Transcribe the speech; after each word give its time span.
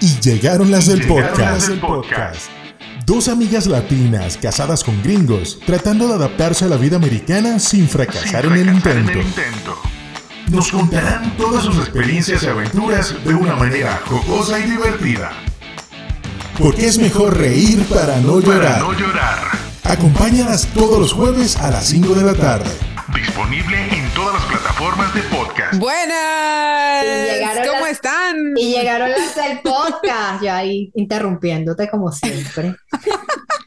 Y 0.00 0.20
llegaron 0.20 0.70
las 0.70 0.86
del 0.86 1.00
Llegaron 1.00 1.28
podcast. 1.30 1.38
las 1.52 1.68
del 1.68 1.80
podcast. 1.80 2.50
Dos 3.04 3.28
amigas 3.28 3.66
latinas 3.66 4.36
casadas 4.36 4.84
con 4.84 5.02
gringos, 5.02 5.58
tratando 5.66 6.06
de 6.08 6.14
adaptarse 6.14 6.66
a 6.66 6.68
la 6.68 6.76
vida 6.76 6.96
americana 6.96 7.58
sin 7.58 7.88
fracasar, 7.88 8.44
en, 8.46 8.52
el 8.52 8.68
en 8.68 8.74
intento. 8.76 9.12
el 9.12 9.26
intento. 9.26 9.76
Nos 10.50 10.70
contarán 10.70 11.36
todas 11.36 11.64
sus 11.64 11.76
experiencias 11.78 12.42
y 12.42 12.46
aventuras 12.46 13.14
de 13.24 13.34
una 13.34 13.54
manera 13.56 14.00
jocosa 14.06 14.58
y 14.58 14.70
divertida. 14.70 15.30
Porque 16.58 16.86
es 16.86 16.98
mejor 16.98 17.36
reír 17.38 17.84
para 17.86 18.16
no 18.20 18.40
Para 18.40 18.46
llorar. 18.54 18.80
no 18.80 18.92
llorar. 18.92 19.38
Acompáñalas 19.84 20.66
todos 20.74 20.98
los 20.98 21.12
jueves 21.12 21.56
a 21.56 21.70
las 21.70 21.86
5 21.86 22.14
de 22.14 22.22
la 22.24 22.34
tarde. 22.34 22.70
Disponible 23.14 23.88
en 23.96 24.08
todas 24.14 24.34
las 24.34 24.44
plataformas 24.44 25.14
de 25.14 25.22
podcast. 25.22 25.37
Buenas, 25.78 27.66
¿cómo 27.66 27.80
las- 27.80 27.90
están? 27.90 28.36
Y 28.56 28.72
llegaron 28.74 29.10
las 29.10 29.34
del 29.34 29.60
podcast, 29.60 30.42
yo 30.42 30.52
ahí 30.52 30.90
interrumpiéndote 30.94 31.88
como 31.88 32.12
siempre. 32.12 32.74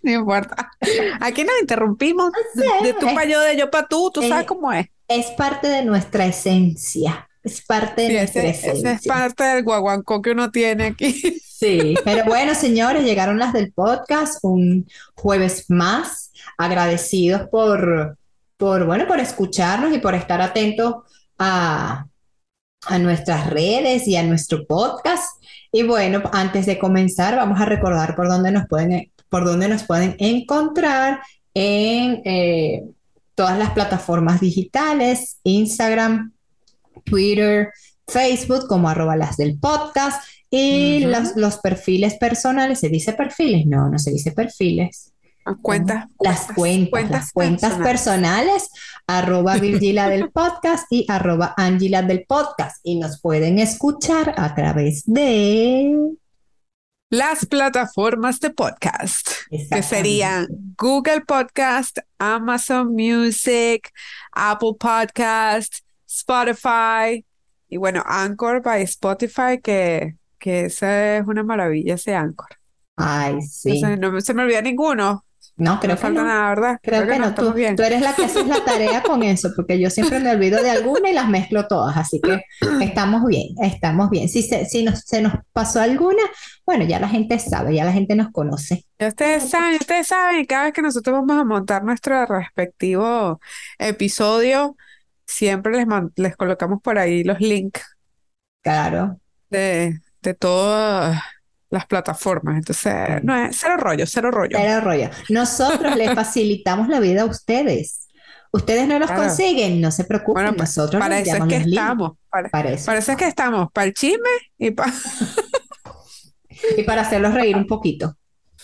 No 0.04 0.12
importa. 0.12 0.72
Aquí 1.20 1.44
nos 1.44 1.54
interrumpimos 1.62 2.32
de, 2.56 2.88
de 2.88 2.94
tú 2.96 3.06
para 3.14 3.26
yo, 3.26 3.40
de 3.40 3.56
yo 3.56 3.70
para 3.70 3.86
tú, 3.88 4.10
tú 4.12 4.28
sabes 4.28 4.48
cómo 4.48 4.74
es. 4.74 4.88
Es 5.08 5.28
parte 5.38 5.68
de 5.68 5.86
nuestra 5.86 6.26
esencia, 6.26 7.30
es 7.44 7.62
parte 7.62 8.02
de 8.02 8.08
Sí, 8.08 8.14
nuestra 8.16 8.42
ese, 8.42 8.50
ese 8.50 8.72
es 8.72 8.78
esencia. 8.80 9.14
parte 9.14 9.44
del 9.44 9.64
guaguancó 9.64 10.20
que 10.24 10.32
uno 10.32 10.50
tiene 10.50 10.86
aquí. 10.88 11.40
Sí, 11.62 11.94
pero 12.04 12.26
bueno, 12.26 12.56
señores, 12.56 13.04
llegaron 13.04 13.38
las 13.38 13.54
del 13.54 13.72
podcast 13.72 14.40
un 14.42 14.88
jueves 15.14 15.66
más, 15.70 16.32
agradecidos 16.58 17.48
por, 17.52 18.18
por, 18.58 18.86
bueno, 18.88 19.06
por 19.06 19.20
escucharnos 19.20 19.94
y 19.94 20.00
por 20.00 20.16
estar 20.16 20.42
atentos 20.42 20.96
a, 21.44 22.06
a 22.86 23.00
nuestras 23.00 23.50
redes 23.50 24.08
y 24.08 24.16
a 24.16 24.24
nuestro 24.24 24.66
podcast. 24.68 25.44
Y 25.72 25.84
bueno, 25.84 26.22
antes 26.32 26.68
de 26.68 26.78
comenzar, 26.78 27.36
vamos 27.36 27.60
a 27.60 27.66
recordar 27.66 28.16
por 28.16 28.30
dónde 28.30 28.52
nos 28.52 28.68
pueden, 28.68 29.12
por 29.28 29.46
dónde 29.46 29.68
nos 29.68 29.84
pueden 29.84 30.16
encontrar 30.20 31.22
en 31.56 32.22
eh, 32.26 32.84
todas 33.34 33.58
las 33.58 33.72
plataformas 33.72 34.40
digitales, 34.40 35.40
Instagram, 35.44 36.32
Twitter, 37.06 37.70
Facebook, 38.08 38.68
como 38.68 38.88
arroba 38.88 39.16
las 39.16 39.38
del 39.38 39.58
podcast. 39.58 40.24
Y 40.52 41.06
los, 41.06 41.36
los 41.38 41.58
perfiles 41.58 42.16
personales, 42.16 42.80
¿se 42.80 42.90
dice 42.90 43.14
perfiles? 43.14 43.66
No, 43.66 43.90
no 43.90 43.98
se 43.98 44.12
dice 44.12 44.32
perfiles. 44.32 45.12
Cuentas. 45.62 46.08
Las 46.20 46.48
cuentas, 46.54 47.10
las 47.10 47.32
cuentas 47.32 47.74
personales, 47.80 48.70
arroba 49.08 49.58
Virgila 49.58 50.08
del 50.10 50.30
podcast 50.34 50.86
y 50.92 51.06
arroba 51.10 51.54
Angela 51.58 52.02
del 52.02 52.26
podcast. 52.28 52.78
Y 52.84 53.00
nos 53.00 53.20
pueden 53.22 53.60
escuchar 53.60 54.34
a 54.38 54.54
través 54.56 55.04
de... 55.06 55.98
Las 57.10 57.46
plataformas 57.46 58.40
de 58.40 58.52
podcast, 58.52 59.30
que 59.50 59.84
serían 59.84 60.48
Google 60.78 61.22
Podcast, 61.28 61.98
Amazon 62.18 62.94
Music, 62.94 63.90
Apple 64.32 64.76
Podcast, 64.80 65.80
Spotify 66.08 67.26
y 67.68 67.78
bueno, 67.78 68.04
Anchor 68.06 68.62
by 68.62 68.84
Spotify, 68.84 69.60
que, 69.62 70.16
que 70.40 70.66
esa 70.66 71.18
es 71.18 71.28
una 71.28 71.44
maravilla 71.44 71.96
ese 71.96 72.16
Anchor. 72.16 72.48
Ay, 72.96 73.36
No 73.36 73.42
sí. 73.42 73.80
se, 73.80 73.98
no 73.98 74.22
se 74.22 74.34
me 74.34 74.44
olvida 74.44 74.62
ninguno. 74.62 75.26
No, 75.58 75.80
No 75.80 75.80
creo 75.80 75.96
que 75.98 76.02
falta 76.02 76.22
no. 76.22 76.28
nada, 76.28 76.50
¿verdad? 76.50 76.80
Creo 76.82 77.08
que 77.08 77.20
no, 77.20 77.34
tú, 77.36 77.54
bien. 77.54 77.76
tú 77.76 77.84
eres 77.84 78.02
la 78.02 78.16
que 78.16 78.26
haces 78.26 78.48
la 78.48 78.64
tarea 78.66 79.04
con 79.04 79.22
eso, 79.24 79.50
porque 79.56 79.80
yo 79.80 79.90
siempre 79.90 80.20
me 80.20 80.32
olvido 80.32 80.62
de 80.64 80.72
alguna 80.72 81.10
y 81.10 81.14
las 81.14 81.30
mezclo 81.30 81.68
todas, 81.68 81.96
así 81.98 82.20
que 82.22 82.42
estamos 82.84 83.24
bien, 83.26 83.50
estamos 83.62 84.10
bien. 84.10 84.30
Si 84.30 84.42
se, 84.44 84.66
si 84.66 84.84
nos, 84.84 85.02
se 85.02 85.22
nos 85.22 85.34
pasó 85.54 85.80
alguna, 85.82 86.24
bueno, 86.66 86.86
ya 86.86 87.00
la 87.00 87.08
gente 87.10 87.38
sabe, 87.40 87.76
ya 87.76 87.86
la 87.86 87.94
gente 87.94 88.16
nos 88.16 88.32
conoce. 88.32 88.86
Ya 89.00 89.08
ustedes 89.08 89.50
saben, 89.50 89.76
ustedes 89.80 90.08
saben, 90.08 90.46
cada 90.46 90.66
vez 90.66 90.74
que 90.74 90.82
nosotros 90.84 91.16
vamos 91.16 91.38
a 91.42 91.44
montar 91.46 91.84
nuestro 91.84 92.26
respectivo 92.28 93.40
episodio, 93.80 94.76
siempre 95.26 95.74
les, 95.76 95.88
man- 95.88 96.12
les 96.16 96.36
colocamos 96.38 96.82
por 96.82 97.00
ahí 97.00 97.24
los 97.24 97.40
links 97.40 97.82
Claro, 98.64 99.20
de, 99.50 100.00
de 100.22 100.34
todas 100.34 101.22
las 101.72 101.86
plataformas. 101.88 102.58
Entonces, 102.58 103.24
no 103.24 103.36
es 103.36 103.58
cero 103.60 103.78
rollo, 103.78 104.06
cero 104.06 104.30
rollo. 104.30 104.58
pero 104.58 104.82
rollo. 104.82 105.10
Nosotros 105.30 105.96
les 105.96 106.14
facilitamos 106.16 106.88
la 106.90 107.00
vida 107.00 107.24
a 107.24 107.26
ustedes. 107.26 108.08
Ustedes 108.54 108.86
no 108.88 109.00
los 109.00 109.08
Claro. 109.10 109.24
consiguen, 109.24 109.80
no 109.82 109.90
se 109.92 110.04
preocupen, 110.04 110.44
Bueno, 110.44 110.58
nosotros 110.58 111.00
para 111.02 111.20
les 111.20 111.28
eso 111.30 111.38
es 111.38 111.44
que 111.46 111.60
los 111.60 111.68
estamos, 111.70 112.12
para, 112.30 112.50
Para 112.50 112.70
eso. 112.72 112.86
para 112.86 113.00
eso 113.00 113.12
es 113.14 113.18
que 113.18 113.28
estamos, 113.28 113.72
para 113.72 113.88
el 113.88 113.94
chisme 113.94 114.30
y 114.58 114.72
pa- 114.72 114.92
Y 116.78 116.84
para 116.84 117.02
hacerlos 117.04 117.34
reír 117.34 117.56
un 117.56 117.66
poquito. 117.66 118.18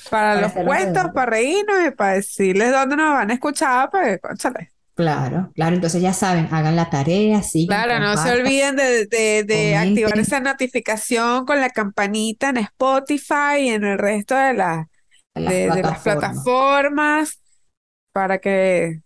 para 0.10 0.36
Para 0.36 0.42
los 0.42 0.52
cuentos, 0.52 1.04
reír. 1.04 1.14
para 1.14 1.26
reírnos 1.32 1.88
y 1.88 1.92
para 1.92 2.14
decirles 2.14 2.72
dónde 2.72 2.96
nos 2.98 3.14
van 3.14 3.32
a 3.32 3.34
escuchar, 3.34 3.90
pues, 3.90 4.20
cónchale. 4.22 4.72
Claro, 4.98 5.52
claro, 5.54 5.76
entonces 5.76 6.02
ya 6.02 6.12
saben, 6.12 6.48
hagan 6.52 6.76
la 6.76 6.90
tarea, 6.90 7.44
sigan, 7.44 7.86
Claro, 7.86 8.04
no 8.04 8.18
se 8.22 8.32
olviden 8.32 8.76
de, 8.76 9.06
de- 9.06 9.44
de 9.46 9.76
activar 9.78 10.18
esa 10.18 10.40
notificación 10.40 11.46
con 11.46 11.62
la 11.62 11.70
campanita 11.70 12.50
en 12.50 12.58
Spotify 12.58 13.60
y 13.62 13.70
en 13.70 13.84
el 13.84 14.00
resto 14.00 14.36
de, 14.36 14.56
las 14.56 14.88
de, 15.36 15.44
de 15.44 15.68
las 15.68 16.00
plataformas. 16.02 16.04
plataformas 16.04 17.40
para 18.12 18.40
que 18.40 19.02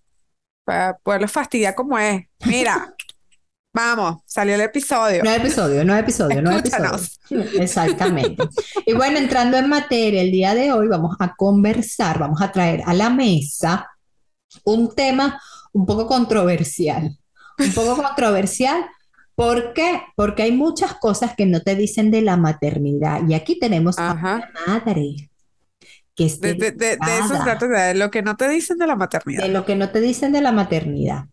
para 0.64 0.98
poderlos 1.00 1.32
fastidiar 1.32 1.76
como 1.76 1.98
es. 2.00 2.24
Mira, 2.46 2.96
vamos, 3.74 4.22
salió 4.26 4.56
el 4.56 4.62
episodio. 4.62 5.22
Nueve 5.26 5.40
episodios, 5.46 5.86
nueve 5.86 6.02
episodios, 6.04 6.42
nueve 6.42 6.62
Escúchanos. 6.64 7.20
episodios. 7.30 7.56
Exactamente. 7.62 8.44
Y 8.86 8.94
bueno, 8.94 9.18
entrando 9.18 9.58
en 9.58 9.68
materia, 9.68 10.22
el 10.22 10.32
día 10.32 10.56
de 10.56 10.72
hoy 10.72 10.88
vamos 10.88 11.18
a 11.20 11.36
conversar, 11.36 12.18
vamos 12.18 12.42
a 12.42 12.50
traer 12.50 12.82
a 12.86 12.94
la 12.94 13.10
mesa 13.10 13.90
un 14.64 14.96
tema 14.96 15.42
un 15.74 15.86
poco 15.86 16.08
controversial. 16.08 17.18
Un 17.60 17.74
poco 17.74 17.96
controversial. 18.04 18.86
¿Por 19.36 19.74
qué? 19.74 20.02
Porque 20.16 20.44
hay 20.44 20.52
muchas 20.52 20.96
cosas 20.96 21.36
que 21.36 21.46
no 21.46 21.62
te 21.62 21.76
dicen 21.76 22.12
de 22.12 22.22
la 22.22 22.38
maternidad. 22.38 23.22
Y 23.28 23.34
aquí 23.34 23.58
tenemos 23.60 23.98
a 23.98 24.12
una 24.14 24.50
madre 24.68 25.30
que 26.14 26.26
es 26.26 26.40
De, 26.42 26.54
de, 26.54 26.72
de, 26.72 26.98
de 26.98 27.18
eso 27.20 27.28
se 27.30 27.34
delicada. 27.34 27.58
trata, 27.58 27.88
de 27.88 27.94
lo 27.96 28.12
que 28.12 28.22
no 28.22 28.36
te 28.36 28.50
dicen 28.50 28.78
de 28.78 28.88
la 28.88 28.96
maternidad. 28.96 29.44
de 29.44 29.50
lo 29.50 29.66
que 29.66 29.76
no 29.76 29.90
te 29.90 30.02
dicen 30.02 30.32
de 30.34 30.42
la 30.42 30.52
maternidad. 30.52 31.26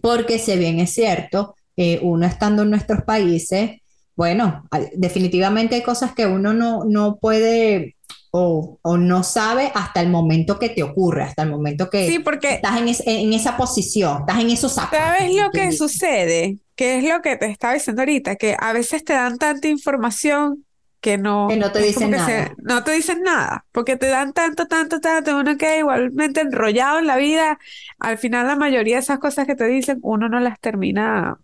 Porque 0.00 0.38
si 0.38 0.56
bien 0.58 0.80
es 0.80 0.92
cierto, 0.92 1.54
eh, 1.76 2.00
uno 2.02 2.26
estando 2.26 2.62
en 2.62 2.70
nuestros 2.70 3.02
países, 3.02 3.80
bueno, 4.16 4.64
hay- 4.70 4.88
definitivamente 4.96 5.76
hay 5.76 5.82
cosas 5.82 6.14
que 6.14 6.26
uno 6.26 6.52
no, 6.52 6.84
no 6.84 7.18
puede 7.18 7.96
o, 8.30 8.78
o 8.82 8.96
no 8.96 9.22
sabe 9.22 9.72
hasta 9.74 10.00
el 10.00 10.10
momento 10.10 10.58
que 10.58 10.68
te 10.70 10.82
ocurre, 10.82 11.22
hasta 11.24 11.42
el 11.44 11.50
momento 11.50 11.88
que 11.90 12.06
Sí, 12.08 12.18
porque 12.18 12.54
estás 12.54 12.78
en, 12.78 12.88
es- 12.88 13.02
en 13.06 13.32
esa 13.32 13.56
posición, 13.56 14.20
estás 14.20 14.40
en 14.40 14.50
esos 14.50 14.72
zapatos. 14.74 14.98
¿sabes 14.98 15.34
lo 15.34 15.50
que 15.50 15.72
sucede? 15.72 16.58
Que 16.76 16.98
es 16.98 17.04
lo 17.04 17.20
que 17.22 17.36
te 17.36 17.46
estaba 17.46 17.74
diciendo 17.74 18.02
ahorita, 18.02 18.36
que 18.36 18.56
a 18.58 18.72
veces 18.72 19.04
te 19.04 19.12
dan 19.14 19.38
tanta 19.38 19.68
información 19.68 20.64
que 21.00 21.16
no, 21.16 21.46
Que 21.48 21.56
no 21.56 21.70
te 21.72 21.78
dicen 21.80 22.10
se- 22.10 22.16
nada. 22.16 22.54
no 22.58 22.82
te 22.84 22.90
dicen 22.92 23.22
nada, 23.22 23.64
porque 23.72 23.96
te 23.96 24.08
dan 24.08 24.32
tanto, 24.32 24.66
tanto, 24.66 25.00
tanto, 25.00 25.36
uno 25.38 25.56
queda 25.56 25.76
igualmente 25.78 26.40
enrollado 26.40 26.98
en 26.98 27.06
la 27.06 27.16
vida. 27.16 27.58
Al 27.98 28.18
final 28.18 28.46
la 28.46 28.56
mayoría 28.56 28.96
de 28.96 29.00
esas 29.02 29.18
cosas 29.20 29.46
que 29.46 29.54
te 29.54 29.66
dicen, 29.66 29.98
uno 30.02 30.28
no 30.28 30.40
las 30.40 30.58
termina 30.60 31.38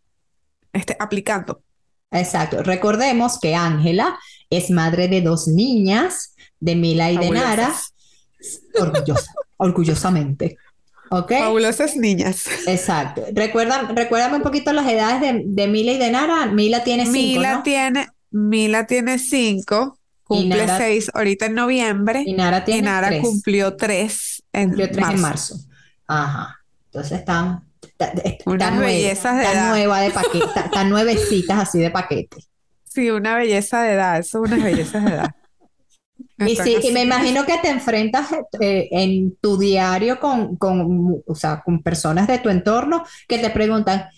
este, 0.73 0.97
aplicando. 0.99 1.63
Exacto. 2.11 2.63
Recordemos 2.63 3.39
que 3.41 3.55
Ángela 3.55 4.19
es 4.51 4.71
madre 4.71 5.09
de 5.09 5.21
dos 5.21 5.49
niñas, 5.49 6.34
de 6.61 6.75
Mila 6.77 7.11
y 7.11 7.17
de 7.19 7.31
Nara, 7.31 7.75
orgullosa, 8.81 9.33
orgullosamente. 9.57 10.57
¿Ok? 11.11 11.33
Fabulosas 11.39 11.97
niñas. 11.97 12.45
Exacto. 12.67 13.23
Recuerda, 13.33 13.83
recuérdame 13.95 14.37
un 14.37 14.43
poquito 14.43 14.73
las 14.73 14.89
edades 14.89 15.21
de, 15.21 15.43
de 15.47 15.69
Mila 15.69 15.93
y 15.93 15.99
de 15.99 16.11
Nara. 16.11 16.47
Mila 16.47 16.83
tiene 16.83 17.05
cinco, 17.05 17.17
Mila 17.19 17.55
¿no? 17.57 17.63
tiene, 17.63 18.09
Mila 18.31 18.87
tiene 18.87 19.19
cinco, 19.19 19.99
cumple 20.25 20.67
Nara- 20.67 20.79
seis 20.79 21.11
ahorita 21.15 21.47
en 21.47 21.55
noviembre, 21.55 22.23
Y 22.27 22.33
Nara 22.33 22.59
y 22.59 22.65
tiene 22.65 22.83
Nara 22.83 23.09
tres. 23.09 23.23
cumplió 23.23 23.77
tres 23.77 24.43
en 24.53 24.69
Cumplió 24.71 24.91
tres 24.91 25.09
en 25.11 25.21
marzo. 25.21 25.57
Ajá. 26.09 26.59
Entonces 26.87 27.19
están, 27.21 27.65
está, 27.83 28.07
está 28.07 28.51
Unas 28.51 28.79
bellezas 28.79 29.37
de 29.37 29.45
edad. 29.45 29.69
nueva 29.71 30.01
de 30.01 30.11
paquete, 30.11 30.47
están 30.65 30.89
nuevecitas 30.91 31.59
así 31.59 31.79
de 31.79 31.91
paquete. 31.91 32.39
Sí, 32.89 33.11
una 33.11 33.37
belleza 33.37 33.83
de 33.83 33.93
edad, 33.93 34.19
eso 34.19 34.45
es 34.45 34.51
unas 34.53 34.65
bellezas 34.65 35.05
de 35.05 35.11
edad. 35.11 35.35
Y 36.39 36.57
sí, 36.57 36.77
y 36.83 36.91
me 36.91 37.03
imagino 37.03 37.47
que 37.47 37.59
te 37.59 37.69
enfrentas 37.69 38.29
eh, 38.61 38.89
en 38.91 39.37
tu 39.37 39.57
diario 39.57 40.19
con, 40.19 40.57
con, 40.57 41.23
o 41.27 41.35
sea, 41.35 41.63
con 41.65 41.83
personas 41.83 42.27
de 42.27 42.39
tu 42.39 42.49
entorno 42.49 43.05
que 43.29 43.39
te 43.39 43.51
preguntan, 43.51 44.09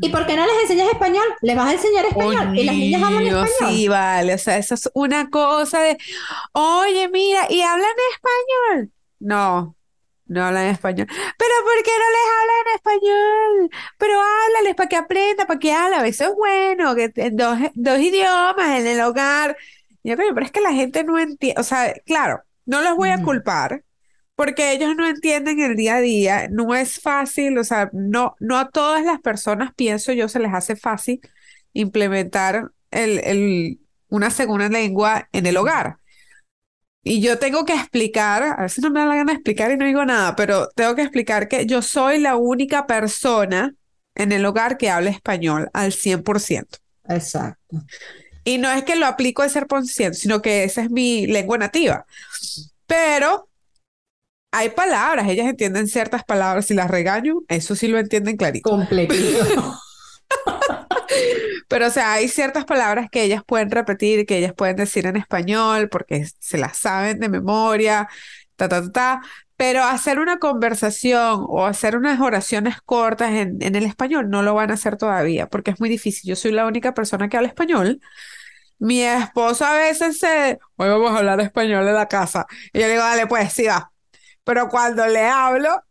¿y 0.00 0.10
por 0.10 0.26
qué 0.26 0.36
no 0.36 0.44
les 0.46 0.62
enseñas 0.62 0.88
español? 0.92 1.26
¿Les 1.42 1.56
vas 1.56 1.70
a 1.70 1.72
enseñar 1.72 2.04
español? 2.06 2.56
¿Y 2.56 2.64
las 2.64 2.74
niñas 2.76 3.02
hablan 3.02 3.26
español? 3.26 3.48
Sí, 3.68 3.88
vale, 3.88 4.34
o 4.34 4.38
sea, 4.38 4.58
eso 4.58 4.74
es 4.74 4.90
una 4.94 5.28
cosa 5.28 5.80
de, 5.80 5.98
oye, 6.52 7.08
mira, 7.08 7.46
¿y 7.50 7.62
hablan 7.62 7.90
español? 8.12 8.92
No, 9.18 9.76
no 10.26 10.44
hablan 10.44 10.66
español. 10.66 11.06
¿Pero 11.08 11.54
por 11.64 11.82
qué 11.82 11.90
no 11.90 12.10
les 12.10 12.28
hablan 12.36 12.74
español? 12.74 13.70
Pero 13.98 14.20
háblales 14.20 14.74
para 14.74 14.88
que 14.88 14.96
aprenda, 14.96 15.46
para 15.46 15.58
que 15.58 15.72
hablen. 15.72 16.04
Eso 16.04 16.24
es 16.24 16.34
bueno, 16.36 16.94
que 16.94 17.12
dos, 17.32 17.58
dos 17.74 17.98
idiomas 17.98 18.80
en 18.80 18.86
el 18.86 19.00
hogar. 19.00 19.56
Yo, 20.06 20.16
"Coño, 20.16 20.34
pero 20.34 20.46
es 20.46 20.52
que 20.52 20.60
la 20.60 20.72
gente 20.72 21.04
no 21.04 21.18
entiende, 21.18 21.60
o 21.60 21.64
sea, 21.64 21.94
claro, 22.06 22.42
no 22.66 22.82
los 22.82 22.96
voy 22.96 23.10
a 23.10 23.22
culpar 23.22 23.84
porque 24.36 24.72
ellos 24.72 24.94
no 24.96 25.06
entienden 25.08 25.60
el 25.60 25.76
día 25.76 25.96
a 25.96 26.00
día, 26.00 26.48
no 26.50 26.74
es 26.74 27.00
fácil, 27.00 27.58
o 27.58 27.64
sea, 27.64 27.90
no, 27.92 28.36
no 28.40 28.58
a 28.58 28.68
todas 28.70 29.04
las 29.04 29.20
personas, 29.20 29.72
pienso 29.74 30.12
yo, 30.12 30.28
se 30.28 30.40
les 30.40 30.52
hace 30.54 30.76
fácil 30.76 31.20
implementar 31.72 32.70
el, 32.90 33.20
el- 33.24 33.80
una 34.08 34.30
segunda 34.30 34.68
lengua 34.68 35.28
en 35.32 35.46
el 35.46 35.56
hogar. 35.56 35.98
Y 37.02 37.20
yo 37.20 37.38
tengo 37.38 37.64
que 37.64 37.72
explicar, 37.74 38.42
a 38.42 38.62
veces 38.62 38.82
no 38.82 38.90
me 38.90 38.98
da 39.00 39.06
la 39.06 39.14
gana 39.16 39.32
de 39.32 39.36
explicar 39.36 39.70
y 39.70 39.76
no 39.76 39.84
digo 39.86 40.04
nada, 40.04 40.34
pero 40.34 40.68
tengo 40.74 40.96
que 40.96 41.02
explicar 41.02 41.46
que 41.48 41.64
yo 41.66 41.80
soy 41.80 42.18
la 42.18 42.34
única 42.36 42.86
persona 42.86 43.74
en 44.16 44.32
el 44.32 44.44
hogar 44.44 44.76
que 44.76 44.90
habla 44.90 45.10
español 45.10 45.70
al 45.72 45.92
100%. 45.92 46.78
Exacto. 47.08 47.78
Y 48.46 48.58
no 48.58 48.70
es 48.70 48.84
que 48.84 48.94
lo 48.94 49.06
aplico 49.06 49.42
al 49.42 49.50
ser 49.50 49.66
por 49.66 49.84
ciento, 49.84 50.16
sino 50.16 50.40
que 50.40 50.62
esa 50.62 50.82
es 50.82 50.90
mi 50.90 51.26
lengua 51.26 51.58
nativa. 51.58 52.06
Pero 52.86 53.48
hay 54.52 54.68
palabras, 54.70 55.28
ellas 55.28 55.48
entienden 55.48 55.88
ciertas 55.88 56.22
palabras, 56.22 56.66
si 56.66 56.74
las 56.74 56.88
regaño, 56.88 57.40
eso 57.48 57.74
sí 57.74 57.88
lo 57.88 57.98
entienden 57.98 58.36
clarito. 58.36 58.70
Completito. 58.70 59.74
Pero, 61.68 61.88
o 61.88 61.90
sea, 61.90 62.12
hay 62.12 62.28
ciertas 62.28 62.64
palabras 62.64 63.08
que 63.10 63.24
ellas 63.24 63.42
pueden 63.44 63.72
repetir, 63.72 64.26
que 64.26 64.38
ellas 64.38 64.54
pueden 64.56 64.76
decir 64.76 65.06
en 65.06 65.16
español, 65.16 65.88
porque 65.88 66.24
se 66.38 66.56
las 66.56 66.78
saben 66.78 67.18
de 67.18 67.28
memoria, 67.28 68.08
ta, 68.54 68.68
ta, 68.68 68.80
ta, 68.80 68.92
ta. 68.92 69.22
Pero 69.56 69.82
hacer 69.84 70.18
una 70.18 70.38
conversación 70.38 71.44
o 71.48 71.64
hacer 71.66 71.96
unas 71.96 72.20
oraciones 72.20 72.80
cortas 72.82 73.30
en, 73.32 73.58
en 73.62 73.74
el 73.74 73.84
español 73.84 74.28
no 74.30 74.42
lo 74.42 74.54
van 74.54 74.70
a 74.70 74.74
hacer 74.74 74.96
todavía, 74.98 75.48
porque 75.48 75.70
es 75.70 75.80
muy 75.80 75.88
difícil. 75.88 76.28
Yo 76.28 76.36
soy 76.36 76.52
la 76.52 76.66
única 76.66 76.92
persona 76.94 77.28
que 77.28 77.36
habla 77.38 77.48
español. 77.48 78.00
Mi 78.78 79.02
esposo 79.02 79.64
a 79.64 79.74
veces 79.74 80.18
se, 80.18 80.58
hoy 80.76 80.88
vamos 80.88 81.12
a 81.12 81.18
hablar 81.18 81.40
español 81.40 81.88
en 81.88 81.94
la 81.94 82.08
casa. 82.08 82.46
Y 82.72 82.80
yo 82.80 82.86
le 82.86 82.92
digo, 82.92 83.04
dale, 83.04 83.26
pues 83.26 83.52
sí 83.52 83.66
va. 83.66 83.92
Pero 84.44 84.68
cuando 84.68 85.06
le 85.06 85.26
hablo, 85.26 85.82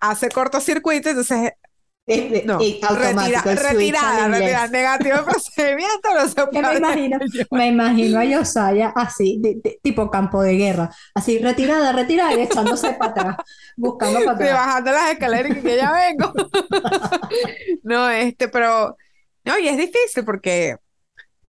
hace 0.00 0.28
cortocircuito, 0.30 1.10
entonces 1.10 1.52
No, 2.44 2.54
automático, 2.82 3.50
retira- 3.50 3.56
switch 3.56 3.62
retirada, 3.72 4.28
retirada, 4.28 4.68
negativo 4.68 5.16
de 5.16 5.22
procedimiento, 5.24 6.14
no 6.14 6.28
se 6.28 6.46
puede 6.46 6.62
me 6.70 6.76
imagino, 6.76 7.18
me 7.50 7.66
imagino 7.68 8.18
a 8.20 8.24
Yosaya 8.24 8.92
así, 8.94 9.38
de- 9.40 9.56
de- 9.62 9.80
tipo 9.82 10.08
campo 10.10 10.40
de 10.42 10.54
guerra, 10.56 10.90
así 11.14 11.38
retirada, 11.38 11.92
retirada 11.92 12.32
y 12.34 12.42
echándose 12.42 12.92
para 12.92 13.10
atrás, 13.10 13.36
buscando 13.76 14.20
para 14.24 14.38
Sí, 14.38 14.44
atrás. 14.44 14.66
bajando 14.66 14.92
las 14.92 15.10
escaleras 15.10 15.56
y 15.58 15.60
que 15.62 15.76
ya 15.76 15.92
vengo. 15.92 16.32
No, 17.82 18.08
este, 18.10 18.48
pero, 18.48 18.96
no, 19.44 19.58
y 19.58 19.68
es 19.68 19.76
difícil 19.76 20.24
porque 20.24 20.76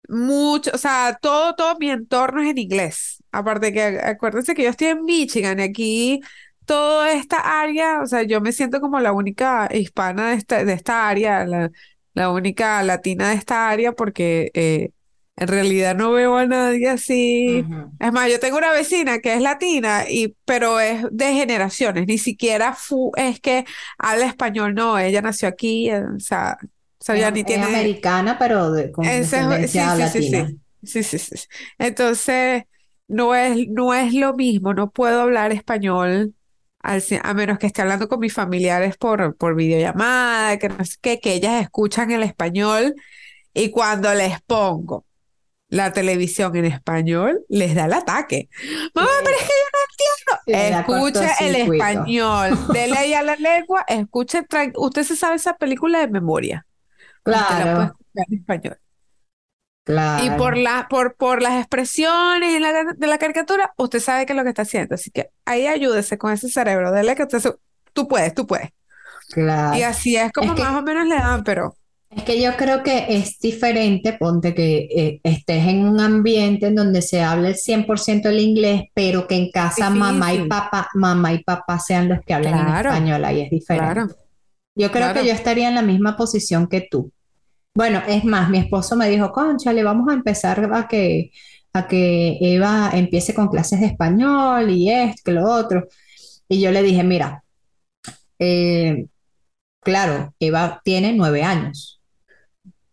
mucho, 0.08 0.70
o 0.74 0.78
sea, 0.78 1.18
todo, 1.20 1.54
todo 1.54 1.76
mi 1.78 1.90
entorno 1.90 2.42
es 2.42 2.50
en 2.50 2.58
inglés. 2.58 3.22
Aparte 3.32 3.72
que, 3.72 3.82
acuérdense 3.82 4.54
que 4.54 4.64
yo 4.64 4.70
estoy 4.70 4.88
en 4.88 5.04
Michigan 5.04 5.60
aquí 5.60 6.20
toda 6.64 7.12
esta 7.12 7.60
área, 7.62 8.00
o 8.02 8.06
sea, 8.06 8.22
yo 8.22 8.40
me 8.40 8.52
siento 8.52 8.80
como 8.80 9.00
la 9.00 9.12
única 9.12 9.68
hispana 9.72 10.30
de 10.30 10.36
esta, 10.36 10.64
de 10.64 10.72
esta 10.72 11.08
área, 11.08 11.44
la, 11.46 11.70
la 12.14 12.30
única 12.30 12.82
latina 12.82 13.30
de 13.30 13.36
esta 13.36 13.68
área 13.70 13.92
porque 13.92 14.50
eh, 14.54 14.90
en 15.36 15.48
realidad 15.48 15.94
no 15.96 16.12
veo 16.12 16.36
a 16.36 16.46
nadie 16.46 16.88
así. 16.88 17.68
Es 17.98 18.12
más, 18.12 18.30
yo 18.30 18.40
tengo 18.40 18.58
una 18.58 18.72
vecina 18.72 19.20
que 19.20 19.34
es 19.34 19.40
latina, 19.40 20.04
y, 20.08 20.36
pero 20.44 20.80
es 20.80 21.04
de 21.10 21.32
generaciones, 21.32 22.06
ni 22.06 22.18
siquiera 22.18 22.74
fu- 22.74 23.12
es 23.16 23.40
que 23.40 23.64
habla 23.98 24.26
español, 24.26 24.74
no, 24.74 24.98
ella 24.98 25.22
nació 25.22 25.48
aquí, 25.48 25.88
eh, 25.90 26.02
o 26.04 26.20
sea, 26.20 26.58
o 26.62 26.66
sea, 27.04 27.16
ya 27.16 27.30
Es, 27.30 27.32
ni 27.32 27.44
es 27.44 27.44
tiene... 27.44 27.62
americana, 27.62 28.36
pero 28.38 28.70
de, 28.70 28.92
con 28.92 29.18
Ese 29.22 29.40
es- 29.62 29.70
sí, 29.72 29.90
descendencia 29.90 29.90
sí, 29.90 30.08
sí, 30.08 30.22
latina. 30.22 30.54
sí, 30.82 31.02
sí, 31.02 31.18
sí, 31.18 31.18
sí. 31.18 31.46
Entonces, 31.78 32.64
no 33.08 33.34
es, 33.34 33.68
no 33.68 33.92
es 33.94 34.14
lo 34.14 34.34
mismo, 34.34 34.72
no 34.74 34.90
puedo 34.90 35.20
hablar 35.22 35.52
español 35.52 36.34
a 36.84 37.34
menos 37.34 37.58
que 37.58 37.66
esté 37.66 37.82
hablando 37.82 38.08
con 38.08 38.20
mis 38.20 38.32
familiares 38.34 38.96
por, 38.96 39.36
por 39.36 39.54
videollamada, 39.56 40.58
que 40.58 40.68
no 40.68 40.84
sé 40.84 40.96
qué, 41.00 41.20
que 41.20 41.34
ellas 41.34 41.62
escuchan 41.62 42.10
el 42.10 42.22
español 42.22 42.94
y 43.54 43.70
cuando 43.70 44.14
les 44.14 44.40
pongo 44.42 45.06
la 45.68 45.92
televisión 45.92 46.56
en 46.56 46.66
español, 46.66 47.44
les 47.48 47.74
da 47.74 47.86
el 47.86 47.94
ataque. 47.94 48.48
Mamá, 48.94 49.10
pero 49.24 49.36
es 49.36 49.42
que 49.44 49.54
Sí, 50.46 50.52
le 50.56 50.70
da 50.70 50.84
Escuche 50.86 51.26
el 51.40 51.54
español, 51.56 52.60
dele 52.66 52.96
ahí 52.98 53.14
a 53.14 53.22
la 53.22 53.36
lengua, 53.36 53.84
escuche, 53.88 54.42
usted 54.76 55.02
se 55.04 55.16
sabe 55.16 55.36
esa 55.36 55.56
película 55.56 56.00
de 56.00 56.08
memoria, 56.08 56.66
usted 57.30 57.56
la 57.56 57.68
puede 57.70 57.86
Claro, 57.86 57.88
escuchar 57.88 58.26
en 58.30 58.38
español. 58.40 58.78
Y 59.86 59.92
claro. 59.92 60.36
por 60.38 60.56
la, 60.56 60.86
por, 60.88 61.14
por 61.16 61.42
las 61.42 61.58
expresiones 61.60 62.54
en 62.54 62.62
la- 62.62 62.94
de 62.96 63.06
la 63.06 63.18
caricatura, 63.18 63.72
usted 63.76 64.00
sabe 64.00 64.24
qué 64.26 64.32
es 64.32 64.36
lo 64.36 64.42
que 64.42 64.48
está 64.50 64.62
haciendo. 64.62 64.94
Así 64.94 65.10
que 65.10 65.28
ahí 65.44 65.66
ayúdese 65.66 66.16
con 66.16 66.32
ese 66.32 66.48
cerebro, 66.48 66.90
dele 66.90 67.14
que 67.14 67.24
usted, 67.24 67.38
se- 67.40 67.54
tú 67.92 68.08
puedes, 68.08 68.32
tú 68.34 68.46
puedes. 68.46 68.70
Claro. 69.30 69.76
Y 69.78 69.82
así 69.82 70.16
es 70.16 70.32
como 70.32 70.52
Es 70.52 70.56
que- 70.56 70.62
más 70.62 70.74
o 70.74 70.82
menos 70.82 71.06
le 71.06 71.16
dan, 71.16 71.44
pero 71.44 71.74
Es 72.10 72.22
que 72.22 72.40
yo 72.40 72.56
creo 72.56 72.82
que 72.84 73.06
es 73.08 73.38
diferente, 73.40 74.12
ponte 74.12 74.54
que 74.54 74.86
eh, 74.96 75.20
estés 75.24 75.66
en 75.66 75.84
un 75.86 75.98
ambiente 76.00 76.66
en 76.68 76.76
donde 76.76 77.02
se 77.02 77.22
habla 77.22 77.48
el 77.48 77.56
100% 77.56 78.28
el 78.28 78.38
inglés, 78.40 78.82
pero 78.94 79.26
que 79.26 79.34
en 79.34 79.50
casa 79.50 79.90
mamá 79.90 80.32
y 80.32 80.46
papá, 80.48 80.88
mamá 80.94 81.32
y 81.32 81.42
papá 81.42 81.78
sean 81.80 82.08
los 82.08 82.20
que 82.24 82.32
hablen 82.32 82.54
en 82.54 82.64
Claro, 82.66 82.90
español, 82.90 83.24
ahí 83.24 83.40
es 83.40 83.50
diferente. 83.50 83.92
claro. 83.94 84.08
Yo 84.76 84.90
creo 84.92 85.12
que 85.12 85.26
yo 85.26 85.32
estaría 85.32 85.68
en 85.68 85.74
la 85.74 85.82
misma 85.82 86.16
posición 86.16 86.68
que 86.68 86.86
tú. 86.88 87.10
Bueno, 87.74 88.02
es 88.06 88.24
más, 88.24 88.50
mi 88.50 88.58
esposo 88.58 88.94
me 88.96 89.08
dijo, 89.08 89.32
concha, 89.32 89.72
le 89.72 89.82
vamos 89.82 90.08
a 90.08 90.14
empezar 90.14 90.70
a 90.72 90.86
que, 90.86 91.30
a 91.72 91.88
que 91.88 92.38
Eva 92.40 92.90
empiece 92.94 93.34
con 93.34 93.48
clases 93.48 93.80
de 93.80 93.86
español 93.86 94.70
y 94.70 94.90
esto, 94.90 95.22
que 95.24 95.32
lo 95.32 95.44
otro. 95.50 95.88
Y 96.48 96.60
yo 96.60 96.70
le 96.70 96.82
dije, 96.82 97.02
mira, 97.04 97.42
eh, 98.38 99.06
claro, 99.80 100.34
Eva 100.40 100.82
tiene 100.84 101.12
nueve 101.14 101.42
años, 101.44 101.93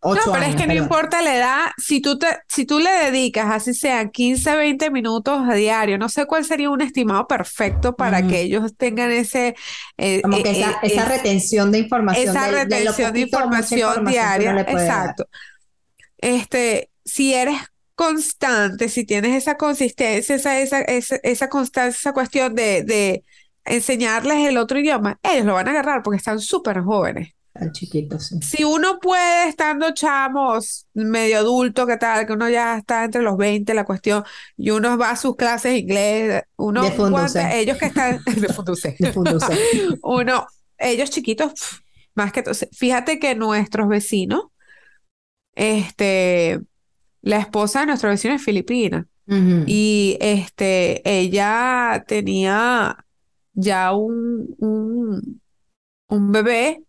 No, 0.09 0.29
pero 0.31 0.45
es 0.45 0.55
que 0.55 0.65
no 0.67 0.73
perdón. 0.73 0.83
importa 0.83 1.21
la 1.21 1.35
edad, 1.35 1.59
si 1.77 2.01
tú 2.01 2.17
te, 2.17 2.27
si 2.47 2.65
tú 2.65 2.79
le 2.79 2.89
dedicas, 2.89 3.51
así 3.51 3.73
sea 3.73 4.09
15, 4.09 4.55
20 4.55 4.89
minutos 4.89 5.41
a 5.47 5.53
diario, 5.53 5.97
no 5.99 6.09
sé 6.09 6.25
cuál 6.25 6.43
sería 6.43 6.71
un 6.71 6.81
estimado 6.81 7.27
perfecto 7.27 7.95
para 7.95 8.25
que 8.25 8.41
ellos 8.41 8.75
tengan 8.77 9.11
ese, 9.11 9.55
eh, 9.97 10.21
Como 10.23 10.37
eh, 10.37 10.43
que 10.43 10.51
esa, 10.51 10.71
eh, 10.71 10.75
esa 10.81 11.05
retención 11.05 11.71
de 11.71 11.79
información, 11.79 12.29
esa 12.29 12.45
de, 12.47 12.51
retención 12.51 13.13
de 13.13 13.19
información 13.21 14.05
diaria, 14.05 14.53
dar. 14.53 14.69
exacto. 14.69 15.27
Este, 16.17 16.89
si 17.05 17.33
eres 17.35 17.57
constante, 17.95 18.89
si 18.89 19.05
tienes 19.05 19.35
esa 19.35 19.55
consistencia, 19.57 20.35
esa, 20.35 20.59
esa, 20.59 20.81
esa, 20.81 21.17
esa 21.23 21.49
constancia, 21.49 21.99
esa 21.99 22.13
cuestión 22.13 22.55
de, 22.55 22.83
de 22.83 23.23
enseñarles 23.65 24.47
el 24.47 24.57
otro 24.57 24.79
idioma, 24.79 25.19
ellos 25.23 25.45
lo 25.45 25.53
van 25.53 25.67
a 25.67 25.71
agarrar 25.71 26.01
porque 26.03 26.17
están 26.17 26.39
súper 26.39 26.81
jóvenes. 26.81 27.33
Tan 27.53 27.71
chiquito, 27.73 28.17
sí. 28.17 28.39
Si 28.41 28.63
uno 28.63 28.99
puede, 28.99 29.49
estando 29.49 29.93
chamos, 29.93 30.87
medio 30.93 31.39
adulto, 31.39 31.85
¿qué 31.85 31.97
tal? 31.97 32.25
Que 32.25 32.33
uno 32.33 32.49
ya 32.49 32.77
está 32.77 33.03
entre 33.03 33.21
los 33.21 33.35
20, 33.37 33.73
la 33.73 33.83
cuestión, 33.83 34.23
y 34.55 34.69
uno 34.69 34.97
va 34.97 35.11
a 35.11 35.15
sus 35.17 35.35
clases 35.35 35.73
de 35.73 35.77
inglés, 35.79 36.43
uno 36.55 36.81
De 36.81 37.59
ellos 37.59 37.77
que 37.77 37.87
están 37.87 38.19
de 38.37 38.47
Funduce. 38.53 38.95
De 38.97 39.11
Funduce. 39.11 39.53
Uno, 40.01 40.47
ellos 40.77 41.09
chiquitos, 41.09 41.83
más 42.15 42.31
que 42.31 42.41
todo. 42.41 42.53
Fíjate 42.71 43.19
que 43.19 43.35
nuestros 43.35 43.89
vecinos, 43.89 44.45
este, 45.53 46.61
la 47.21 47.37
esposa 47.37 47.81
de 47.81 47.87
nuestro 47.87 48.09
vecino 48.09 48.33
es 48.33 48.43
filipina 48.43 49.07
y 49.65 50.17
este, 50.19 51.01
ella 51.09 52.03
tenía 52.05 53.05
ya 53.53 53.93
un, 53.93 54.55
un, 54.57 55.41
un 56.07 56.31
bebé, 56.33 56.83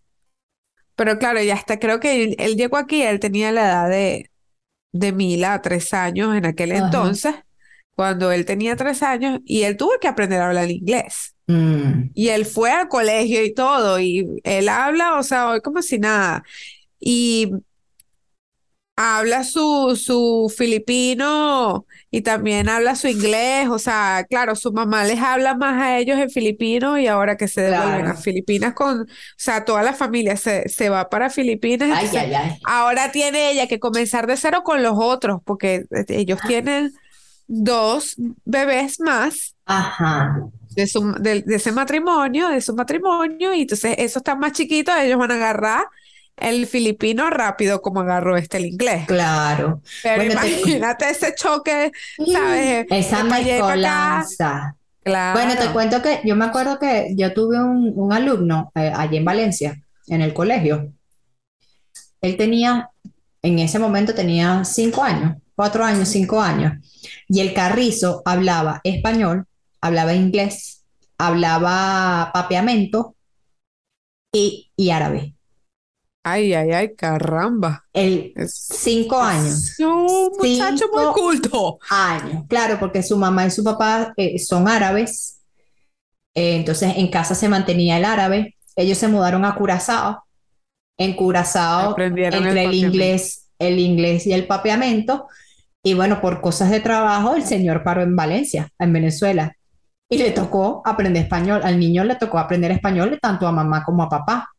pero 1.03 1.19
claro, 1.19 1.43
ya 1.43 1.55
hasta 1.55 1.81
creo 1.81 1.99
que 1.99 2.23
él, 2.23 2.37
él 2.39 2.55
llegó 2.55 2.77
aquí, 2.77 3.03
él 3.03 3.19
tenía 3.19 3.51
la 3.51 3.63
edad 3.63 3.91
de, 3.91 4.31
de 4.93 5.11
Mila, 5.11 5.61
tres 5.61 5.93
años 5.93 6.37
en 6.37 6.47
aquel 6.47 6.71
Ajá. 6.71 6.85
entonces, 6.85 7.35
cuando 7.97 8.31
él 8.31 8.45
tenía 8.45 8.77
tres 8.77 9.03
años, 9.03 9.41
y 9.45 9.63
él 9.63 9.77
tuvo 9.77 9.99
que 10.01 10.07
aprender 10.07 10.41
a 10.41 10.47
hablar 10.47 10.71
inglés. 10.71 11.35
Mm. 11.49 12.11
Y 12.15 12.29
él 12.29 12.47
fue 12.47 12.71
al 12.71 12.87
colegio 12.87 13.43
y 13.45 13.53
todo, 13.53 13.99
y 13.99 14.41
él 14.45 14.69
habla, 14.69 15.19
o 15.19 15.25
sea, 15.25 15.51
hoy 15.51 15.61
como 15.61 15.83
si 15.83 15.99
nada. 15.99 16.45
Y 17.01 17.51
habla 18.97 19.43
su, 19.45 19.97
su 19.97 20.53
filipino 20.55 21.87
y 22.11 22.21
también 22.23 22.69
habla 22.69 22.95
su 22.95 23.09
inglés, 23.09 23.69
o 23.69 23.79
sea, 23.79 24.25
claro, 24.29 24.55
su 24.55 24.73
mamá 24.73 25.05
les 25.05 25.19
habla 25.21 25.55
más 25.55 25.81
a 25.83 25.99
ellos 25.99 26.19
en 26.19 26.31
filipino 26.31 26.99
y 26.99 27.07
ahora 27.07 27.37
que 27.37 27.49
se 27.49 27.63
devuelven 27.63 28.07
a. 28.07 28.15
Filipinas 28.17 28.75
con, 28.75 29.01
o 29.03 29.07
sea, 29.37 29.65
toda 29.65 29.83
la 29.83 29.95
familia 29.95 30.37
se, 30.37 30.69
se 30.69 30.91
va 30.91 31.09
para 31.09 31.31
Filipinas, 31.31 31.89
Ay, 31.91 32.07
entonces 32.07 32.23
ay, 32.23 32.35
ay. 32.35 32.59
ahora 32.67 33.11
tiene 33.11 33.51
ella 33.51 33.67
que 33.67 33.81
comenzar 33.81 34.27
de 34.27 34.37
cero 34.37 34.63
con 34.63 34.83
los 34.83 34.95
otros, 34.97 35.41
porque 35.45 35.87
eh, 35.91 36.05
ellos 36.09 36.39
tienen 36.47 36.93
dos 37.47 38.15
bebés 38.45 39.01
más 39.01 39.57
Ajá. 39.65 40.39
de, 40.77 40.87
su, 40.87 41.13
de, 41.15 41.43
de 41.43 41.57
ese 41.57 41.73
matrimonio, 41.73 42.49
de 42.49 42.61
su 42.61 42.75
matrimonio, 42.75 43.55
y 43.55 43.63
entonces 43.63 43.95
esos 43.99 44.19
están 44.19 44.39
más 44.39 44.53
chiquitos, 44.53 44.95
ellos 44.99 45.19
van 45.19 45.31
a 45.31 45.35
agarrar 45.35 45.85
el 46.37 46.67
filipino 46.67 47.31
rápido 47.31 47.83
como 47.83 48.01
agarró 48.01 48.37
este 48.37 48.57
el 48.59 48.67
inglés. 48.67 49.07
Claro. 49.07 49.81
Pero 50.03 50.17
Bueno, 50.25 50.41
te- 50.41 50.49
imagínate 50.51 51.11
ese 51.11 51.35
choque, 51.35 51.93
¿sabes? 52.33 52.87
Esa 52.91 53.25
mezcolanza. 53.25 54.77
Claro. 55.05 55.41
Bueno, 55.41 55.61
te 55.61 55.73
cuento 55.73 56.01
que 56.03 56.21
yo 56.25 56.37
me 56.37 56.45
acuerdo 56.45 56.79
que 56.79 57.15
yo 57.17 57.33
tuve 57.33 57.61
un, 57.61 57.93
un 57.97 58.13
alumno 58.13 58.71
eh, 58.75 58.93
allí 58.95 59.17
en 59.17 59.25
Valencia, 59.25 59.83
en 60.07 60.23
el 60.23 60.33
colegio. 60.33 60.93
Él 62.21 62.37
tenía, 62.37 62.91
en 63.43 63.59
ese 63.59 63.79
momento 63.79 64.15
tenía 64.15 64.65
cinco 64.65 65.03
años, 65.03 65.37
cuatro 65.57 65.85
años, 65.85 66.09
cinco 66.09 66.41
años. 66.41 66.75
Y 67.29 67.41
el 67.41 67.53
carrizo 67.53 68.23
hablaba 68.25 68.81
español, 68.85 69.47
hablaba 69.81 70.15
inglés, 70.15 70.85
hablaba 71.19 72.31
papeamento 72.33 73.17
y, 74.33 74.71
y 74.77 74.91
árabe. 74.91 75.32
Ay, 76.25 76.55
ay, 76.55 76.71
ay, 76.71 76.95
caramba. 76.95 77.85
El 77.93 78.33
cinco 78.47 79.21
años. 79.21 79.75
un 79.81 80.31
muchacho 80.39 80.87
muy 80.93 81.13
culto. 81.13 81.79
años. 81.91 82.45
Claro, 82.49 82.79
porque 82.79 83.03
su 83.03 83.19
mamá 83.19 83.47
y 83.47 83.51
su 83.51 83.65
papá 83.65 84.13
eh, 84.17 84.39
son 84.39 84.69
árabes. 84.69 85.41
Eh, 86.35 86.57
entonces 86.57 86.95
en 86.97 87.09
casa 87.09 87.35
se 87.35 87.49
mantenía 87.49 87.97
el 87.97 88.05
árabe. 88.05 88.57
Ellos 88.77 88.99
se 88.99 89.09
mudaron 89.09 89.45
a 89.45 89.55
Curazao. 89.57 90.23
En 90.97 91.15
Curazao, 91.15 91.97
el 91.97 92.19
entre 92.19 92.65
el 92.65 92.75
inglés, 92.75 93.49
el 93.59 93.81
inglés 93.81 94.27
y 94.27 94.33
el 94.33 94.47
papeamento. 94.47 95.27
Y 95.83 95.95
bueno, 95.95 96.21
por 96.21 96.41
cosas 96.41 96.71
de 96.71 96.79
trabajo, 96.79 97.35
el 97.35 97.43
señor 97.43 97.83
paró 97.83 98.03
en 98.03 98.15
Valencia, 98.15 98.71
en 98.79 98.93
Venezuela. 98.93 99.57
Y 100.09 100.19
le 100.19 100.31
tocó 100.31 100.83
aprender 100.85 101.25
español. 101.25 101.63
Al 101.65 101.81
niño 101.81 102.05
le 102.05 102.15
tocó 102.15 102.39
aprender 102.39 102.71
español 102.71 103.19
tanto 103.21 103.49
a 103.49 103.53
mamá 103.53 103.83
como 103.83 104.05
a 104.05 104.09
papá. 104.09 104.51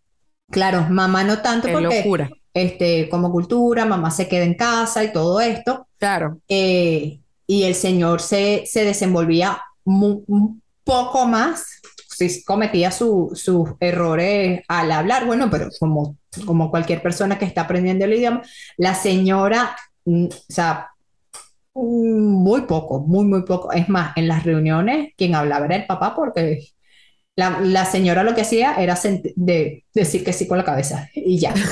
Claro, 0.49 0.85
mamá 0.89 1.23
no 1.23 1.41
tanto 1.41 1.67
Qué 1.67 1.73
porque 1.73 1.97
locura. 1.99 2.29
este, 2.53 3.09
como 3.09 3.31
cultura, 3.31 3.85
mamá 3.85 4.11
se 4.11 4.27
queda 4.27 4.43
en 4.43 4.53
casa 4.55 5.03
y 5.03 5.11
todo 5.11 5.39
esto. 5.41 5.87
Claro. 5.97 6.39
Eh, 6.47 7.19
y 7.47 7.63
el 7.63 7.75
señor 7.75 8.21
se, 8.21 8.63
se 8.65 8.85
desenvolvía 8.85 9.59
un 9.85 10.61
poco 10.83 11.25
más, 11.25 11.81
sí 12.09 12.43
cometía 12.43 12.91
su- 12.91 13.31
sus 13.35 13.69
errores 13.79 14.61
al 14.67 14.91
hablar, 14.91 15.25
bueno, 15.25 15.49
pero 15.49 15.69
como, 15.79 16.17
como 16.45 16.69
cualquier 16.69 17.01
persona 17.01 17.37
que 17.39 17.45
está 17.45 17.61
aprendiendo 17.61 18.05
el 18.05 18.13
idioma, 18.13 18.41
la 18.77 18.93
señora, 18.95 19.75
mm, 20.05 20.25
o 20.25 20.29
sea, 20.49 20.89
muy 21.75 22.61
poco, 22.61 22.99
muy, 23.01 23.25
muy 23.25 23.43
poco. 23.43 23.71
Es 23.71 23.89
más, 23.89 24.15
en 24.15 24.27
las 24.27 24.43
reuniones 24.43 25.09
quien 25.17 25.33
hablaba 25.35 25.65
era 25.65 25.75
el 25.77 25.85
papá 25.87 26.13
porque 26.15 26.59
la, 27.35 27.59
la 27.61 27.85
señora 27.85 28.23
lo 28.23 28.35
que 28.35 28.41
hacía 28.41 28.75
era 28.75 28.97
de, 29.35 29.83
decir 29.93 30.23
que 30.23 30.33
sí 30.33 30.47
con 30.47 30.57
la 30.57 30.63
cabeza 30.63 31.09
y 31.13 31.39
ya. 31.39 31.53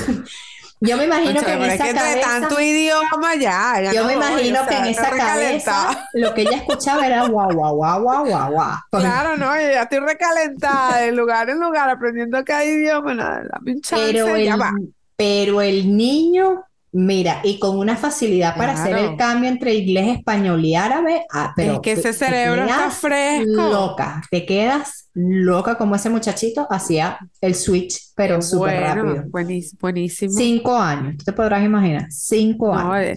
Yo 0.84 0.96
me 0.96 1.04
imagino 1.04 1.40
que 1.40 1.52
en 1.52 1.62
esa 1.62 1.84
que 1.84 1.94
cabeza... 1.94 2.20
tanto 2.28 2.60
idioma 2.60 3.36
ya, 3.36 3.80
ya 3.80 3.92
Yo 3.92 4.02
no 4.02 4.08
me 4.08 4.16
voy, 4.16 4.26
imagino 4.26 4.62
o 4.62 4.66
que 4.66 4.72
sea, 4.72 4.78
en 4.80 4.86
esa 4.86 5.10
cabeza 5.10 6.08
lo 6.14 6.34
que 6.34 6.42
ella 6.42 6.56
escuchaba 6.56 7.06
era 7.06 7.24
guau, 7.28 7.52
guau, 7.52 7.76
guau, 7.76 8.02
guau, 8.02 8.26
guau, 8.26 8.50
guau. 8.50 8.76
Claro, 8.90 9.36
no, 9.36 9.54
yo 9.54 9.70
ya 9.70 9.82
estoy 9.82 10.00
recalentada 10.00 11.02
de 11.02 11.12
lugar 11.12 11.48
en 11.50 11.60
lugar 11.60 11.88
aprendiendo 11.88 12.44
cada 12.44 12.64
idioma, 12.64 13.14
nada, 13.14 13.44
dame 13.52 13.74
un 13.74 13.80
chance, 13.80 14.06
Pero 14.06 14.36
ya 14.36 14.54
el, 14.54 14.60
va. 14.60 14.72
pero 15.14 15.62
el 15.62 15.96
niño, 15.96 16.64
mira, 16.92 17.40
y 17.44 17.58
con 17.58 17.78
una 17.78 17.96
facilidad 17.96 18.56
para 18.56 18.72
hacer 18.72 18.96
el 18.98 19.16
cambio 19.16 19.48
entre 19.50 19.74
inglés, 19.74 20.18
español 20.18 20.64
y 20.64 20.74
árabe, 20.74 21.24
ah, 21.32 21.52
pero 21.56 21.74
Es 21.74 21.80
que 21.80 21.92
ese 21.92 22.12
cerebro 22.12 22.64
está 22.64 22.90
fresco. 22.90 23.62
Loca, 23.70 24.22
te 24.30 24.44
quedas 24.46 25.10
loca 25.14 25.76
como 25.78 25.94
ese 25.96 26.10
muchachito 26.10 26.66
hacía 26.70 27.18
el 27.40 27.54
switch, 27.54 28.12
pero 28.14 28.42
súper 28.42 28.58
Bueno, 28.58 29.04
rápido. 29.04 29.24
buenísimo, 29.30 29.78
buenísimo. 29.80 30.34
Cinco 30.34 30.76
años, 30.78 31.16
tú 31.18 31.24
te 31.24 31.32
podrás 31.32 31.64
imaginar, 31.64 32.06
cinco 32.10 32.72
No, 32.72 32.78
años. 32.94 33.00
eh, 33.00 33.16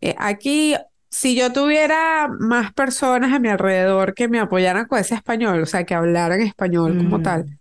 eh, 0.00 0.14
aquí, 0.18 0.76
si 1.10 1.34
yo 1.36 1.52
tuviera 1.52 2.28
más 2.40 2.72
personas 2.74 3.32
a 3.32 3.38
mi 3.40 3.48
alrededor 3.48 4.14
que 4.14 4.28
me 4.28 4.40
apoyaran 4.40 4.86
con 4.86 4.98
ese 5.00 5.14
español, 5.16 5.62
o 5.62 5.66
sea, 5.66 5.84
que 5.84 5.94
hablaran 5.94 6.40
español 6.42 6.96
como 6.96 7.20
Mm. 7.20 7.22
tal, 7.22 7.57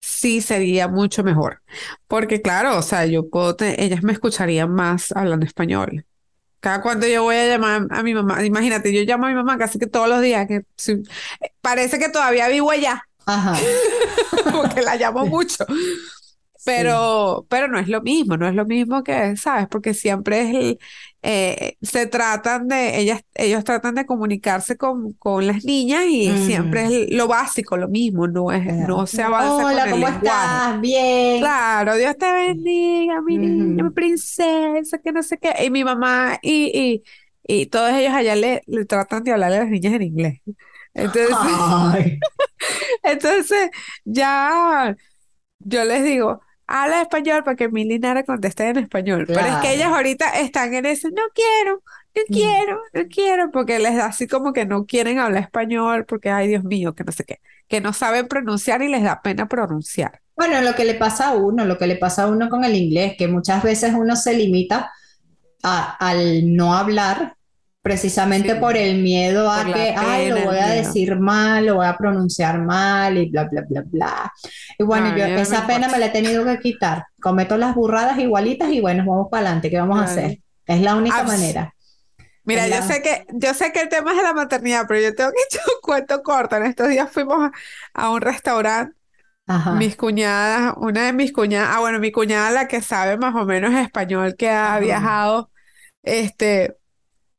sí 0.00 0.40
sería 0.40 0.88
mucho 0.88 1.22
mejor. 1.24 1.62
Porque 2.06 2.42
claro, 2.42 2.76
o 2.78 2.82
sea, 2.82 3.06
yo 3.06 3.28
puedo, 3.28 3.56
te- 3.56 3.82
ellas 3.84 4.02
me 4.02 4.12
escucharían 4.12 4.72
más 4.72 5.12
hablando 5.12 5.46
español. 5.46 6.04
Cada 6.60 6.82
cuando 6.82 7.06
yo 7.06 7.22
voy 7.22 7.36
a 7.36 7.46
llamar 7.46 7.86
a 7.90 8.02
mi 8.02 8.14
mamá, 8.14 8.44
imagínate, 8.44 8.92
yo 8.92 9.02
llamo 9.04 9.26
a 9.26 9.28
mi 9.28 9.34
mamá 9.36 9.58
casi 9.58 9.78
que 9.78 9.86
todos 9.86 10.08
los 10.08 10.20
días, 10.22 10.46
que 10.48 10.62
sí, 10.76 10.92
eh, 11.40 11.52
parece 11.60 11.98
que 12.00 12.08
todavía 12.08 12.48
vivo 12.48 12.70
allá, 12.70 13.02
Ajá. 13.26 13.54
porque 14.52 14.82
la 14.82 14.96
llamo 14.96 15.26
mucho. 15.26 15.64
Pero, 16.64 17.46
pero 17.48 17.68
no 17.68 17.78
es 17.78 17.88
lo 17.88 18.02
mismo, 18.02 18.36
no 18.36 18.46
es 18.46 18.54
lo 18.54 18.66
mismo 18.66 19.02
que, 19.02 19.36
¿sabes? 19.36 19.68
Porque 19.68 19.94
siempre 19.94 20.42
es 20.42 20.54
el, 20.54 20.78
eh, 21.22 21.76
se 21.82 22.06
tratan 22.06 22.68
de, 22.68 22.98
ellas, 23.00 23.22
ellos 23.34 23.64
tratan 23.64 23.94
de 23.96 24.06
comunicarse 24.06 24.76
con, 24.76 25.12
con 25.14 25.46
las 25.46 25.64
niñas 25.64 26.04
y 26.08 26.36
siempre 26.46 26.84
es 26.86 27.10
lo 27.14 27.26
básico, 27.26 27.76
lo 27.76 27.88
mismo, 27.88 28.28
no 28.28 28.52
es, 28.52 28.64
no 28.86 29.06
se 29.06 29.22
avanza 29.22 29.64
con 29.64 29.64
Hola, 29.64 29.84
el 29.84 29.90
¿cómo 29.90 30.06
lenguaje. 30.06 30.16
estás? 30.16 30.80
Bien. 30.80 31.38
Claro, 31.40 31.96
Dios 31.96 32.16
te 32.16 32.32
bendiga, 32.32 33.20
mi 33.22 33.38
niña, 33.38 33.84
mi 33.84 33.90
princesa, 33.90 34.98
que 34.98 35.12
no 35.12 35.22
sé 35.22 35.38
qué. 35.38 35.54
Y 35.64 35.70
mi 35.70 35.84
mamá 35.84 36.38
y, 36.42 37.02
y, 37.46 37.62
y 37.62 37.66
todos 37.66 37.90
ellos 37.92 38.14
allá 38.14 38.36
le, 38.36 38.62
le 38.66 38.84
tratan 38.84 39.24
de 39.24 39.32
hablarle 39.32 39.56
a 39.58 39.60
las 39.60 39.70
niñas 39.70 39.94
en 39.94 40.02
inglés. 40.02 40.40
Entonces, 40.94 41.36
Ay. 41.38 42.18
entonces 43.02 43.70
ya 44.04 44.96
yo 45.60 45.84
les 45.84 46.04
digo, 46.04 46.40
habla 46.68 47.02
español 47.02 47.42
para 47.44 47.56
que 47.56 47.68
mi 47.68 47.84
Nara 47.86 48.22
conteste 48.24 48.68
en 48.68 48.78
español. 48.78 49.24
Pero 49.26 49.40
es 49.40 49.56
que 49.56 49.74
ellas 49.74 49.88
ahorita 49.88 50.38
están 50.40 50.74
en 50.74 50.86
ese, 50.86 51.10
no 51.10 51.22
quiero, 51.34 51.82
no 52.14 52.22
Mm. 52.28 52.32
quiero, 52.32 52.80
no 52.92 53.02
quiero, 53.08 53.50
porque 53.50 53.78
les 53.78 53.96
da 53.96 54.06
así 54.06 54.26
como 54.28 54.52
que 54.52 54.66
no 54.66 54.86
quieren 54.86 55.18
hablar 55.18 55.42
español, 55.42 56.04
porque, 56.06 56.30
ay, 56.30 56.48
Dios 56.48 56.64
mío, 56.64 56.94
que 56.94 57.04
no 57.04 57.12
sé 57.12 57.24
qué, 57.24 57.40
que 57.68 57.80
no 57.80 57.92
saben 57.92 58.28
pronunciar 58.28 58.82
y 58.82 58.88
les 58.88 59.02
da 59.02 59.22
pena 59.22 59.48
pronunciar. 59.48 60.20
Bueno, 60.36 60.60
lo 60.62 60.74
que 60.74 60.84
le 60.84 60.94
pasa 60.94 61.30
a 61.30 61.34
uno, 61.34 61.64
lo 61.64 61.78
que 61.78 61.86
le 61.88 61.96
pasa 61.96 62.24
a 62.24 62.26
uno 62.28 62.48
con 62.48 62.64
el 62.64 62.74
inglés, 62.76 63.14
que 63.18 63.28
muchas 63.28 63.62
veces 63.62 63.94
uno 63.94 64.14
se 64.16 64.34
limita 64.34 64.92
a- 65.62 65.96
al 65.98 66.54
no 66.56 66.74
hablar 66.74 67.37
precisamente 67.88 68.54
Sí. 68.54 68.60
por 68.60 68.76
el 68.76 68.98
miedo 69.02 69.50
a 69.50 69.64
Por 69.64 69.72
que, 69.74 69.94
ay, 69.96 70.28
lo 70.30 70.40
voy 70.44 70.58
a 70.58 70.68
decir 70.68 71.16
mal, 71.18 71.66
lo 71.66 71.76
voy 71.76 71.86
a 71.86 71.96
pronunciar 71.96 72.60
mal 72.62 73.16
y 73.18 73.30
bla, 73.30 73.44
bla, 73.44 73.62
bla, 73.68 73.82
bla. 73.86 74.32
Y 74.78 74.84
bueno, 74.84 75.10
No, 75.10 75.16
yo 75.16 75.24
me 75.24 75.40
esa 75.40 75.66
pena 75.66 75.86
importa. 75.86 75.92
me 75.92 75.98
la 75.98 76.06
he 76.06 76.10
tenido 76.10 76.44
que 76.44 76.58
quitar. 76.60 77.04
Cometo 77.20 77.56
las 77.56 77.74
burradas 77.74 78.18
igualitas 78.18 78.70
y 78.70 78.80
bueno, 78.80 79.04
vamos 79.06 79.28
para 79.30 79.42
adelante, 79.46 79.70
¿qué 79.70 79.78
vamos 79.80 80.00
a 80.00 80.04
hacer? 80.04 80.38
Es 80.66 80.80
la 80.82 80.96
única 80.96 81.24
Abs- 81.24 81.26
manera. 81.26 81.74
Mira, 82.44 82.66
yo 82.68 82.82
sé 82.82 83.02
que, 83.02 83.26
yo 83.34 83.52
sé 83.54 83.72
que 83.72 83.80
el 83.82 83.88
tema 83.90 84.12
es 84.12 84.16
de 84.18 84.22
la 84.22 84.32
maternidad, 84.34 84.84
pero 84.88 85.00
yo 85.00 85.14
tengo 85.14 85.30
que 85.32 85.42
echar 85.50 85.64
un 85.66 85.80
cuento 85.82 86.22
corto. 86.22 86.56
En 86.56 86.64
estos 86.64 86.88
días 86.88 87.10
fuimos 87.12 87.38
a, 87.44 87.52
a 87.94 88.10
un 88.10 88.20
restaurante, 88.22 88.94
Ajá. 89.46 89.74
mis 89.74 89.96
cuñadas, 89.96 90.74
una 90.78 91.06
de 91.06 91.12
mis 91.12 91.32
cuñadas, 91.32 91.70
ah, 91.76 91.80
bueno, 91.80 91.98
mi 92.00 92.12
cuñada, 92.12 92.50
la 92.50 92.68
que 92.68 92.80
sabe 92.82 93.18
más 93.18 93.34
o 93.34 93.44
menos 93.46 93.74
español, 93.74 94.36
que 94.36 94.50
ha 94.50 94.78
Ajá. 94.78 94.78
viajado, 94.78 95.50
este, 96.02 96.76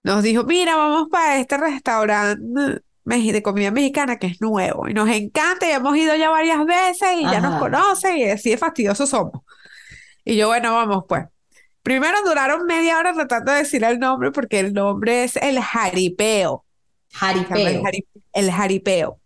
nos 0.03 0.23
dijo, 0.23 0.43
mira, 0.43 0.75
vamos 0.75 1.09
para 1.11 1.37
este 1.39 1.57
restaurante 1.57 2.81
de 3.05 3.41
comida 3.43 3.71
mexicana 3.71 4.19
que 4.19 4.27
es 4.27 4.39
nuevo 4.41 4.87
y 4.87 4.93
nos 4.93 5.09
encanta 5.09 5.67
y 5.67 5.71
hemos 5.71 5.97
ido 5.97 6.15
ya 6.15 6.29
varias 6.29 6.63
veces 6.65 7.09
y 7.17 7.23
ya 7.23 7.39
nos 7.41 7.59
conocen 7.59 8.17
y 8.17 8.25
así 8.29 8.51
de 8.51 8.57
fastidiosos 8.57 9.09
somos. 9.09 9.41
Y 10.23 10.35
yo, 10.35 10.47
bueno, 10.47 10.73
vamos 10.75 11.05
pues. 11.07 11.25
Primero 11.81 12.17
duraron 12.23 12.65
media 12.67 12.99
hora 12.99 13.13
tratando 13.13 13.51
de 13.51 13.59
decir 13.59 13.83
el 13.83 13.99
nombre 13.99 14.31
porque 14.31 14.59
el 14.59 14.73
nombre 14.73 15.23
es 15.23 15.37
el 15.37 15.59
jaripeo. 15.59 16.65
Llama 17.19 17.47
El, 17.55 17.81
Jaripeo. 17.81 17.81
jari- 17.83 18.07
el 18.33 18.51
jaripeo. 18.51 19.19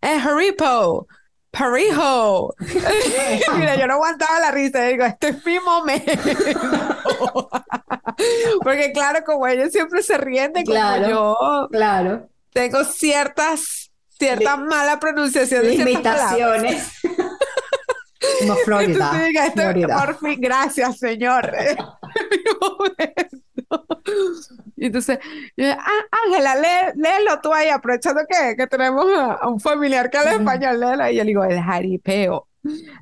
El 0.00 0.20
jaripo. 0.20 1.06
Parijo. 1.50 2.54
Mira, 3.56 3.76
yo 3.76 3.86
no 3.86 3.94
aguantaba 3.94 4.38
la 4.40 4.50
risa. 4.50 4.82
Digo, 4.82 5.04
este 5.04 5.28
es 5.28 5.46
mi 5.46 5.58
momento. 5.60 6.12
Porque 8.62 8.92
claro, 8.92 9.24
como 9.24 9.46
ellos 9.46 9.70
siempre 9.72 10.02
se 10.02 10.18
ríen 10.18 10.52
de 10.52 10.64
como 10.64 10.74
Claro. 10.76 11.08
yo 11.08 11.68
Claro. 11.70 12.28
tengo 12.52 12.84
ciertas, 12.84 13.90
cierta 14.08 14.56
Li- 14.56 14.62
mala 14.64 14.98
pronunciación 15.00 15.62
de. 15.62 15.70
Limitaciones. 15.76 16.92
Como 18.40 18.54
Florida. 18.56 18.92
Entonces, 18.92 19.26
diga, 19.28 19.46
este- 19.46 19.62
Florida. 19.62 20.04
por 20.04 20.18
fin, 20.18 20.40
gracias, 20.40 20.98
señor. 20.98 21.52
Y 24.80 24.86
entonces, 24.86 25.18
yo, 25.56 25.66
"Ah, 25.72 26.06
Ángela, 26.26 26.54
lee- 26.56 26.92
léelo 26.96 27.40
tú 27.42 27.52
ahí, 27.52 27.68
aprovechando 27.68 28.20
que, 28.28 28.54
que 28.56 28.66
tenemos 28.66 29.06
a, 29.16 29.32
a 29.34 29.48
un 29.48 29.58
familiar 29.60 30.08
que 30.10 30.18
habla 30.18 30.32
español, 30.34 30.78
léelo. 30.80 31.10
Y 31.10 31.16
yo 31.16 31.24
le 31.24 31.28
digo, 31.28 31.44
el 31.44 31.60
jaripeo. 31.60 32.48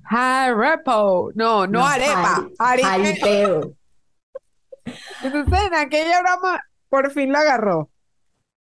Jarepo. 0.05 1.33
No, 1.35 1.67
no, 1.67 1.81
No, 1.81 1.87
arepa. 1.87 2.49
jari- 2.59 2.83
Jaripeo. 2.83 3.73
Entonces, 5.23 5.61
en 5.67 5.75
aquella 5.75 6.21
broma, 6.23 6.63
por 6.89 7.11
fin 7.11 7.33
lo 7.33 7.39
agarró. 7.39 7.91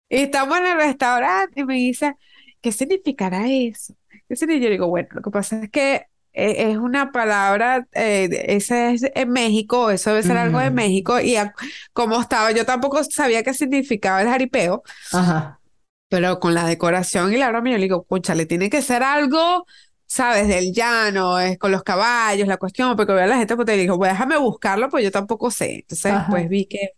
Y 0.10 0.24
estamos 0.24 0.58
en 0.58 0.66
el 0.66 0.78
restaurante 0.78 1.62
y 1.62 1.66
me 1.66 1.76
dice, 1.76 2.16
¿qué 2.62 2.72
significará 2.72 3.48
eso? 3.48 3.94
¿Qué 4.28 4.36
significa? 4.36 4.66
Yo 4.66 4.72
digo, 4.72 4.88
bueno, 4.88 5.08
lo 5.12 5.22
que 5.22 5.30
pasa 5.32 5.62
es 5.64 5.70
que 5.70 6.06
es 6.34 6.78
una 6.78 7.12
palabra, 7.12 7.88
eh, 7.94 8.30
ese 8.48 8.94
es 8.94 9.04
en 9.16 9.30
México, 9.32 9.92
eso 9.92 10.12
debe 10.12 10.24
ser 10.24 10.38
algo 10.38 10.60
de. 10.60 10.72
México, 10.72 11.20
y 11.20 11.36
a- 11.36 11.54
como 11.94 12.20
estaba, 12.22 12.52
yo 12.52 12.66
tampoco 12.66 13.04
sabía 13.04 13.44
qué 13.44 13.54
significaba 13.54 14.22
el 14.22 14.28
jaripeo, 14.30 14.84
Ajá. 15.12 15.60
pero 16.08 16.40
con 16.40 16.54
la 16.54 16.66
decoración 16.66 17.34
y 17.34 17.38
la 17.38 17.50
broma, 17.50 17.70
yo 17.72 17.78
le 17.78 17.84
digo, 17.84 18.06
le 18.36 18.46
tiene 18.46 18.70
que 18.70 18.82
ser 18.82 19.04
algo, 19.04 19.66
¿sabes? 20.08 20.48
Del 20.48 20.74
llano, 20.74 21.40
es 21.40 21.58
con 21.60 21.72
los 21.72 21.84
caballos, 21.84 22.48
la 22.48 22.58
cuestión, 22.58 22.96
porque 22.96 23.14
veo 23.14 23.24
a 23.24 23.28
la 23.28 23.38
gente, 23.38 23.56
pues 23.56 23.66
te 23.68 23.78
digo, 23.78 23.98
pues 23.98 24.12
déjame 24.12 24.38
buscarlo, 24.38 24.90
pues 24.90 25.04
yo 25.04 25.12
tampoco 25.12 25.52
sé. 25.52 25.76
Entonces, 25.82 26.12
Ajá. 26.14 26.28
pues 26.30 26.50
vi 26.50 26.66
que 26.68 26.92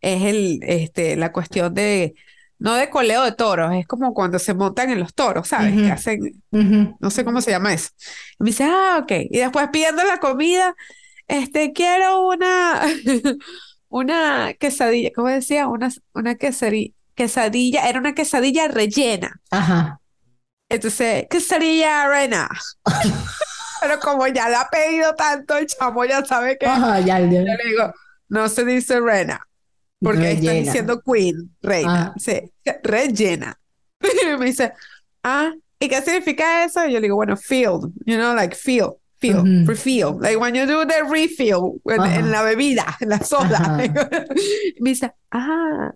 es 0.00 0.22
el, 0.24 0.60
este, 0.62 1.16
la 1.16 1.32
cuestión 1.32 1.74
de, 1.74 2.14
no 2.58 2.74
de 2.74 2.88
coleo 2.90 3.22
de 3.24 3.32
toros, 3.32 3.72
es 3.74 3.86
como 3.86 4.14
cuando 4.14 4.38
se 4.38 4.54
montan 4.54 4.90
en 4.90 5.00
los 5.00 5.14
toros, 5.14 5.48
¿sabes? 5.48 5.74
Que 5.74 5.82
Ujú. 5.84 5.92
hacen, 5.92 6.42
Ujú. 6.50 6.96
no 6.98 7.10
sé 7.10 7.24
cómo 7.24 7.40
se 7.40 7.50
llama 7.50 7.72
eso. 7.74 7.90
Y 8.38 8.44
me 8.44 8.50
dice, 8.50 8.64
ah, 8.64 8.98
ok. 9.02 9.12
Y 9.30 9.38
después 9.38 9.68
pidiendo 9.72 10.02
la 10.04 10.18
comida, 10.18 10.74
este, 11.28 11.72
quiero 11.72 12.26
una, 12.28 12.82
una 13.88 14.54
quesadilla, 14.54 15.10
¿cómo 15.14 15.28
decía? 15.28 15.68
Una, 15.68 15.90
una 16.14 16.34
quesadilla, 16.36 16.92
quesadilla, 17.14 17.88
era 17.88 17.98
una 17.98 18.14
quesadilla 18.14 18.68
rellena. 18.68 19.40
Ajá. 19.50 20.00
Entonces, 20.68 21.26
quesadilla 21.30 22.08
rellena. 22.08 22.48
Pero 23.80 24.00
como 24.00 24.26
ya 24.26 24.48
la 24.48 24.62
ha 24.62 24.68
pedido 24.70 25.14
tanto, 25.14 25.56
el 25.58 25.66
chamo 25.66 26.04
ya 26.04 26.24
sabe 26.24 26.56
que 26.58 26.66
Ajá, 26.66 26.98
ya, 27.00 27.20
ya. 27.20 27.26
yo 27.26 27.42
le 27.42 27.56
digo, 27.68 27.92
no 28.28 28.48
se 28.48 28.64
dice 28.64 28.98
rena, 29.00 29.46
porque 30.00 30.32
está 30.32 30.50
Rellena. 30.50 30.66
diciendo 30.66 31.00
queen, 31.02 31.56
reina. 31.62 32.12
Ah. 32.12 32.14
Sí, 32.18 32.40
rellena. 32.82 33.58
Y 34.00 34.36
me 34.38 34.46
dice, 34.46 34.72
ah, 35.22 35.52
¿y 35.78 35.88
qué 35.88 36.02
significa 36.02 36.64
eso? 36.64 36.84
Y 36.86 36.92
yo 36.92 37.00
le 37.00 37.06
digo, 37.06 37.16
bueno, 37.16 37.36
field, 37.36 37.92
you 38.04 38.16
know, 38.16 38.34
like 38.34 38.54
feel, 38.54 38.90
feel, 39.18 39.38
Ujú. 39.38 39.66
refill, 39.66 40.16
like 40.20 40.36
when 40.38 40.54
you 40.54 40.66
do 40.66 40.84
the 40.86 41.02
refill 41.10 41.80
en, 41.86 42.00
Ajá. 42.00 42.16
en 42.16 42.30
la 42.30 42.42
bebida, 42.42 42.96
en 43.00 43.08
la 43.08 43.18
soda. 43.20 43.76
Me 44.80 44.90
dice, 44.90 45.12
ah. 45.32 45.92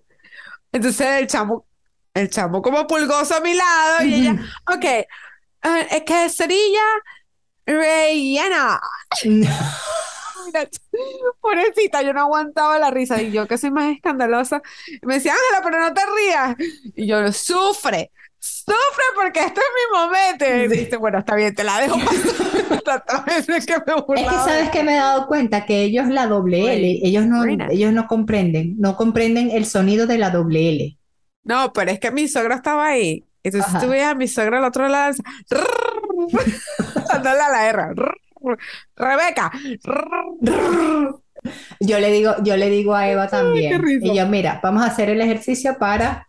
Entonces 0.73 1.07
el 1.21 1.27
chamo, 1.27 1.67
el 2.15 2.31
chamo 2.31 2.63
como 2.63 2.87
pulgoso 2.87 3.35
a 3.37 3.41
mi 3.41 3.55
lado 3.55 4.05
y 4.05 4.15
ella, 4.15 4.37
ok, 4.73 4.85
es 5.91 6.03
quesadilla 6.05 6.81
rellena. 7.67 8.81
Mira, 9.25 9.51
pobrecita, 11.41 12.03
yo 12.03 12.13
no 12.13 12.23
aguantaba 12.23 12.79
la 12.79 12.91
risa. 12.91 13.21
Y 13.23 13.33
yo, 13.33 13.47
que 13.47 13.59
soy 13.59 13.71
más 13.71 13.95
escandalosa, 13.95 14.63
me 15.03 15.15
decía, 15.15 15.33
Ángela, 15.33 15.63
pero 15.65 15.81
no 15.81 15.95
te 15.95 16.01
rías. 16.17 16.57
Y 16.95 17.07
yo, 17.07 17.33
sufre, 17.33 18.11
sufre 18.39 19.05
porque 19.15 19.41
este 19.41 19.61
es 19.61 19.67
mi 19.77 19.99
momento. 19.99 20.45
Y 20.75 20.79
dice, 20.79 20.97
bueno, 20.97 21.19
está 21.19 21.35
bien, 21.35 21.55
te 21.55 21.65
la 21.65 21.81
dejo 21.81 21.99
pasar. 21.99 23.25
Veces 23.27 23.67
que 23.67 23.75
me 23.75 24.21
Es 24.21 24.29
que 24.29 24.35
sabes 24.35 24.71
que 24.71 24.83
me 24.83 24.95
he 24.95 24.97
dado 24.97 25.27
cuenta 25.27 25.65
que 25.65 25.83
ellos 25.83 26.09
la 26.09 26.27
doble 26.27 26.75
L, 26.75 27.01
ellos 27.03 27.27
no, 27.27 27.45
ellos 27.45 27.93
no 27.93 28.07
comprenden, 28.07 28.77
no 28.79 28.97
comprenden 28.97 29.51
el 29.51 29.67
sonido 29.67 30.07
de 30.07 30.19
la 30.19 30.31
doble 30.31 30.71
L. 30.71 30.99
No, 31.45 31.73
pero 31.73 31.91
es 31.91 32.01
que 32.01 32.11
mi 32.11 32.29
suegro 32.29 32.55
estaba 32.55 32.87
ahí. 32.89 33.25
Entonces 33.43 33.81
tú 33.81 33.89
veías 33.89 34.13
a 34.13 34.15
mi 34.15 34.29
suegro 34.29 34.59
al 34.59 34.65
otro 34.65 34.89
lado, 34.89 35.17
dándole 37.09 37.41
a 37.41 37.49
la 37.49 37.69
R. 37.69 37.95
Rebeca. 38.97 39.51
Yo 41.81 41.99
le 41.99 42.13
digo, 42.13 42.35
yo 42.43 42.57
le 42.57 42.69
digo 42.69 42.95
a 42.95 43.09
Eva 43.09 43.29
también. 43.29 43.83
Y 44.03 44.15
yo, 44.15 44.27
mira, 44.27 44.61
vamos 44.63 44.83
a 44.83 44.87
hacer 44.87 45.11
el 45.11 45.21
ejercicio 45.21 45.77
para 45.79 46.29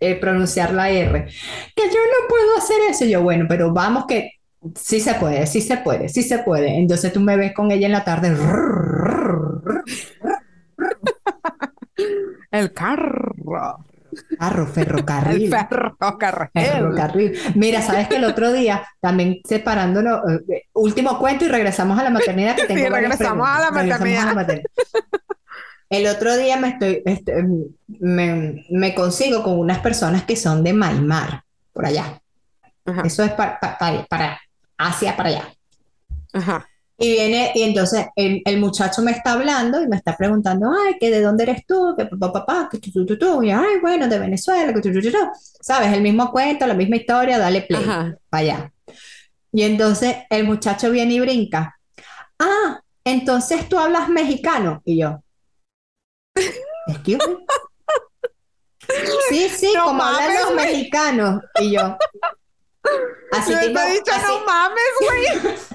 eh, 0.00 0.16
pronunciar 0.16 0.72
la 0.74 0.90
R. 0.90 1.26
Que 1.74 1.82
yo 1.82 1.88
no 1.88 2.28
puedo 2.28 2.56
hacer 2.58 2.76
eso. 2.88 3.04
Y 3.04 3.10
yo, 3.10 3.22
bueno, 3.22 3.46
pero 3.48 3.72
vamos 3.72 4.06
que 4.06 4.32
sí 4.74 5.00
se 5.00 5.14
puede, 5.14 5.46
sí 5.46 5.60
se 5.60 5.78
puede, 5.78 6.08
sí 6.08 6.22
se 6.22 6.38
puede. 6.40 6.78
Entonces 6.78 7.12
tú 7.12 7.20
me 7.20 7.36
ves 7.36 7.54
con 7.54 7.70
ella 7.70 7.86
en 7.86 7.92
la 7.92 8.04
tarde. 8.04 8.36
El 12.50 12.72
carro. 12.72 13.34
Carro, 14.38 14.66
ferrocarril. 14.66 15.50
Ferrocarril. 15.70 16.50
Ferrocarril. 16.52 17.38
Mira, 17.54 17.82
sabes 17.82 18.08
que 18.08 18.16
el 18.16 18.24
otro 18.24 18.52
día, 18.52 18.86
también 19.00 19.40
separándonos, 19.44 20.20
eh, 20.48 20.64
último 20.72 21.18
cuento 21.18 21.44
y 21.44 21.48
regresamos 21.48 21.98
a 21.98 22.04
la 22.04 22.10
maternidad 22.10 22.56
que 22.56 22.66
tengo 22.66 22.80
Sí, 22.80 22.88
regresamos 22.88 23.48
a 23.48 23.60
la 23.60 23.70
preguntas. 23.70 24.00
Regresamos 24.00 24.22
a 24.22 24.26
la 24.26 24.34
maternidad. 24.34 24.70
El 25.90 26.06
otro 26.06 26.36
día 26.36 26.56
me 26.56 26.68
estoy, 26.68 27.02
este, 27.04 27.44
me, 27.88 28.64
me 28.70 28.94
consigo 28.94 29.42
con 29.42 29.58
unas 29.58 29.80
personas 29.80 30.22
que 30.22 30.36
son 30.36 30.62
de 30.62 30.72
Maimar, 30.72 31.42
por 31.72 31.84
allá. 31.84 32.20
Ajá, 32.86 33.02
Eso 33.04 33.24
es 33.24 33.32
para, 33.32 33.58
para, 33.58 34.04
para 34.06 34.40
Asia, 34.78 35.16
para 35.16 35.28
allá. 35.30 35.48
ajá. 36.32 36.66
Y 37.02 37.12
viene, 37.12 37.50
y 37.54 37.62
entonces 37.62 38.08
el, 38.14 38.42
el 38.44 38.60
muchacho 38.60 39.00
me 39.00 39.12
está 39.12 39.32
hablando 39.32 39.80
y 39.82 39.88
me 39.88 39.96
está 39.96 40.14
preguntando, 40.18 40.70
ay, 40.70 40.98
que 41.00 41.10
de 41.10 41.22
dónde 41.22 41.44
eres 41.44 41.64
tú, 41.66 41.94
que 41.96 42.04
papá, 42.04 42.30
papá, 42.30 42.68
que 42.70 42.76
tú, 42.78 42.90
tú, 42.92 43.06
tú, 43.06 43.18
tú, 43.18 43.42
y 43.42 43.50
ay, 43.50 43.78
bueno, 43.80 44.06
de 44.06 44.18
Venezuela, 44.18 44.70
que 44.74 44.82
tú, 44.82 44.92
tú, 44.92 45.00
tú. 45.00 45.16
¿Sabes? 45.62 45.90
El 45.94 46.02
mismo 46.02 46.30
cuento, 46.30 46.66
la 46.66 46.74
misma 46.74 46.96
historia, 46.96 47.38
dale 47.38 47.62
play, 47.62 47.82
Ajá. 47.82 48.14
para 48.28 48.40
allá. 48.42 48.72
Y 49.50 49.62
entonces 49.62 50.14
el 50.28 50.44
muchacho 50.44 50.90
viene 50.90 51.14
y 51.14 51.20
brinca, 51.20 51.74
ah, 52.38 52.80
entonces 53.02 53.66
tú 53.66 53.78
hablas 53.78 54.10
mexicano, 54.10 54.82
y 54.84 55.00
yo, 55.00 55.22
excuse 56.86 57.16
me. 57.26 57.36
Sí, 59.28 59.48
sí, 59.48 59.72
No 59.74 59.84
como 59.84 60.02
hablan 60.02 60.24
mames, 60.34 60.40
los 60.42 60.52
güey. 60.52 60.66
mexicanos, 60.66 61.40
y 61.60 61.72
yo, 61.72 61.96
así 63.32 63.54
tipo, 63.66 63.78
he 63.80 63.92
dicho, 63.92 64.12
así- 64.12 64.26
no 64.26 64.44
mames, 64.44 64.82
güey. 65.00 65.56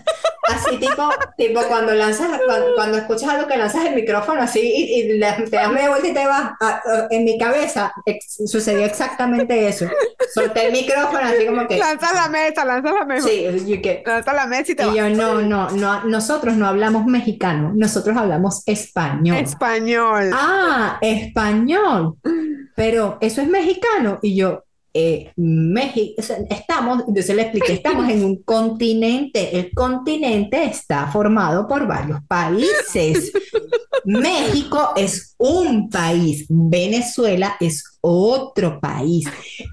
Así 0.47 0.77
tipo, 0.77 1.09
tipo 1.37 1.59
cuando 1.63 1.95
lanzas, 1.95 2.39
cuando, 2.45 2.75
cuando 2.75 2.97
escuchas 2.99 3.29
algo 3.29 3.47
que 3.47 3.57
lanzas 3.57 3.83
el 3.85 3.95
micrófono 3.95 4.43
así 4.43 4.59
y, 4.61 5.01
y 5.01 5.19
te 5.19 5.55
das 5.57 5.71
media 5.71 5.89
vuelta 5.89 6.07
y 6.07 6.13
te 6.13 6.27
vas, 6.27 6.51
a- 6.61 6.81
a- 6.85 7.07
en 7.09 7.23
mi 7.25 7.39
cabeza 7.39 7.91
ex- 8.05 8.43
sucedió 8.45 8.85
exactamente 8.85 9.67
eso. 9.67 9.87
Solté 10.35 10.67
el 10.67 10.71
micrófono 10.73 11.21
así 11.23 11.47
como 11.47 11.67
que, 11.67 11.79
Lanza 11.79 12.13
la 12.13 12.29
mesa, 12.29 12.63
lanza 12.63 12.91
la 12.93 13.05
mesa. 13.05 13.27
sí, 13.27 13.81
que- 13.81 14.03
Lanza 14.05 14.33
la 14.33 14.45
mesa 14.45 14.71
y 14.71 14.75
te 14.75 14.83
y 14.83 14.85
vas. 14.85 14.95
yo 14.95 15.09
no, 15.09 15.41
no, 15.41 15.71
no, 15.71 16.03
nosotros 16.03 16.53
no 16.55 16.67
hablamos 16.67 17.07
mexicano, 17.07 17.71
nosotros 17.73 18.15
hablamos 18.15 18.61
español. 18.67 19.37
Español. 19.37 20.29
Ah, 20.31 20.99
español. 21.01 22.17
Pero 22.75 23.17
eso 23.19 23.41
es 23.41 23.47
mexicano. 23.47 24.19
Y 24.21 24.35
yo, 24.35 24.63
eh, 24.97 25.33
México, 25.35 26.21
estamos, 26.49 27.03
entonces 27.05 27.35
le 27.35 27.41
expliqué, 27.41 27.73
estamos 27.73 28.07
en 28.07 28.23
un 28.23 28.41
continente. 28.43 29.59
El 29.59 29.73
continente 29.73 30.63
está 30.63 31.07
formado 31.07 31.67
por 31.67 31.85
varios 31.85 32.21
países. 32.29 33.33
México 34.05 34.93
es 34.95 35.35
un 35.37 35.89
país, 35.89 36.45
Venezuela 36.47 37.57
es 37.59 37.83
otro 37.99 38.79
país. 38.79 39.27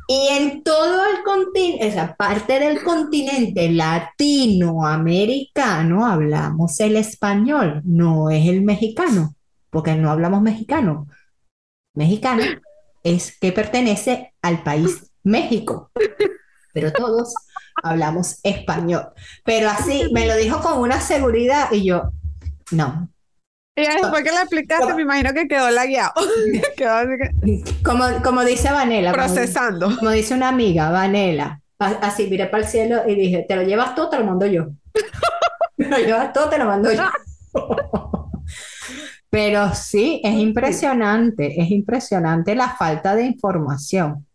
Y 0.08 0.26
en 0.32 0.64
todo 0.64 1.06
el 1.06 1.22
continente, 1.22 1.86
esa 1.86 2.16
parte 2.16 2.58
del 2.58 2.82
continente 2.82 3.70
latinoamericano, 3.70 6.04
hablamos 6.04 6.80
el 6.80 6.96
español, 6.96 7.80
no 7.84 8.28
es 8.28 8.48
el 8.48 8.62
mexicano, 8.62 9.36
porque 9.70 9.94
no 9.94 10.10
hablamos 10.10 10.42
mexicano. 10.42 11.06
Mexicano 11.94 12.42
es 13.04 13.38
que 13.38 13.52
pertenece 13.52 14.34
al 14.42 14.64
país 14.64 15.11
México, 15.24 15.90
pero 16.72 16.92
todos 16.92 17.34
hablamos 17.82 18.40
español. 18.42 19.08
Pero 19.44 19.68
así 19.68 20.10
me 20.12 20.26
lo 20.26 20.36
dijo 20.36 20.60
con 20.60 20.78
una 20.78 21.00
seguridad 21.00 21.70
y 21.72 21.84
yo, 21.84 22.12
no. 22.70 23.08
Y 23.74 23.82
después 23.82 24.22
que 24.22 24.30
le 24.30 24.36
explicaste, 24.36 24.94
me 24.94 25.02
imagino 25.02 25.32
que 25.32 25.48
quedó 25.48 25.70
lagueado. 25.70 26.12
quedó 26.76 26.92
así 26.92 27.10
que 27.18 27.64
Como, 27.82 28.04
como 28.22 28.44
dice 28.44 28.70
Vanela, 28.70 29.12
procesando. 29.12 29.96
Como 29.96 30.10
dice 30.10 30.34
una 30.34 30.48
amiga, 30.48 30.90
Vanela, 30.90 31.60
así 31.78 32.28
miré 32.28 32.46
para 32.46 32.64
el 32.64 32.68
cielo 32.68 33.02
y 33.06 33.14
dije, 33.14 33.46
¿te 33.48 33.56
lo 33.56 33.62
llevas 33.62 33.94
tú 33.94 34.10
te 34.10 34.18
lo 34.18 34.24
mando 34.26 34.46
yo? 34.46 34.66
¿Te 35.76 35.88
lo 35.88 35.96
llevas 35.98 36.32
tú 36.32 36.40
te 36.50 36.58
lo 36.58 36.66
mando 36.66 36.92
yo? 36.92 37.02
Pero 39.30 39.74
sí, 39.74 40.20
es 40.22 40.34
impresionante, 40.34 41.58
es 41.58 41.70
impresionante 41.70 42.54
la 42.54 42.68
falta 42.68 43.14
de 43.14 43.24
información. 43.24 44.26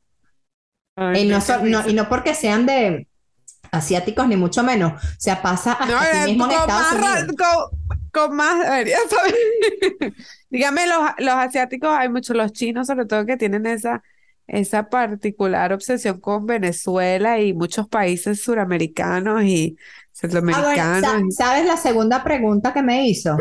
Ay, 0.98 1.22
Y 1.22 1.28
no, 1.30 1.40
so- 1.40 1.60
no- 1.60 1.80
risa. 1.80 1.90
y 1.90 1.94
no 1.94 2.10
porque 2.10 2.34
sean 2.36 2.66
de 2.66 3.08
asiáticos, 3.72 4.28
ni 4.28 4.36
mucho 4.36 4.64
menos. 4.64 4.94
O 4.94 5.08
sea, 5.20 5.42
pasa 5.42 5.74
hasta 5.74 5.86
No, 5.86 5.98
aquí 5.98 6.08
eh, 6.18 6.26
mismo 6.26 6.46
en 6.46 6.52
Estados 6.52 7.00
más, 7.00 7.24
Unidos. 7.24 7.36
con, 7.38 8.00
con 8.12 8.36
más, 8.36 8.64
debería 8.66 8.98
saber. 9.10 9.36
Dígame, 10.50 10.88
los, 10.88 11.00
los 11.20 11.34
asiáticos, 11.36 11.90
hay 11.92 12.10
muchos, 12.10 12.36
los 12.36 12.52
chinos 12.52 12.88
sobre 12.88 13.06
todo, 13.06 13.26
que 13.26 13.38
tienen 13.38 13.66
esa, 13.66 14.02
esa 14.48 14.90
particular 14.90 15.74
obsesión 15.74 16.20
con 16.20 16.46
Venezuela 16.46 17.40
y 17.40 17.54
muchos 17.54 17.88
países 17.88 18.42
suramericanos 18.42 19.44
y 19.44 19.76
Ah, 19.78 20.10
centroamericanos. 20.14 21.36
sa- 21.36 21.46
¿sabes 21.46 21.66
la 21.66 21.78
segunda 21.78 22.24
pregunta 22.24 22.74
que 22.74 22.82
me 22.82 23.08
hizo? 23.08 23.38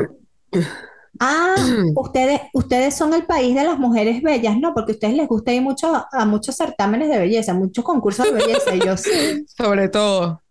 Ah, 1.21 1.55
ustedes, 1.95 2.41
ustedes 2.53 2.95
son 2.95 3.15
el 3.15 3.25
país 3.25 3.55
de 3.55 3.65
las 3.65 3.79
mujeres 3.79 4.23
bellas, 4.23 4.59
¿no? 4.59 4.75
Porque 4.75 4.93
a 4.93 4.95
ustedes 4.95 5.15
les 5.15 5.29
gusta 5.29 5.53
ir 5.53 5.63
mucho 5.63 6.07
a 6.11 6.25
muchos 6.25 6.57
certámenes 6.57 7.09
de 7.09 7.19
belleza, 7.19 7.55
muchos 7.55 7.85
concursos 7.85 8.27
de 8.27 8.33
belleza. 8.33 8.75
Y 8.75 8.81
yo 8.81 8.97
sí. 8.97 9.45
Sobre 9.57 9.89
todo. 9.89 10.43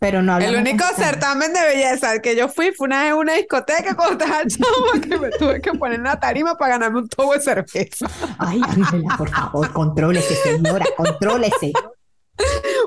Pero 0.00 0.22
no 0.22 0.38
El 0.38 0.56
único 0.56 0.82
certamen 0.96 1.52
de 1.52 1.60
belleza 1.60 2.12
al 2.12 2.22
que 2.22 2.34
yo 2.34 2.48
fui 2.48 2.72
fue 2.72 2.86
una 2.86 3.02
vez 3.02 3.12
en 3.12 3.18
una 3.18 3.34
discoteca 3.34 3.94
cuando 3.94 4.24
estaba 4.24 4.42
chama 4.48 5.00
que 5.02 5.18
me 5.18 5.30
tuve 5.30 5.60
que 5.60 5.72
poner 5.72 5.98
en 5.98 6.04
la 6.04 6.18
tarima 6.18 6.56
para 6.56 6.78
ganarme 6.78 7.00
un 7.00 7.08
tubo 7.08 7.34
de 7.34 7.40
cerveza. 7.40 8.06
Ay, 8.38 8.62
Ángela, 8.66 9.14
por 9.18 9.28
favor, 9.28 9.70
contrólese, 9.72 10.34
señora, 10.36 10.86
contrólese. 10.96 11.72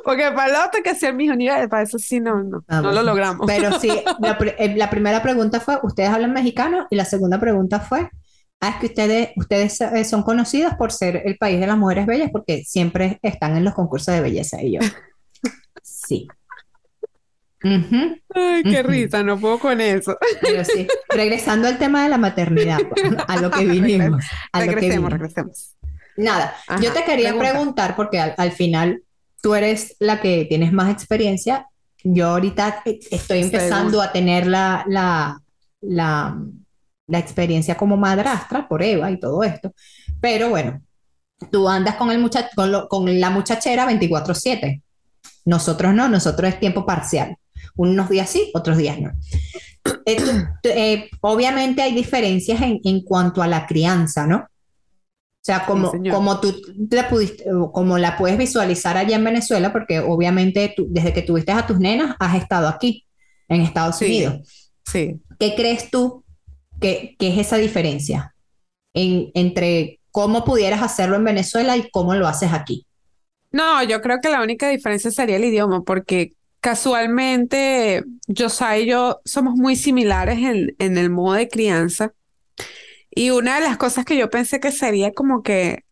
Porque 0.04 0.32
para 0.32 0.50
el 0.50 0.68
otro 0.68 0.82
que 0.84 0.90
hacía 0.92 1.10
el 1.10 1.16
mijo, 1.16 1.36
nivel, 1.36 1.70
para 1.70 1.84
eso 1.84 1.98
sí 2.00 2.20
no, 2.20 2.44
no, 2.44 2.64
Ah, 2.68 2.82
no 2.82 2.92
lo 2.92 3.04
logramos. 3.04 3.46
Pero 3.48 3.80
sí, 3.80 3.90
la, 4.20 4.38
eh, 4.58 4.74
la 4.76 4.90
primera 4.90 5.22
pregunta 5.22 5.60
fue, 5.60 5.78
¿ustedes 5.84 6.10
hablan 6.10 6.34
mexicano? 6.34 6.88
Y 6.90 6.96
la 6.96 7.06
segunda 7.06 7.40
pregunta 7.40 7.80
fue, 7.80 8.10
ah, 8.62 8.70
es 8.70 8.76
que 8.78 8.86
ustedes, 8.88 9.30
ustedes 9.36 9.80
eh, 9.82 10.04
son 10.06 10.24
conocidos 10.24 10.74
por 10.76 10.92
ser 10.92 11.22
el 11.26 11.38
país 11.38 11.60
de 11.60 11.68
las 11.68 11.78
mujeres 11.78 12.06
bellas 12.06 12.30
porque 12.32 12.64
siempre 12.66 13.20
están 13.22 13.56
en 13.58 13.64
los 13.64 13.74
concursos 13.74 14.14
de 14.14 14.22
belleza. 14.22 14.62
Y 14.62 14.74
yo, 14.74 14.80
sí. 15.84 16.28
Ujú, 17.66 18.18
Ay, 18.36 18.64
qué 18.64 18.84
risa, 18.84 19.24
no 19.24 19.40
puedo 19.40 19.58
con 19.58 19.80
eso. 19.80 20.18
Pero 20.42 20.66
sí, 20.66 20.86
regresando 21.08 21.70
al 21.70 21.78
tema 21.78 22.04
de 22.04 22.10
la 22.10 22.18
maternidad, 22.18 22.78
pues, 22.90 23.04
a 23.26 23.38
lo 23.42 23.50
que 23.52 23.66
vinimos, 23.66 24.26
a 24.52 24.60
lo 24.60 24.66
que 24.66 24.72
Regresemos, 24.76 25.10
vinimos. 25.10 25.12
regresemos. 25.12 25.76
Nada, 26.18 26.54
Ajá, 26.68 26.82
yo 26.82 26.92
te 26.92 27.06
quería 27.06 27.30
pregunta. 27.30 27.52
preguntar 27.52 27.96
porque 27.96 28.20
al, 28.20 28.36
al 28.38 28.52
final 28.52 29.02
tú 29.44 29.54
eres 29.56 29.98
la 30.00 30.22
que 30.22 30.46
tienes 30.46 30.72
más 30.72 30.90
experiencia. 30.90 31.68
Yo 32.02 32.30
ahorita 32.30 32.82
eh, 32.86 33.00
estoy 33.12 33.40
empezando 33.42 34.02
a 34.02 34.12
tener 34.14 34.48
la, 34.48 34.86
la, 34.88 35.38
la, 35.82 36.38
la 37.08 37.20
experiencia 37.20 37.76
como 37.76 37.98
madrastra 37.98 38.68
por 38.70 38.82
Eva 38.82 39.12
y 39.12 39.20
todo 39.20 39.44
esto. 39.44 39.74
Pero 40.22 40.50
bueno, 40.50 40.82
tú 41.52 41.68
andas 41.68 41.96
con, 41.96 42.10
el 42.10 42.20
mucha- 42.20 42.50
con, 42.56 42.72
lo- 42.72 42.88
con 42.88 43.20
la 43.20 43.30
muchachera 43.30 43.86
24/7. 43.86 44.82
Nosotros 45.46 45.94
no, 45.94 46.08
nosotros 46.08 46.54
es 46.54 46.60
tiempo 46.62 46.86
parcial. 46.86 47.36
Unos 47.76 48.10
días 48.10 48.30
sí, 48.30 48.50
otros 48.54 48.78
días 48.78 48.98
no. 49.00 49.12
Eh, 50.06 50.18
eh, 50.64 51.10
obviamente 51.20 51.82
hay 51.82 51.94
diferencias 51.94 52.62
en, 52.62 52.80
en 52.86 53.02
cuanto 53.04 53.42
a 53.42 53.48
la 53.48 53.66
crianza, 53.66 54.26
¿no? 54.26 54.48
O 55.44 55.46
sea, 55.46 55.66
como, 55.66 55.92
señor. 55.92 56.14
como 56.16 56.40
tú 56.40 56.56
la 56.90 57.10
pudiste, 57.10 57.44
como 57.74 57.98
la 57.98 58.16
puedes 58.18 58.38
visualizar 58.38 58.96
allá 58.96 59.18
en 59.18 59.26
Venezuela, 59.26 59.74
porque 59.74 60.00
obviamente 60.00 60.74
tú, 60.76 60.88
desde 60.90 61.12
que 61.14 61.22
tuviste 61.22 61.52
a 61.52 61.68
tus 61.68 61.80
nenas 61.80 62.16
has 62.20 62.36
estado 62.42 62.70
aquí, 62.70 63.06
en 63.50 63.60
Estados 63.62 63.98
Sí. 63.98 64.06
Unidos. 64.06 64.72
Sí. 64.86 65.20
¿Qué 65.40 65.54
crees 65.56 65.92
tú 65.92 66.24
que, 66.80 67.16
que 67.20 67.28
es 67.34 67.38
esa 67.40 67.58
diferencia 67.58 68.34
en- 68.94 69.32
entre 69.34 70.00
cómo 70.12 70.46
pudieras 70.46 70.82
hacerlo 70.82 71.18
en 71.18 71.26
Venezuela 71.26 71.76
y 71.76 71.90
cómo 71.92 72.16
lo 72.16 72.28
haces 72.28 72.54
aquí? 72.54 72.86
No, 73.52 73.84
yo 73.84 74.02
creo 74.02 74.20
que 74.22 74.30
la 74.30 74.42
única 74.42 74.70
diferencia 74.70 75.12
sería 75.12 75.36
el 75.36 75.44
idioma, 75.44 75.84
porque 75.84 76.32
casualmente 76.62 78.04
Josiah 78.36 78.78
y 78.80 78.86
yo 78.88 79.20
somos 79.26 79.56
muy 79.56 79.76
similares 79.76 80.38
en, 80.40 80.74
en 80.80 80.98
el 80.98 81.10
modo 81.10 81.36
de 81.36 81.50
crianza. 81.50 82.14
Y 83.16 83.32
una 83.32 83.56
de 83.56 83.62
las 83.62 83.78
cosas 83.78 84.06
que 84.06 84.18
yo 84.18 84.30
pensé 84.30 84.60
que 84.60 84.72
sería 84.72 85.14
como 85.14 85.44
que 85.44 85.86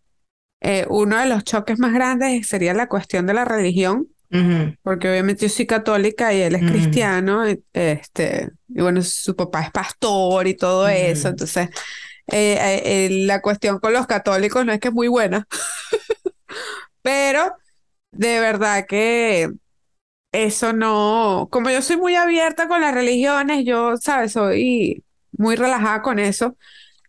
eh, 0.62 0.86
uno 0.90 1.18
de 1.20 1.28
los 1.28 1.44
choques 1.44 1.80
más 1.80 1.94
grandes 1.94 2.48
sería 2.48 2.74
la 2.74 2.88
cuestión 2.88 3.26
de 3.28 3.34
la 3.34 3.46
religión, 3.46 4.08
porque 4.84 5.10
obviamente 5.10 5.48
yo 5.48 5.50
soy 5.50 5.66
católica 5.68 6.34
y 6.34 6.42
él 6.42 6.56
es 6.56 6.64
Ujú. 6.64 6.72
cristiano, 6.72 7.50
y, 7.50 7.64
este, 7.74 8.50
y 8.70 8.82
bueno, 8.82 9.02
su 9.02 9.36
papá 9.36 9.64
es 9.64 9.72
pastor 9.72 10.48
y 10.48 10.56
todo 10.56 10.88
eso, 10.88 11.30
entonces 11.30 11.70
eh, 12.28 12.54
eh, 12.60 12.82
eh, 13.08 13.10
la 13.26 13.42
cuestión 13.42 13.80
con 13.80 13.94
los 13.94 14.08
católicos 14.08 14.66
no 14.66 14.74
es 14.74 14.80
que 14.80 14.90
es 14.90 14.94
muy 14.94 15.08
buena, 15.08 15.48
pero 17.02 17.54
de 18.12 18.40
verdad 18.40 18.86
que 18.88 19.50
eso 20.32 20.74
no, 20.74 21.50
como 21.52 21.70
yo 21.70 21.82
soy 21.82 21.98
muy 21.98 22.16
abierta 22.16 22.68
con 22.68 22.82
las 22.82 22.94
religiones, 22.94 23.66
yo, 23.66 23.98
sabes, 23.98 24.34
soy 24.34 25.04
muy 25.34 25.56
relajada 25.56 26.02
con 26.02 26.20
eso. 26.20 26.58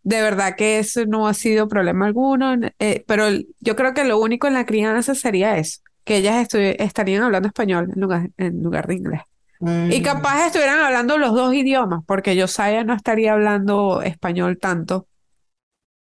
De 0.05 0.21
verdad 0.21 0.57
que 0.57 0.79
eso 0.81 1.07
no 1.07 1.29
ha 1.29 1.35
sido 1.35 1.69
problema 1.69 2.07
alguno, 2.07 2.57
eh, 2.79 3.05
pero 3.07 3.27
yo 3.61 3.77
creo 3.77 3.95
que 3.95 4.05
lo 4.05 4.19
único 4.19 4.47
en 4.49 4.55
la 4.55 4.67
crianza 4.67 5.15
sería 5.15 5.57
eso, 5.59 5.81
que 6.05 6.17
ellas 6.17 6.49
estarían 6.53 7.23
hablando 7.23 7.47
español 7.49 7.91
en 7.95 8.01
lugar, 8.01 8.31
en 8.37 8.63
lugar 8.63 8.87
de 8.89 8.95
inglés. 8.97 9.21
Y 9.61 9.65
ujú. 9.97 10.03
capaz 10.03 10.47
estuvieran 10.47 10.81
hablando 10.81 11.19
los 11.19 11.33
dos 11.35 11.55
idiomas, 11.55 12.01
porque 12.05 12.39
Josiah 12.41 12.83
no 12.83 12.95
estaría 12.95 13.33
hablando 13.33 14.03
español 14.03 14.59
tanto. 14.61 15.07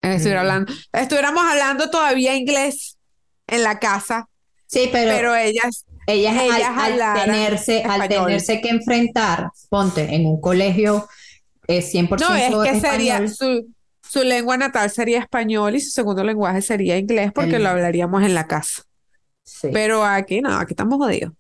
Eh, 0.03 0.15
Estuviera 0.17 0.41
Mm. 0.41 0.47
hablando, 0.47 0.73
estuviéramos 0.93 1.45
hablando 1.45 1.89
todavía 1.91 2.35
inglés 2.35 2.99
en 3.47 3.63
la 3.63 3.79
casa, 3.79 4.27
Sí, 4.67 4.89
pero, 4.91 5.13
pero 5.15 5.37
ellas, 5.37 5.85
ellas, 6.09 6.35
al- 6.37 6.57
ellas 6.57 6.71
al, 6.77 7.25
tenerse, 7.25 7.83
al 7.85 8.09
tenerse 8.09 8.61
que 8.61 8.71
enfrentar, 8.71 9.51
ponte 9.69 10.13
en 10.13 10.27
un 10.27 10.41
colegio 10.41 11.07
eh, 11.69 11.83
100% 11.83 12.19
no, 12.19 12.35
es 12.35 12.51
que 12.73 12.81
sería 12.81 13.19
español, 13.19 13.29
su, 13.29 13.73
su 14.13 14.25
lengua 14.25 14.57
natal 14.57 14.91
sería 14.91 15.21
español 15.21 15.75
y 15.77 15.81
su 15.81 15.91
segundo 15.91 16.25
lenguaje 16.25 16.63
sería 16.63 16.99
inglés 16.99 17.33
porque 17.35 17.59
El- 17.59 17.63
lo 17.63 17.69
hablaríamos 17.71 18.23
en 18.25 18.35
la 18.35 18.47
casa. 18.47 18.83
sí. 19.45 19.69
Pero 19.71 20.05
aquí 20.05 20.41
no, 20.41 20.51
aquí 20.57 20.73
estamos 20.75 20.99
jodidos. 20.99 21.33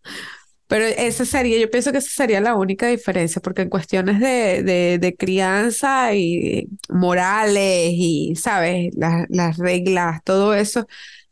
Pero 0.69 0.87
esa 0.87 1.25
sería, 1.27 1.59
yo 1.61 1.71
pienso 1.71 1.93
que 1.93 1.99
esa 1.99 2.11
sería 2.11 2.41
la 2.41 2.55
única 2.57 2.89
diferencia, 2.89 3.43
porque 3.43 3.63
en 3.63 3.71
cuestiones 3.71 4.21
de, 4.21 4.63
de, 4.63 4.99
de 4.99 5.17
crianza 5.17 6.15
y 6.15 6.69
morales 6.91 7.91
y, 7.95 8.35
¿sabes? 8.37 8.95
Las, 8.97 9.27
las 9.31 9.59
reglas, 9.59 10.23
todo 10.25 10.55
eso, 10.55 10.87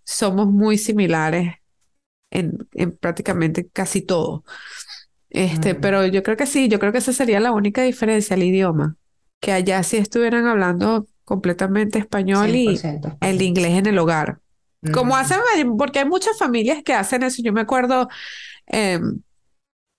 somos 0.04 0.48
muy 0.48 0.78
similares 0.78 1.54
en, 2.30 2.58
en 2.74 2.92
prácticamente 2.96 3.68
casi 3.70 4.02
todo. 4.02 4.44
Este, 5.30 5.74
Mm. 5.74 5.80
pero 5.80 6.06
yo 6.06 6.22
creo 6.22 6.36
que 6.36 6.46
sí, 6.46 6.68
yo 6.68 6.78
creo 6.80 6.92
que 6.92 6.98
esa 6.98 7.12
sería 7.12 7.40
la 7.40 7.52
única 7.52 7.82
diferencia, 7.82 8.34
el 8.34 8.42
idioma, 8.42 8.96
que 9.40 9.52
allá 9.52 9.82
sí 9.82 9.96
estuvieran 9.96 10.46
hablando 10.46 11.06
completamente 11.30 12.00
español 12.00 12.56
y 12.56 12.66
100% 12.66 13.16
el 13.20 13.40
inglés 13.40 13.78
en 13.78 13.86
el 13.86 13.98
hogar. 13.98 14.40
Como 14.92 15.14
Ujú. 15.14 15.22
hacen, 15.22 15.76
porque 15.78 16.00
hay 16.00 16.04
muchas 16.06 16.36
familias 16.36 16.82
que 16.82 16.92
hacen 16.92 17.22
eso. 17.22 17.40
Yo 17.44 17.52
me 17.52 17.60
acuerdo, 17.60 18.08
em, 18.66 19.22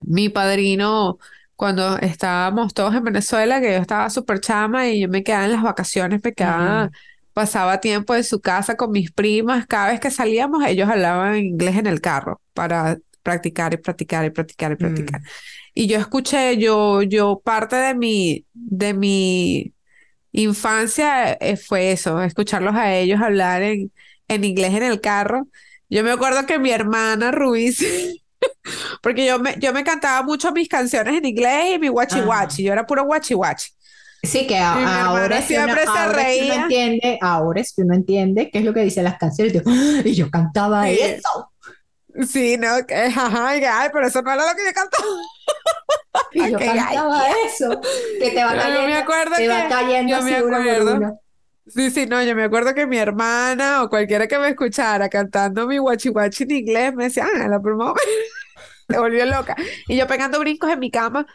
mi 0.01 0.29
padrino, 0.29 1.17
cuando 1.55 1.97
estábamos 1.99 2.73
todos 2.73 2.93
en 2.95 3.03
Venezuela, 3.05 3.61
que 3.61 3.71
yo 3.73 3.77
estaba 3.79 4.09
súper 4.09 4.41
chama 4.41 4.89
y 4.89 5.01
yo 5.01 5.09
me 5.09 5.23
quedaba 5.23 5.45
en 5.45 5.53
las 5.53 5.63
vacaciones, 5.63 6.21
me 6.23 6.33
quedaba, 6.33 6.85
Ujú. 6.85 6.91
pasaba 7.33 7.79
tiempo 7.79 8.13
en 8.15 8.23
su 8.25 8.41
casa 8.41 8.75
con 8.75 8.91
mis 8.91 9.11
primas. 9.11 9.67
Cada 9.67 9.89
vez 9.91 9.99
que 10.01 10.11
salíamos, 10.11 10.65
ellos 10.65 10.89
hablaban 10.89 11.37
inglés 11.37 11.77
en 11.77 11.87
el 11.87 12.01
carro 12.01 12.41
para 12.53 12.97
practicar 13.23 13.73
y 13.73 13.77
practicar 13.77 14.25
y 14.25 14.31
practicar 14.31 14.71
y 14.73 14.75
practicar. 14.75 15.21
Y 15.73 15.87
yo 15.87 15.97
escuché, 15.97 16.57
yo, 16.57 17.01
yo, 17.03 17.41
parte 17.43 17.75
de 17.77 17.95
mi, 17.95 18.45
de 18.53 18.93
mi 18.93 19.73
infancia 20.31 21.33
eh, 21.33 21.57
fue 21.57 21.91
eso, 21.91 22.21
escucharlos 22.21 22.75
a 22.75 22.93
ellos 22.95 23.21
hablar 23.21 23.61
en, 23.63 23.91
en 24.27 24.43
inglés 24.43 24.73
en 24.73 24.83
el 24.83 25.01
carro. 25.01 25.47
Yo 25.89 26.03
me 26.03 26.11
acuerdo 26.11 26.45
que 26.45 26.59
mi 26.59 26.71
hermana 26.71 27.31
Ruiz, 27.31 27.79
porque 29.01 29.25
yo 29.25 29.39
me, 29.39 29.55
yo 29.59 29.73
me 29.73 29.83
cantaba 29.83 30.23
mucho 30.23 30.51
mis 30.51 30.67
canciones 30.69 31.15
en 31.17 31.25
inglés 31.25 31.75
y 31.75 31.79
mi 31.79 31.87
guachi 31.89 32.21
guachi, 32.21 32.63
yo 32.63 32.73
era 32.73 32.85
puro 32.85 33.03
guachi 33.05 33.33
guachi. 33.33 33.69
Sí, 34.23 34.45
que 34.45 34.57
a- 34.57 34.75
mi 34.75 34.83
ahora 34.85 35.39
es 35.39 35.45
que 35.47 35.57
uno, 35.57 35.73
ahora 35.87 36.31
es 36.31 36.37
que 36.37 36.43
uno 36.45 36.53
entiende, 36.63 37.17
ahora 37.21 37.61
es 37.61 37.73
que 37.73 37.81
uno 37.81 37.95
entiende 37.95 38.49
qué 38.51 38.59
es 38.59 38.65
lo 38.65 38.73
que 38.73 38.81
dicen 38.81 39.03
las 39.03 39.17
canciones. 39.17 39.53
Y 39.53 39.57
yo, 39.57 39.63
¡Ah! 39.67 40.01
y 40.05 40.13
yo 40.13 40.29
cantaba 40.29 40.87
Sí. 40.87 40.99
eso. 41.01 41.50
Sí, 42.27 42.57
no, 42.57 42.85
que, 42.85 42.95
ajá, 42.95 43.59
que, 43.59 43.67
ay, 43.67 43.89
pero 43.93 44.07
eso 44.07 44.21
no 44.21 44.31
era 44.33 44.45
lo 44.49 44.55
que 44.55 44.65
yo 44.65 44.73
cantaba. 44.73 45.05
Y 46.33 46.39
yo 46.51 46.57
Ok, 46.57 46.63
cantaba 46.65 47.21
ay, 47.25 47.33
eso. 47.45 47.79
Que 48.19 48.31
te 48.31 48.43
va 48.43 48.51
Yo 48.51 48.55
me 48.57 48.61
cayendo, 48.63 48.97
acuerdo 48.99 49.35
te 49.35 49.47
va 49.47 49.63
que- 49.63 49.69
cayendo 49.69 50.11
yo 50.17 50.21
me 50.23 50.35
así 50.35 50.43
uno 50.43 50.57
por 50.57 50.67
acuerdo. 50.69 51.19
Sí, 51.67 51.91
sí, 51.91 52.05
no, 52.05 52.21
yo 52.23 52.35
me 52.35 52.43
acuerdo 52.43 52.73
que 52.73 52.85
mi 52.87 52.97
hermana 52.97 53.83
o 53.83 53.89
cualquiera 53.89 54.27
que 54.27 54.37
me 54.39 54.49
escuchara 54.49 55.07
cantando 55.09 55.67
mi 55.67 55.77
guachi 55.77 56.09
guachi 56.09 56.43
en 56.43 56.51
inglés 56.51 56.93
me 56.95 57.05
decía, 57.05 57.27
ah, 57.33 57.47
la 57.47 57.61
prima 57.61 57.93
se 58.89 58.97
volvió 58.99 59.25
loca. 59.25 59.55
Y 59.87 59.95
yo 59.97 60.07
pegando 60.07 60.39
brincos 60.39 60.69
en 60.71 60.79
mi 60.79 60.91
cama, 60.91 61.25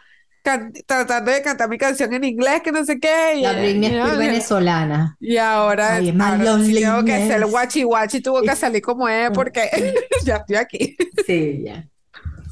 tratando 0.85 1.31
de 1.31 1.41
cantar 1.41 1.69
mi 1.69 1.77
canción 1.77 2.13
en 2.13 2.23
inglés, 2.23 2.61
que 2.61 2.71
no 2.71 2.83
sé 2.85 2.99
qué. 2.99 3.35
Y, 3.37 3.41
La 3.41 3.53
Britney 3.53 3.91
venezolana. 4.17 5.17
y 5.19 5.37
ahora, 5.37 5.95
Ay, 5.95 6.09
ahora 6.09 6.59
sí 6.59 6.73
tengo 6.73 7.03
que 7.03 7.11
ser 7.11 7.39
loneliness. 7.39 7.51
guachi 7.51 7.83
guachi, 7.83 8.21
tuvo 8.21 8.41
que 8.41 8.55
salir 8.55 8.81
como 8.81 9.07
es 9.09 9.29
porque 9.33 9.69
ya 10.25 10.37
estoy 10.37 10.55
aquí. 10.55 10.97
Sí, 11.25 11.63
ya. 11.65 11.87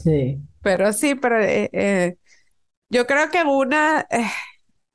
Sí. 0.04 0.40
Pero 0.62 0.94
sí, 0.94 1.16
pero 1.16 1.42
eh, 1.42 1.70
eh, 1.74 2.18
yo 2.90 3.06
creo 3.06 3.30
que 3.30 3.44
una, 3.44 4.06
eh, 4.10 4.26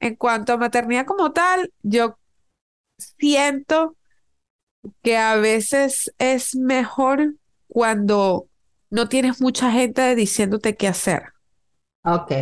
en 0.00 0.16
cuanto 0.16 0.52
a 0.52 0.56
maternidad 0.56 1.06
como 1.06 1.32
tal, 1.32 1.72
yo 1.82 2.18
siento 3.18 3.96
que 5.02 5.16
a 5.16 5.36
veces 5.36 6.12
es 6.18 6.54
mejor 6.56 7.34
cuando 7.68 8.48
no 8.90 9.08
tienes 9.08 9.40
mucha 9.40 9.70
gente 9.70 10.14
diciéndote 10.14 10.76
qué 10.76 10.88
hacer. 10.88 11.32
Ok. 12.04 12.32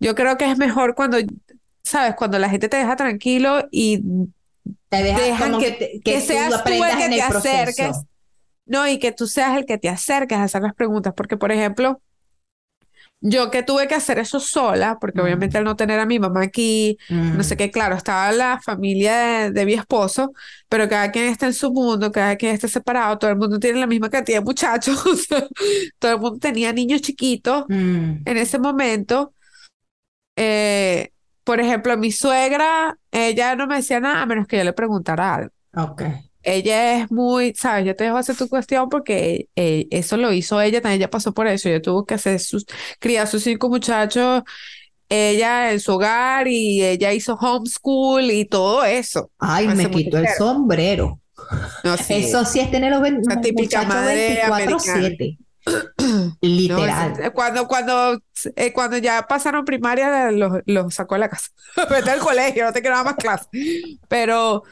Yo 0.00 0.14
creo 0.14 0.36
que 0.36 0.50
es 0.50 0.58
mejor 0.58 0.94
cuando, 0.94 1.18
¿sabes? 1.84 2.14
Cuando 2.16 2.38
la 2.38 2.48
gente 2.48 2.68
te 2.68 2.76
deja 2.78 2.96
tranquilo 2.96 3.66
y 3.70 4.02
Te 4.88 5.02
deja 5.02 5.20
Dejan 5.20 5.58
que- 5.58 5.64
que, 5.64 5.72
te- 5.72 6.00
que 6.04 6.20
tú 6.20 6.26
seas 6.26 6.64
tú 6.64 6.70
el 6.72 6.96
que 6.98 7.08
te 7.08 7.28
proceso. 7.28 7.54
acerques. 7.56 7.96
No, 8.66 8.86
y 8.88 8.98
que 8.98 9.12
tú 9.12 9.26
seas 9.26 9.56
el 9.56 9.64
que 9.66 9.78
te 9.78 9.88
acerques 9.88 10.38
a 10.38 10.44
hacer 10.44 10.62
las 10.62 10.74
preguntas, 10.74 11.12
porque 11.16 11.36
por 11.36 11.50
ejemplo, 11.52 12.00
yo 13.22 13.50
que 13.50 13.62
tuve 13.62 13.86
que 13.86 13.94
hacer 13.94 14.18
eso 14.18 14.40
sola, 14.40 14.96
porque 14.98 15.20
obviamente 15.20 15.58
al 15.58 15.64
no 15.64 15.76
tener 15.76 16.00
a 16.00 16.06
mi 16.06 16.18
mamá 16.18 16.42
aquí, 16.42 16.96
no 17.10 17.42
sé 17.44 17.54
Mm. 17.54 17.58
qué, 17.58 17.70
claro, 17.70 17.94
estaba 17.94 18.32
la 18.32 18.60
familia 18.64 19.16
de, 19.18 19.50
de 19.50 19.66
mi 19.66 19.74
esposo, 19.74 20.32
pero 20.70 20.88
cada 20.88 21.10
quien 21.12 21.26
está 21.26 21.46
en 21.46 21.52
su 21.54 21.70
mundo, 21.72 22.10
cada 22.12 22.36
quien 22.36 22.54
está 22.54 22.66
separado, 22.68 23.18
todo 23.18 23.30
el 23.30 23.36
mundo 23.36 23.58
tiene 23.58 23.78
la 23.80 23.86
misma 23.86 24.08
cantidad 24.08 24.38
de 24.38 24.44
muchachos, 24.44 25.04
todo 25.98 26.12
el 26.12 26.18
mundo 26.18 26.38
tenía 26.38 26.72
niños 26.72 27.02
chiquitos 27.02 27.64
Mm. 27.68 28.22
en 28.24 28.36
ese 28.36 28.58
momento. 28.58 29.34
Eh, 30.42 31.10
por 31.44 31.60
ejemplo, 31.60 31.96
mi 31.98 32.12
suegra, 32.12 32.96
ella 33.10 33.56
no 33.56 33.66
me 33.66 33.76
decía 33.76 34.00
nada 34.00 34.22
a 34.22 34.26
menos 34.26 34.46
que 34.46 34.56
yo 34.56 34.64
le 34.64 34.72
preguntara 34.72 35.34
algo. 35.34 35.50
Ok. 35.76 36.02
Ella 36.42 36.96
es 36.98 37.10
muy, 37.10 37.52
sabes, 37.54 37.84
yo 37.84 37.94
te 37.94 38.04
dejo 38.04 38.16
hacer 38.16 38.34
tu 38.36 38.48
cuestión 38.48 38.88
porque 38.88 39.48
eh, 39.56 39.86
eso 39.90 40.16
lo 40.16 40.32
hizo 40.32 40.58
ella, 40.60 40.80
también 40.80 41.00
ella 41.02 41.10
pasó 41.10 41.34
por 41.34 41.46
eso, 41.46 41.68
ella 41.68 41.82
tuvo 41.82 42.06
que 42.06 42.14
hacer 42.14 42.40
sus, 42.40 42.64
criar 42.98 43.26
sus 43.26 43.42
cinco 43.42 43.68
muchachos, 43.68 44.42
ella 45.10 45.72
en 45.72 45.80
su 45.80 45.92
hogar 45.92 46.48
y 46.48 46.82
ella 46.82 47.12
hizo 47.12 47.34
homeschool 47.34 48.30
y 48.30 48.46
todo 48.46 48.84
eso. 48.84 49.30
Ay, 49.38 49.68
me 49.68 49.90
quito 49.90 50.16
el 50.16 50.28
sombrero. 50.28 51.20
No, 51.84 51.96
sí, 51.98 52.14
Eso 52.14 52.44
sí 52.46 52.60
es 52.60 52.70
tener 52.70 52.90
los 52.92 53.02
ven- 53.02 53.20
Esa 53.20 53.40
típica 53.40 53.82
muchachos 53.82 54.00
madre 54.02 54.42
24/7. 54.46 55.38
Literal. 56.40 57.32
cuando, 57.32 57.66
cuando, 57.66 58.18
eh, 58.56 58.72
cuando 58.72 58.98
ya 58.98 59.26
pasaron 59.26 59.64
primaria, 59.64 60.30
los, 60.30 60.60
los 60.66 60.94
sacó 60.94 61.14
de 61.14 61.20
la 61.20 61.28
casa. 61.28 61.48
Vete 61.90 62.10
al 62.10 62.20
colegio, 62.20 62.64
no 62.64 62.72
te 62.72 62.80
dar 62.80 63.04
más 63.04 63.16
clases. 63.16 63.48
Pero 64.08 64.62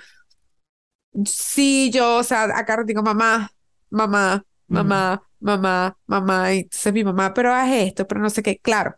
sí, 1.24 1.90
yo, 1.92 2.16
o 2.16 2.22
sea, 2.22 2.44
acá 2.44 2.82
digo, 2.84 3.02
mamá, 3.02 3.50
mamá, 3.90 4.44
mamá, 4.66 5.22
mamá, 5.40 5.96
mamá. 6.06 6.54
Y 6.54 6.60
entonces 6.60 6.92
mi 6.92 7.04
mamá, 7.04 7.34
pero 7.34 7.54
haz 7.54 7.70
esto, 7.72 8.06
pero 8.06 8.20
no 8.20 8.30
sé 8.30 8.42
qué. 8.42 8.58
Claro, 8.58 8.96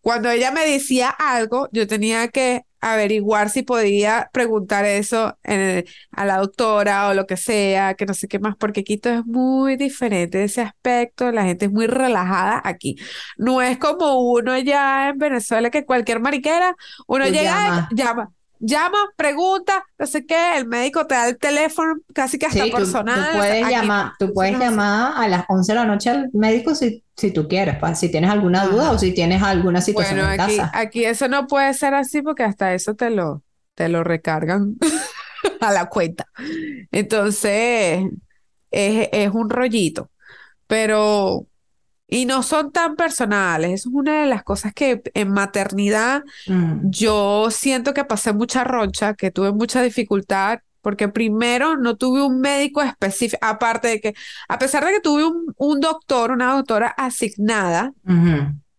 cuando 0.00 0.30
ella 0.30 0.50
me 0.50 0.66
decía 0.66 1.10
algo, 1.10 1.68
yo 1.72 1.86
tenía 1.86 2.28
que 2.28 2.62
averiguar 2.80 3.50
si 3.50 3.62
podía 3.62 4.30
preguntar 4.32 4.84
eso 4.84 5.38
en 5.42 5.60
el- 5.60 5.88
a 6.12 6.24
la 6.24 6.38
doctora 6.38 7.08
o 7.08 7.14
lo 7.14 7.26
que 7.26 7.36
sea, 7.36 7.94
que 7.94 8.06
no 8.06 8.14
sé 8.14 8.28
qué 8.28 8.38
más, 8.38 8.56
porque 8.56 8.84
Quito 8.84 9.10
es 9.10 9.24
muy 9.26 9.76
diferente 9.76 10.38
de 10.38 10.44
ese 10.44 10.62
aspecto, 10.62 11.30
la 11.32 11.44
gente 11.44 11.66
es 11.66 11.72
muy 11.72 11.86
relajada 11.86 12.60
aquí. 12.64 12.96
No 13.36 13.60
es 13.62 13.78
como 13.78 14.20
uno 14.32 14.52
allá 14.52 15.08
en 15.10 15.18
Venezuela 15.18 15.70
que 15.70 15.84
cualquier 15.84 16.20
mariquera, 16.20 16.76
uno 17.06 17.26
llega, 17.28 17.52
llamas. 17.54 17.88
llama, 17.90 18.32
llama, 18.60 18.98
pregunta, 19.16 19.84
no 19.98 20.06
sé 20.06 20.26
qué, 20.26 20.56
el 20.56 20.66
médico 20.66 21.06
te 21.06 21.14
da 21.14 21.28
el 21.28 21.38
teléfono 21.38 21.94
casi 22.14 22.38
que 22.38 22.46
hasta 22.46 22.64
Sí, 22.64 22.70
tú, 22.70 22.76
tú 22.76 22.82
personal. 22.82 23.36
puedes 23.36 23.64
aquí 23.64 23.74
llamar, 23.74 24.12
tú 24.18 24.32
puedes 24.32 24.52
no 24.52 24.58
llamar 24.60 25.12
a 25.16 25.28
las 25.28 25.44
11 25.48 25.72
de 25.72 25.78
la 25.78 25.84
noche 25.86 26.10
al 26.10 26.30
médico 26.32 26.74
si, 26.74 27.04
si 27.16 27.30
tú 27.32 27.46
quieres, 27.48 27.76
pa- 27.78 27.94
si 27.94 28.10
tienes 28.10 28.30
alguna 28.30 28.64
duda 28.66 28.84
Ajá. 28.84 28.92
o 28.92 28.98
si 28.98 29.12
tienes 29.12 29.42
alguna 29.42 29.80
situación 29.80 30.16
Bueno, 30.18 30.32
en 30.32 30.40
aquí, 30.40 30.56
casa. 30.56 30.70
aquí 30.74 31.04
eso 31.04 31.28
no 31.28 31.46
puede 31.46 31.72
ser 31.74 31.94
así 31.94 32.22
porque 32.22 32.42
hasta 32.44 32.74
eso 32.74 32.94
te 32.94 33.10
lo, 33.10 33.42
te 33.74 33.88
lo 33.88 34.04
recargan 34.04 34.76
a 35.60 35.72
la 35.72 35.88
cuenta. 35.88 36.26
Entonces, 36.92 38.04
es, 38.70 39.08
es 39.12 39.30
un 39.32 39.50
rollito. 39.50 40.10
Pero, 40.66 41.46
y 42.08 42.24
no 42.26 42.42
son 42.42 42.72
tan 42.72 42.96
personales. 42.96 43.72
Eso 43.72 43.90
es 43.90 43.94
una 43.94 44.22
de 44.22 44.26
las 44.28 44.42
cosas 44.42 44.72
que 44.74 45.02
en 45.14 45.30
maternidad 45.30 46.22
Mm, 46.46 46.90
yo 46.90 47.48
siento 47.50 47.94
que 47.94 48.04
pasé 48.04 48.32
mucha 48.32 48.64
rocha, 48.64 49.14
que 49.14 49.30
tuve 49.30 49.52
mucha 49.52 49.82
dificultad, 49.82 50.60
porque 50.80 51.08
primero 51.08 51.76
no 51.76 51.96
tuve 51.96 52.22
un 52.22 52.40
médico 52.40 52.80
específico, 52.82 53.38
aparte 53.44 53.88
de 53.88 54.00
que, 54.00 54.14
a 54.48 54.58
pesar 54.58 54.84
de 54.84 54.92
que 54.92 55.00
tuve 55.00 55.24
un, 55.26 55.52
un 55.56 55.80
doctor, 55.80 56.30
una 56.30 56.54
doctora 56.54 56.88
asignada, 56.88 57.92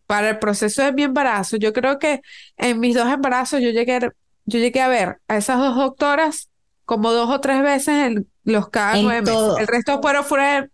para 0.08 0.30
el 0.30 0.40
proceso 0.40 0.82
de 0.84 0.92
mi 0.94 1.04
embarazo, 1.04 1.58
yo 1.58 1.72
creo 1.74 2.00
que 2.00 2.22
en 2.58 2.80
mis 2.80 2.96
dos 2.96 3.12
embarazos 3.12 3.62
yo 3.62 3.70
llegué, 3.70 4.00
yo 4.46 4.60
llegué 4.60 4.82
a 4.82 4.88
ver 4.88 5.20
a 5.28 5.38
esas 5.38 5.60
dos 5.60 5.76
doctoras 5.76 6.50
como 6.86 7.12
dos 7.12 7.30
o 7.30 7.40
tres 7.40 7.62
veces 7.62 7.90
en 8.08 8.28
los 8.44 8.70
cada 8.70 8.98
En 8.98 9.04
nueve 9.04 9.22
meses. 9.22 9.36
todo. 9.36 9.58
El 9.60 9.68
resto 9.68 10.02
fueron, 10.02 10.24
fueron, 10.26 10.72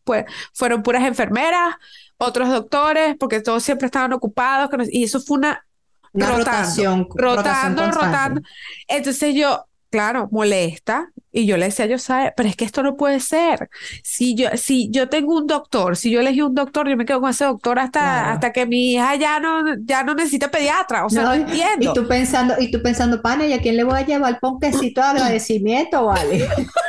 fueron 0.53 0.83
puras 0.83 1.03
enfermeras, 1.03 1.75
otros 2.17 2.49
doctores, 2.49 3.15
porque 3.19 3.41
todos 3.41 3.63
siempre 3.63 3.87
estaban 3.87 4.13
ocupados, 4.13 4.69
que 4.69 4.77
no- 4.77 4.83
y 4.89 5.03
eso 5.03 5.19
fue 5.19 5.37
una 5.37 5.65
Una 6.13 6.27
rotando, 6.27 6.47
rotación, 6.49 7.07
rotando, 7.13 7.91
rotando. 7.91 8.41
Entonces 8.87 9.35
yo, 9.35 9.65
claro, 9.89 10.29
molesta, 10.31 11.11
y 11.31 11.45
yo 11.45 11.57
le 11.57 11.65
decía, 11.65 11.85
yo 11.85 11.97
sabe, 11.99 12.33
pero 12.37 12.47
es 12.47 12.55
que 12.55 12.63
esto 12.63 12.81
no 12.83 12.95
puede 12.95 13.19
ser. 13.19 13.69
Si 14.03 14.35
yo, 14.35 14.47
si 14.55 14.89
yo 14.89 15.09
tengo 15.09 15.35
un 15.35 15.47
doctor, 15.47 15.97
si 15.97 16.09
yo 16.09 16.21
elegí 16.21 16.41
un 16.41 16.55
doctor, 16.55 16.87
yo 16.87 16.95
me 16.95 17.03
quedo 17.05 17.19
con 17.19 17.29
ese 17.31 17.43
doctor 17.43 17.77
hasta, 17.79 17.99
Claro. 17.99 18.29
hasta 18.31 18.53
que 18.53 18.65
mi 18.65 18.93
hija 18.93 19.15
ya 19.15 19.39
no, 19.41 19.75
ya 19.83 20.03
no 20.03 20.15
necesita 20.15 20.49
pediatra. 20.49 21.05
O 21.05 21.09
sea, 21.09 21.23
no, 21.23 21.29
No, 21.29 21.35
y 21.35 21.41
entiendo. 21.41 21.93
tú 21.93 22.07
pensando, 22.07 22.53
y 22.57 22.71
tú 22.71 22.81
pensando, 22.81 23.21
pana, 23.21 23.45
¿y 23.45 23.51
a 23.51 23.61
quién 23.61 23.75
le 23.75 23.83
voy 23.83 23.99
a 23.99 24.05
llevar 24.05 24.31
el 24.33 24.39
ponquecito 24.39 25.01
de 25.01 25.07
agradecimiento, 25.09 26.05
vale? 26.05 26.47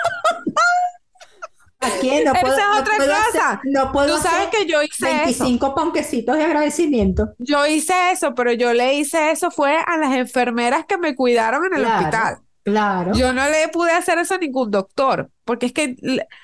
¿A 1.87 2.01
quién? 2.01 2.25
No 2.25 2.33
Esa 2.33 2.40
puedo, 2.40 2.57
es 2.57 2.64
no 2.64 2.79
otra 2.81 2.94
hacer- 2.94 3.09
cosa. 3.33 3.61
no 3.64 3.92
puedo 3.92 4.16
Tú 4.16 4.22
sabes 4.22 4.46
hacer 4.49 4.51
que 4.51 4.66
yo 4.66 4.83
hice 4.83 5.07
eso. 5.07 5.44
25 5.44 5.75
ponquecitos 5.75 6.37
de 6.37 6.44
agradecimiento. 6.44 7.35
Yo 7.38 7.66
hice 7.66 7.94
eso, 8.12 8.35
pero 8.35 8.53
yo 8.53 8.72
le 8.72 8.94
hice 8.94 9.31
eso 9.31 9.51
fue 9.51 9.77
a 9.77 9.96
las 9.96 10.14
enfermeras 10.14 10.85
que 10.87 10.99
me 10.99 11.14
cuidaron 11.14 11.64
en 11.66 11.75
el 11.75 11.83
Claro. 11.85 11.99
hospital. 11.99 12.37
Claro. 12.64 13.12
Yo 13.14 13.33
no 13.33 13.49
le 13.49 13.68
pude 13.68 13.92
hacer 13.92 14.18
eso 14.18 14.35
a 14.35 14.38
ningún 14.38 14.72
doctor, 14.72 15.31
porque 15.44 15.66
es 15.66 15.72
que 15.72 15.94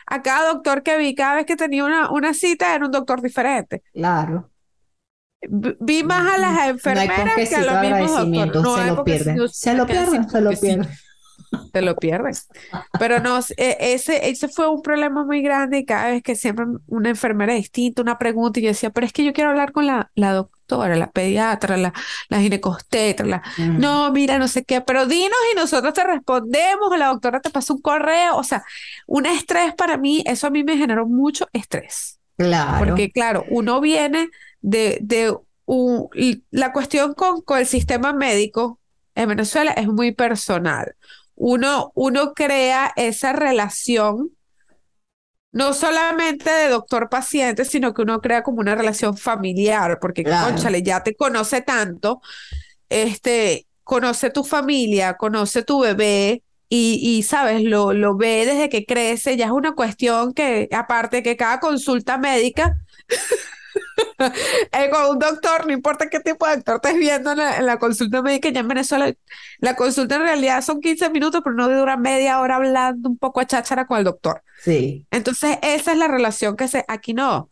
a 0.06 0.22
cada 0.22 0.52
doctor 0.52 0.84
que 0.84 0.96
vi, 0.96 1.14
cada 1.16 1.34
vez 1.34 1.46
que 1.46 1.56
tenía 1.56 1.84
una, 1.84 2.10
una 2.12 2.32
cita, 2.32 2.74
era 2.76 2.86
un 2.86 2.92
doctor 2.92 3.20
diferente. 3.20 3.82
Claro. 3.92 4.48
Vi 5.48 6.04
más 6.04 6.34
a 6.34 6.38
las 6.38 6.52
No 6.52 6.60
hay 6.60 6.68
enfermeras 6.70 7.34
que 7.48 7.56
a 7.56 7.62
los 7.64 7.80
mismos 7.82 8.30
doctores. 8.30 8.62
No 8.62 8.76
se 8.76 8.86
lo 8.86 9.04
pierden. 9.04 9.48
Se 9.48 9.74
lo 9.74 9.86
pierden, 9.86 10.30
se 10.30 10.40
lo 10.40 10.50
pierden. 10.50 10.88
Te 11.72 11.82
lo 11.82 11.96
pierdes. 11.96 12.48
Pero 12.98 13.20
no, 13.20 13.38
e- 13.56 13.76
ese, 13.80 14.28
ese 14.28 14.48
fue 14.48 14.68
un 14.68 14.82
problema 14.82 15.24
muy 15.24 15.42
grande 15.42 15.78
y 15.78 15.84
cada 15.84 16.10
vez 16.10 16.22
que 16.22 16.34
siempre 16.34 16.66
una 16.86 17.10
enfermera 17.10 17.54
distinta, 17.54 18.02
una 18.02 18.18
pregunta, 18.18 18.60
y 18.60 18.62
yo 18.64 18.68
decía, 18.68 18.90
pero 18.90 19.06
es 19.06 19.12
que 19.12 19.24
yo 19.24 19.32
quiero 19.32 19.50
hablar 19.50 19.72
con 19.72 19.86
la, 19.86 20.10
la 20.14 20.32
doctora, 20.32 20.96
la 20.96 21.10
pediatra, 21.10 21.76
la, 21.76 21.92
la 22.28 22.40
ginecobstetra, 22.40 23.26
la... 23.26 23.42
Mm. 23.58 23.78
No, 23.78 24.10
mira, 24.12 24.38
no 24.38 24.48
sé 24.48 24.64
qué, 24.64 24.80
pero 24.80 25.06
dinos 25.06 25.36
y 25.52 25.56
nosotros 25.56 25.92
te 25.94 26.04
respondemos, 26.04 26.90
o 26.90 26.96
la 26.96 27.08
doctora 27.08 27.40
te 27.40 27.50
pasa 27.50 27.72
un 27.74 27.80
correo, 27.82 28.36
o 28.36 28.44
sea, 28.44 28.64
un 29.06 29.26
estrés 29.26 29.74
para 29.74 29.96
mí, 29.96 30.22
eso 30.26 30.46
a 30.46 30.50
mí 30.50 30.64
me 30.64 30.76
generó 30.76 31.06
mucho 31.06 31.48
estrés. 31.52 32.18
Claro. 32.36 32.84
Porque, 32.84 33.10
claro, 33.12 33.44
uno 33.50 33.80
viene 33.80 34.28
de, 34.60 34.98
de 35.02 35.36
un- 35.66 36.08
la 36.50 36.72
cuestión 36.72 37.14
con, 37.14 37.42
con 37.42 37.58
el 37.58 37.66
sistema 37.66 38.12
médico 38.12 38.80
en 39.14 39.28
Venezuela 39.28 39.72
es 39.72 39.86
muy 39.86 40.12
personal. 40.12 40.94
Uno, 41.34 41.92
uno 41.94 42.34
crea 42.34 42.92
esa 42.96 43.32
relación, 43.32 44.30
no 45.52 45.72
solamente 45.74 46.50
de 46.50 46.68
doctor-paciente, 46.68 47.64
sino 47.64 47.92
que 47.92 48.02
uno 48.02 48.20
crea 48.20 48.42
como 48.42 48.60
una 48.60 48.74
relación 48.74 49.16
familiar, 49.16 49.98
porque, 50.00 50.24
Claro. 50.24 50.48
cónchale, 50.48 50.82
ya 50.82 51.02
te 51.02 51.14
conoce 51.14 51.60
tanto, 51.62 52.20
este, 52.88 53.66
conoce 53.84 54.30
tu 54.30 54.44
familia, 54.44 55.16
conoce 55.16 55.62
tu 55.62 55.80
bebé. 55.80 56.42
Y, 56.74 57.00
y, 57.02 57.22
sabes, 57.22 57.62
lo, 57.64 57.92
lo 57.92 58.16
ve 58.16 58.46
desde 58.46 58.70
que 58.70 58.86
crece, 58.86 59.36
ya 59.36 59.44
es 59.44 59.50
una 59.50 59.72
cuestión 59.74 60.32
que, 60.32 60.70
aparte 60.72 61.22
que 61.22 61.36
cada 61.36 61.60
consulta 61.60 62.16
médica, 62.16 62.78
eh, 64.72 64.90
con 64.90 65.10
un 65.10 65.18
doctor, 65.18 65.66
no 65.66 65.72
importa 65.72 66.08
qué 66.08 66.20
tipo 66.20 66.46
de 66.46 66.56
doctor 66.56 66.76
estés 66.76 66.96
viendo 66.98 67.32
en 67.32 67.38
la, 67.38 67.56
en 67.58 67.66
la 67.66 67.78
consulta 67.78 68.22
médica, 68.22 68.48
ya 68.50 68.60
en 68.60 68.68
Venezuela, 68.68 69.12
la 69.58 69.76
consulta 69.76 70.16
en 70.16 70.22
realidad 70.22 70.62
son 70.62 70.80
15 70.80 71.10
minutos, 71.10 71.40
pero 71.42 71.56
no 71.56 71.68
dura 71.68 71.96
media 71.96 72.40
hora 72.40 72.56
hablando 72.56 73.08
un 73.08 73.18
poco 73.18 73.40
a 73.40 73.46
cháchara 73.46 73.86
con 73.86 73.98
el 73.98 74.04
doctor. 74.04 74.42
Sí. 74.62 75.06
Entonces, 75.10 75.58
esa 75.62 75.92
es 75.92 75.98
la 75.98 76.08
relación 76.08 76.56
que 76.56 76.68
se, 76.68 76.84
aquí 76.88 77.14
no. 77.14 77.50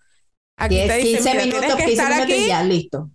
Aquí 0.57 0.75
10, 0.77 0.89
te 0.89 0.97
dicen, 0.97 1.15
15 1.17 1.31
"Mira, 1.31 1.45
minutos, 1.45 1.61
tienes 1.61 1.77
que 1.77 1.85
15 1.91 2.03
estar 2.03 2.15
minutos 2.15 2.35
aquí, 2.37 2.47
ya, 2.49 2.63
listo. 2.65 3.11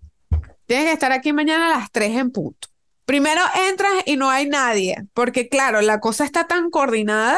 tienes 0.65 0.85
que 0.87 0.93
estar 0.93 1.11
aquí 1.11 1.33
mañana 1.33 1.67
a 1.73 1.79
las 1.79 1.91
3 1.91 2.17
en 2.17 2.31
punto. 2.31 2.67
Primero 3.05 3.41
entras 3.69 3.93
y 4.07 4.17
no 4.17 4.31
hay 4.31 4.49
nadie, 4.49 4.97
porque 5.13 5.47
claro, 5.47 5.81
la 5.81 5.99
cosa 5.99 6.25
está 6.25 6.47
tan 6.47 6.71
coordinada 6.71 7.37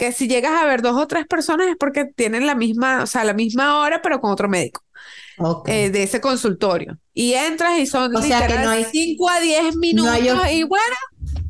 que 0.00 0.12
si 0.12 0.28
llegas 0.28 0.52
a 0.52 0.64
ver 0.64 0.80
dos 0.80 0.96
o 0.96 1.06
tres 1.06 1.26
personas 1.26 1.68
es 1.68 1.76
porque 1.78 2.06
tienen 2.06 2.46
la 2.46 2.54
misma, 2.54 3.02
o 3.02 3.06
sea, 3.06 3.22
la 3.22 3.34
misma 3.34 3.80
hora, 3.80 4.00
pero 4.00 4.18
con 4.18 4.30
otro 4.30 4.48
médico 4.48 4.82
eh, 5.66 5.90
de 5.90 6.04
ese 6.04 6.22
consultorio. 6.22 6.96
Y 7.12 7.34
entras 7.34 7.78
y 7.78 7.84
son 7.84 8.16
O 8.16 8.22
sea 8.22 8.46
que 8.46 8.58
no 8.60 8.70
hay- 8.70 8.86
5 8.90 9.28
a 9.28 9.40
10 9.40 9.76
minutos 9.76 10.10
hay 10.10 10.60
y 10.60 10.62
bueno, 10.62 10.96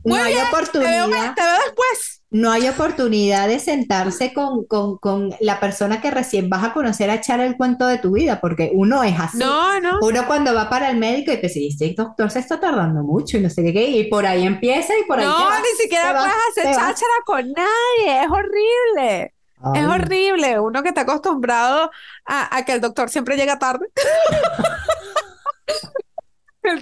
no 0.03 0.17
hay 0.17 0.33
bien, 0.35 0.47
te 0.73 0.79
veo, 0.79 1.05
oportunidad, 1.05 1.35
te 1.37 1.43
veo 1.43 1.57
después. 1.65 2.20
No 2.31 2.53
hay 2.53 2.69
oportunidad 2.69 3.49
de 3.49 3.59
sentarse 3.59 4.33
con, 4.33 4.65
con, 4.65 4.99
con 4.99 5.35
la 5.41 5.59
persona 5.59 6.01
que 6.01 6.11
recién 6.11 6.49
vas 6.49 6.63
a 6.63 6.73
conocer 6.73 7.11
a 7.11 7.15
echar 7.15 7.41
el 7.41 7.57
cuento 7.57 7.87
de 7.87 7.99
tu 7.99 8.13
vida, 8.13 8.41
porque 8.41 8.71
uno 8.73 9.03
es 9.03 9.19
así. 9.19 9.39
No, 9.39 9.81
no. 9.81 9.99
Uno 10.01 10.27
cuando 10.27 10.55
va 10.55 10.69
para 10.71 10.91
el 10.91 10.97
médico 10.99 11.33
y 11.33 11.41
te 11.41 11.49
dice, 11.49 11.87
este 11.87 12.03
doctor 12.03 12.31
se 12.31 12.39
está 12.39 12.61
tardando 12.61 13.03
mucho 13.03 13.37
y 13.37 13.41
no 13.41 13.51
sé 13.51 13.65
qué, 13.73 13.85
y 13.91 14.05
por 14.05 14.27
ahí 14.27 14.47
empieza 14.47 14.93
y 14.99 15.05
por 15.05 15.19
ahí 15.19 15.25
te 15.25 15.31
No, 15.31 15.45
vas, 15.45 15.61
ni 15.61 15.83
siquiera 15.83 16.09
te 16.09 16.13
vas, 16.15 16.23
puedes 16.23 16.69
hacer 16.69 16.75
cháchara 16.77 17.13
con 17.27 17.53
nadie, 17.53 18.25
es 18.25 18.31
horrible. 18.31 19.35
Es 19.75 19.85
horrible, 19.85 20.59
uno 20.59 20.83
que 20.83 20.89
está 20.89 21.03
acostumbrado 21.03 21.91
a, 22.25 22.57
a 22.57 22.65
que 22.65 22.73
el 22.73 22.81
doctor 22.81 23.11
siempre 23.11 23.37
llega 23.37 23.59
tarde. 23.59 23.87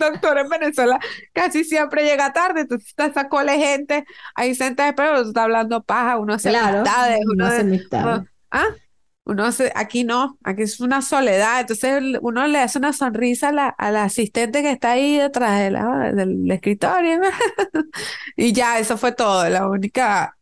El 0.07 0.13
doctor 0.13 0.39
en 0.39 0.49
Venezuela 0.49 0.99
casi 1.33 1.65
siempre 1.65 2.05
llega 2.05 2.33
tarde, 2.33 2.63
entonces 2.63 2.89
está 2.89 3.07
esa 3.07 3.29
cola 3.29 3.53
de 3.53 3.59
gente 3.59 4.05
ahí 4.35 4.55
sentada, 4.55 4.95
pero 4.95 5.21
está 5.23 5.45
hablando 5.45 5.83
paja, 5.83 6.19
uno 6.19 6.35
hace 6.35 6.51
Claro, 6.51 6.79
amistades, 6.81 7.21
uno 7.25 7.33
uno, 7.35 7.47
hace 7.47 7.57
de- 7.57 7.61
amistades. 7.63 8.07
uno- 8.19 8.27
¿ah? 8.51 8.67
Uno 9.25 9.45
hace- 9.45 9.73
aquí 9.75 10.05
no, 10.05 10.39
aquí 10.43 10.63
es 10.63 10.81
una 10.81 11.03
soledad, 11.03 11.61
entonces 11.61 12.03
uno 12.23 12.47
le 12.47 12.61
hace 12.61 12.79
una 12.79 12.95
sonrisa 12.95 13.49
a 13.51 13.53
la, 13.53 13.69
a 13.69 13.91
la 13.91 14.05
asistente 14.05 14.63
que 14.63 14.71
está 14.71 14.93
ahí 14.93 15.19
detrás 15.19 15.59
de 15.61 15.71
la- 15.71 16.13
del 16.15 16.51
escritorio 16.51 17.21
y 18.37 18.53
ya, 18.55 18.79
eso 18.79 18.97
fue 18.97 19.13
todo, 19.13 19.49
la 19.49 19.69
única 19.69 20.35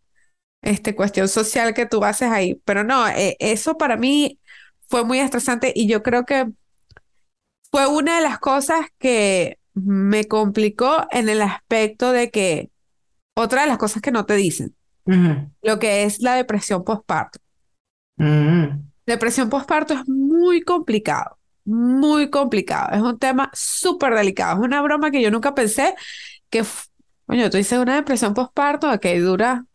este, 0.62 0.95
cuestión 0.95 1.29
social 1.29 1.75
que 1.75 1.87
tú 1.87 2.05
haces 2.05 2.31
ahí. 2.31 2.61
Pero 2.64 2.85
no, 2.85 3.07
eh, 3.09 3.37
eso 3.40 3.77
para 3.79 3.97
mí 3.97 4.40
fue 4.88 5.05
muy 5.05 5.19
estresante 5.21 5.73
y 5.75 5.88
yo 5.88 6.03
creo 6.03 6.25
que 6.25 6.47
fue 7.70 7.87
una 7.87 8.16
de 8.16 8.22
las 8.22 8.38
cosas 8.38 8.87
que 8.98 9.59
me 9.74 10.26
complicó 10.26 11.07
en 11.11 11.29
el 11.29 11.42
aspecto 11.42 12.12
de 12.12 12.31
que 12.31 12.70
otra 13.35 13.62
de 13.62 13.68
las 13.68 13.79
cosas 13.79 14.00
que 14.00 14.11
no 14.11 14.24
te 14.24 14.35
dicen, 14.35 14.74
lo 15.62 15.79
que 15.79 16.05
es 16.05 16.20
la 16.20 16.35
depresión 16.35 16.85
postparto. 16.85 17.38
Mm. 18.16 18.87
Depresión 19.07 19.50
postparto 19.50 19.94
es 19.94 20.09
muy 20.09 20.62
complicado, 20.62 21.38
muy 21.64 22.31
complicado. 22.31 22.94
Es 22.96 23.02
un 23.02 23.18
tema 23.18 23.50
súper 23.52 24.14
delicado. 24.14 24.59
Es 24.59 24.64
una 24.64 24.81
broma 24.81 25.11
que 25.11 25.22
yo 25.22 25.31
nunca 25.31 25.55
pensé 25.55 25.94
que, 26.48 26.64
coño, 27.26 27.50
tú 27.50 27.59
dices 27.59 27.79
una 27.79 27.96
depresión 27.96 28.35
postparto 28.35 28.98
que 28.98 29.20
dura 29.20 29.66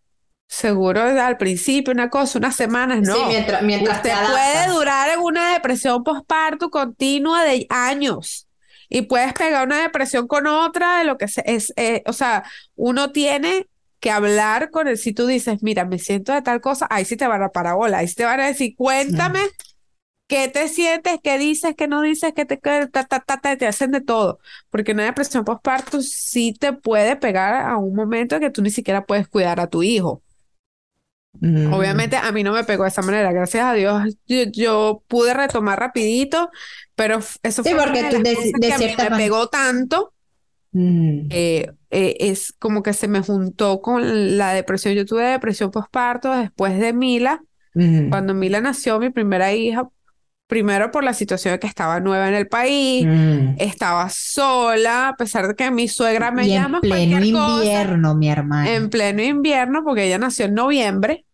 seguro 0.52 1.02
al 1.02 1.38
principio 1.38 1.94
una 1.94 2.10
cosa, 2.10 2.38
unas 2.38 2.56
semanas, 2.56 3.02
no. 3.02 3.16
Sí, 3.16 3.24
mientras, 3.30 3.64
mientras 3.64 4.04
te 4.04 4.12
Usted 4.12 4.26
puede 4.28 4.58
adaptas. 4.58 4.76
durar 4.76 5.10
en 5.10 5.20
una 5.22 5.54
depresión 5.54 6.04
postparto 6.04 6.70
continua 6.70 7.44
de 7.46 7.66
años 7.70 8.48
y 8.90 9.04
puedes 9.04 9.32
pegar 9.34 9.66
una 9.66 9.82
depresión 9.82 10.28
con 10.28 10.48
otra 10.48 11.00
de 11.00 11.06
lo 11.06 11.18
que 11.18 11.28
se- 11.30 11.44
es, 11.46 11.72
eh, 11.78 12.04
o 12.06 12.14
sea, 12.14 12.44
uno 12.76 13.12
tiene 13.12 13.68
que 14.02 14.12
hablar 14.12 14.70
con 14.72 14.88
él. 14.90 14.98
Si 14.98 15.14
tú 15.14 15.26
dices, 15.26 15.64
mira, 15.64 15.86
me 15.86 16.00
siento 16.00 16.34
de 16.34 16.42
tal 16.42 16.60
cosa, 16.60 16.88
ahí 16.90 17.06
sí 17.06 17.16
te 17.16 17.28
van 17.28 17.42
a 17.44 17.50
parabola, 17.50 18.00
ahí 18.00 18.08
sí 18.10 18.16
te 18.16 18.26
van 18.26 18.42
a 18.42 18.48
decir, 18.48 18.76
cuéntame 18.76 19.40
qué 20.28 20.48
te 20.50 20.68
sientes, 20.70 21.20
qué 21.24 21.38
dices, 21.38 21.76
qué 21.78 21.88
no 21.88 22.02
dices, 22.02 22.34
qué 22.36 22.46
te, 22.46 22.60
qué 22.60 22.88
ta, 22.92 23.04
ta, 23.06 23.20
ta, 23.20 23.38
ta, 23.40 23.58
te 23.58 23.68
hacen 23.68 23.92
de 23.92 24.02
todo. 24.02 24.40
Porque 24.70 24.94
una 24.94 25.06
depresión 25.06 25.44
postparto 25.46 26.02
sí 26.02 26.54
te 26.54 26.74
puede 26.74 27.16
pegar 27.18 27.56
a 27.70 27.78
un 27.78 27.96
momento 27.96 28.36
en 28.36 28.42
que 28.42 28.50
tú 28.50 28.62
ni 28.62 28.72
siquiera 28.72 29.06
puedes 29.06 29.28
cuidar 29.28 29.60
a 29.60 29.68
tu 29.68 29.84
hijo. 29.84 30.24
Mm. 31.40 31.74
Obviamente 31.74 32.18
a 32.18 32.32
mí 32.32 32.44
no 32.44 32.52
me 32.54 32.64
pegó 32.66 32.84
de 32.84 32.90
esa 32.90 33.02
manera, 33.02 33.32
gracias 33.32 33.64
a 33.66 33.74
Dios 33.74 34.16
yo, 34.28 34.44
yo 34.52 35.04
pude 35.08 35.34
retomar 35.34 35.80
rapidito, 35.80 36.50
pero 36.94 37.20
eso 37.42 37.64
Sí, 37.64 37.70
fue 37.72 37.80
porque 37.80 38.04
tú 38.12 38.18
de 38.18 38.36
de- 38.36 38.60
que 38.68 38.74
a 38.74 38.78
mí 38.78 38.86
me 38.98 39.18
pegó 39.18 39.48
tanto, 39.48 40.14
Mm. 40.74 41.28
eh, 41.32 41.72
eh, 41.90 42.16
es 42.20 42.54
como 42.60 42.84
que 42.84 42.94
se 42.94 43.08
me 43.10 43.22
juntó 43.22 43.82
con 43.82 44.38
la 44.38 44.54
depresión. 44.54 44.94
Yo 44.94 45.06
tuve 45.06 45.24
depresión 45.26 45.70
postparto 45.72 46.34
después 46.34 46.80
de 46.80 46.94
Mila, 46.94 47.42
Mm. 47.74 48.10
cuando 48.10 48.34
Mila 48.34 48.62
nació, 48.62 49.00
mi 49.00 49.10
primera 49.10 49.54
hija, 49.54 49.88
primero 50.52 50.92
por 50.92 51.06
la 51.06 51.14
situación 51.14 51.54
de 51.54 51.60
que 51.60 51.68
estaba 51.68 52.02
nueva 52.02 52.28
en 52.28 52.34
el 52.34 52.46
país, 52.50 53.06
Mm. 53.08 53.56
estaba 53.58 54.10
sola, 54.10 55.08
a 55.08 55.16
pesar 55.16 55.48
de 55.48 55.56
que 55.56 55.72
mi 55.72 55.88
suegra 55.88 56.30
me 56.30 56.46
Y 56.46 56.52
en 56.52 56.62
llama 56.62 56.82
pleno 56.82 57.14
cualquier 57.18 57.34
cosa. 57.34 57.56
invierno, 57.64 58.16
mi 58.16 58.30
hermana. 58.30 58.70
En 58.76 58.90
pleno 58.90 59.24
invierno, 59.24 59.82
porque 59.86 60.04
ella 60.08 60.18
nació 60.18 60.48
en 60.48 60.56
noviembre, 60.56 61.26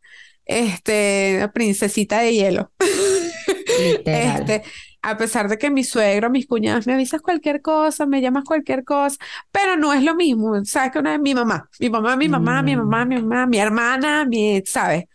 este, 0.45 1.49
princesita 1.51 2.19
de 2.19 2.31
hielo. 2.35 2.71
Literal. 3.79 4.41
Este, 4.41 4.63
a 5.01 5.17
pesar 5.17 5.49
de 5.49 5.57
que 5.57 5.71
mi 5.71 5.83
suegro, 5.83 6.29
mis 6.29 6.45
cuñadas 6.45 6.85
me 6.85 6.93
avisas 6.93 7.19
cualquier 7.21 7.63
cosa, 7.63 8.05
me 8.05 8.21
llamas 8.21 8.43
cualquier 8.43 8.83
cosa, 8.83 9.17
pero 9.51 9.77
no 9.77 9.93
es 9.93 10.03
lo 10.03 10.13
mismo. 10.13 10.63
Sabes 10.63 10.91
que 10.91 10.99
una 10.99 11.11
vez 11.13 11.21
mi 11.21 11.33
mamá, 11.33 11.67
mi 11.79 11.89
mamá, 11.89 12.15
mi 12.17 12.29
mamá, 12.29 12.61
mi 12.61 12.75
mamá, 12.75 13.05
mi 13.05 13.15
mamá, 13.15 13.45
mi 13.47 13.57
hermana, 13.57 14.25
mi, 14.25 14.61
¿sabes? 14.63 15.05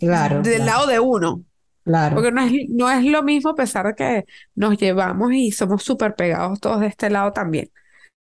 Claro, 0.00 0.42
Del 0.42 0.56
claro. 0.56 0.64
lado 0.64 0.86
de 0.88 0.98
uno. 0.98 1.42
Claro. 1.84 2.14
Porque 2.14 2.30
no 2.30 2.42
es, 2.42 2.52
no 2.68 2.90
es 2.90 3.04
lo 3.04 3.22
mismo 3.22 3.50
a 3.50 3.54
pesar 3.54 3.86
de 3.86 3.94
que 3.94 4.24
nos 4.54 4.76
llevamos 4.78 5.32
y 5.32 5.50
somos 5.50 5.82
súper 5.82 6.14
pegados 6.14 6.60
todos 6.60 6.80
de 6.80 6.86
este 6.86 7.10
lado 7.10 7.32
también. 7.32 7.70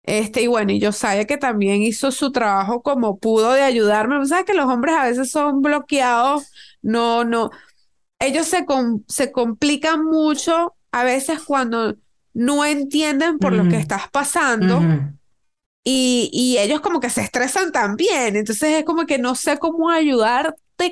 Este, 0.02 0.42
y 0.42 0.46
bueno, 0.46 0.72
y 0.72 0.80
Josiah 0.80 1.24
que 1.24 1.36
también 1.36 1.82
hizo 1.82 2.10
su 2.10 2.32
trabajo 2.32 2.82
como 2.82 3.18
pudo 3.18 3.52
de 3.52 3.62
ayudarme. 3.62 4.24
¿Sabes 4.26 4.44
que 4.44 4.54
los 4.54 4.66
hombres 4.66 4.94
a 4.96 5.04
veces 5.04 5.30
son 5.30 5.62
bloqueados? 5.62 6.50
No, 6.82 7.24
no. 7.24 7.50
Ellos 8.18 8.46
se, 8.46 8.64
com- 8.64 9.02
se 9.08 9.32
complican 9.32 10.04
mucho 10.04 10.74
a 10.92 11.04
veces 11.04 11.40
cuando 11.42 11.96
no 12.32 12.64
entienden 12.64 13.38
por 13.38 13.52
lo 13.52 13.68
que 13.68 13.76
estás 13.76 14.08
pasando 14.10 14.78
Ujú. 14.78 15.12
y, 15.84 16.30
y 16.32 16.58
ellos 16.58 16.80
como 16.80 17.00
que 17.00 17.10
se 17.10 17.22
estresan 17.22 17.72
también. 17.72 18.36
Entonces 18.36 18.78
es 18.78 18.84
como 18.84 19.06
que 19.06 19.18
no 19.18 19.34
sé 19.34 19.58
cómo 19.58 19.90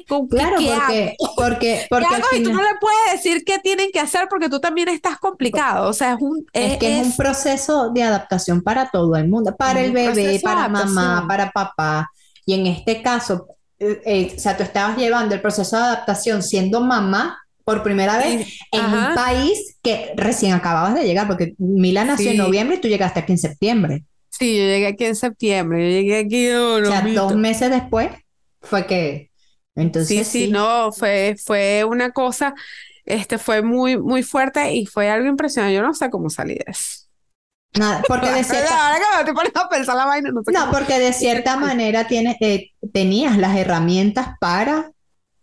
con 0.09 0.29
qué, 0.29 0.37
Claro, 0.37 0.57
qué 0.59 0.73
hago. 0.73 0.87
porque, 0.87 1.17
porque, 1.37 1.59
¿Qué 1.59 1.87
porque 1.91 2.07
al 2.07 2.15
hago? 2.23 2.27
Y 2.37 2.43
tú 2.43 2.53
no 2.53 2.63
le 2.63 2.77
puedes 2.81 3.13
decir 3.13 3.43
qué 3.45 3.59
tienen 3.59 3.91
que 3.93 4.01
hacer 4.01 4.27
porque 4.31 4.49
tú 4.49 4.61
también 4.61 4.89
estás 4.89 5.19
complicado. 5.19 5.89
O 5.89 5.93
sea, 5.93 6.13
es 6.15 6.19
un, 6.21 6.45
Es 6.53 6.77
que 6.79 6.93
es 6.99 7.03
un 7.07 7.11
es- 7.11 7.17
proceso 7.17 7.91
de 7.91 8.03
adaptación 8.03 8.63
para 8.63 8.91
todo 8.91 9.17
el 9.17 9.29
mundo, 9.29 9.55
para 9.57 9.81
el 9.81 9.93
bebé, 9.93 10.41
para 10.43 10.69
mamá, 10.69 11.25
para 11.29 11.51
papá. 11.51 12.11
Y 12.47 12.55
en 12.55 12.67
este 12.67 13.03
caso, 13.03 13.47
eh, 13.79 14.01
eh, 14.05 14.33
o 14.37 14.39
sea, 14.39 14.57
tú 14.57 14.63
estabas 14.63 14.97
llevando 14.97 15.35
el 15.35 15.41
proceso 15.41 15.77
de 15.77 15.83
adaptación 15.83 16.43
siendo 16.43 16.81
mamá 16.81 17.39
por 17.65 17.83
primera 17.83 18.17
vez 18.17 18.49
y- 18.49 18.59
en 18.77 18.81
ajá. 18.81 19.09
un 19.11 19.15
país 19.15 19.77
que 19.83 20.13
recién 20.17 20.53
acababas 20.55 20.95
de 20.95 21.05
llegar, 21.05 21.27
porque 21.27 21.55
Mila 21.59 22.05
nació 22.05 22.27
en 22.31 22.33
Sí. 22.33 22.39
noviembre 22.39 22.77
y 22.77 22.81
tú 22.81 22.89
llegaste 22.89 23.21
aquí 23.21 23.33
en 23.33 23.39
septiembre. 23.39 24.05
Sí, 24.31 24.57
yo 24.57 24.63
llegué 24.63 24.87
aquí 24.87 25.05
en 25.05 25.17
septiembre. 25.17 25.85
Yo 25.85 26.01
llegué 26.01 26.19
aquí. 26.21 26.49
oh, 26.51 26.77
O 26.77 26.85
sea, 26.87 27.03
dos 27.03 27.35
meses 27.37 27.71
después 27.71 28.11
fue 28.63 28.87
que. 28.87 29.28
Entonces, 29.79 30.09
Sí, 30.09 30.25
sí, 30.25 30.49
no, 30.51 30.93
fue, 30.93 31.37
fue 31.45 31.85
una 31.85 32.11
cosa, 32.13 32.55
este, 33.05 33.39
fue 33.39 33.63
muy, 33.63 33.99
muy 33.99 34.23
fuerte 34.23 34.73
y 34.75 34.87
fue 34.87 35.11
algo 35.11 35.29
impresionante. 35.29 35.75
Yo 35.77 35.83
no 35.83 35.95
sé 35.95 36.11
cómo 36.11 36.31
salí 36.31 36.55
de 36.55 36.65
eso. 36.69 37.07
nada, 37.75 38.03
porque 38.09 38.31
de 38.31 38.45
cierta, 38.45 38.87
Ahora 38.87 39.25
que 39.25 39.33
me 39.33 39.41
a 39.55 39.69
pensar 39.69 39.97
la 39.97 40.07
vaina, 40.07 40.31
no 40.31 40.43
sé 40.43 40.53
No, 40.53 40.71
porque 40.71 40.99
de 40.99 41.13
cierta 41.13 41.57
manera 41.57 42.07
tienes, 42.07 42.37
eh, 42.41 42.73
tenías 42.93 43.37
las 43.39 43.57
herramientas 43.57 44.29
para 44.41 44.93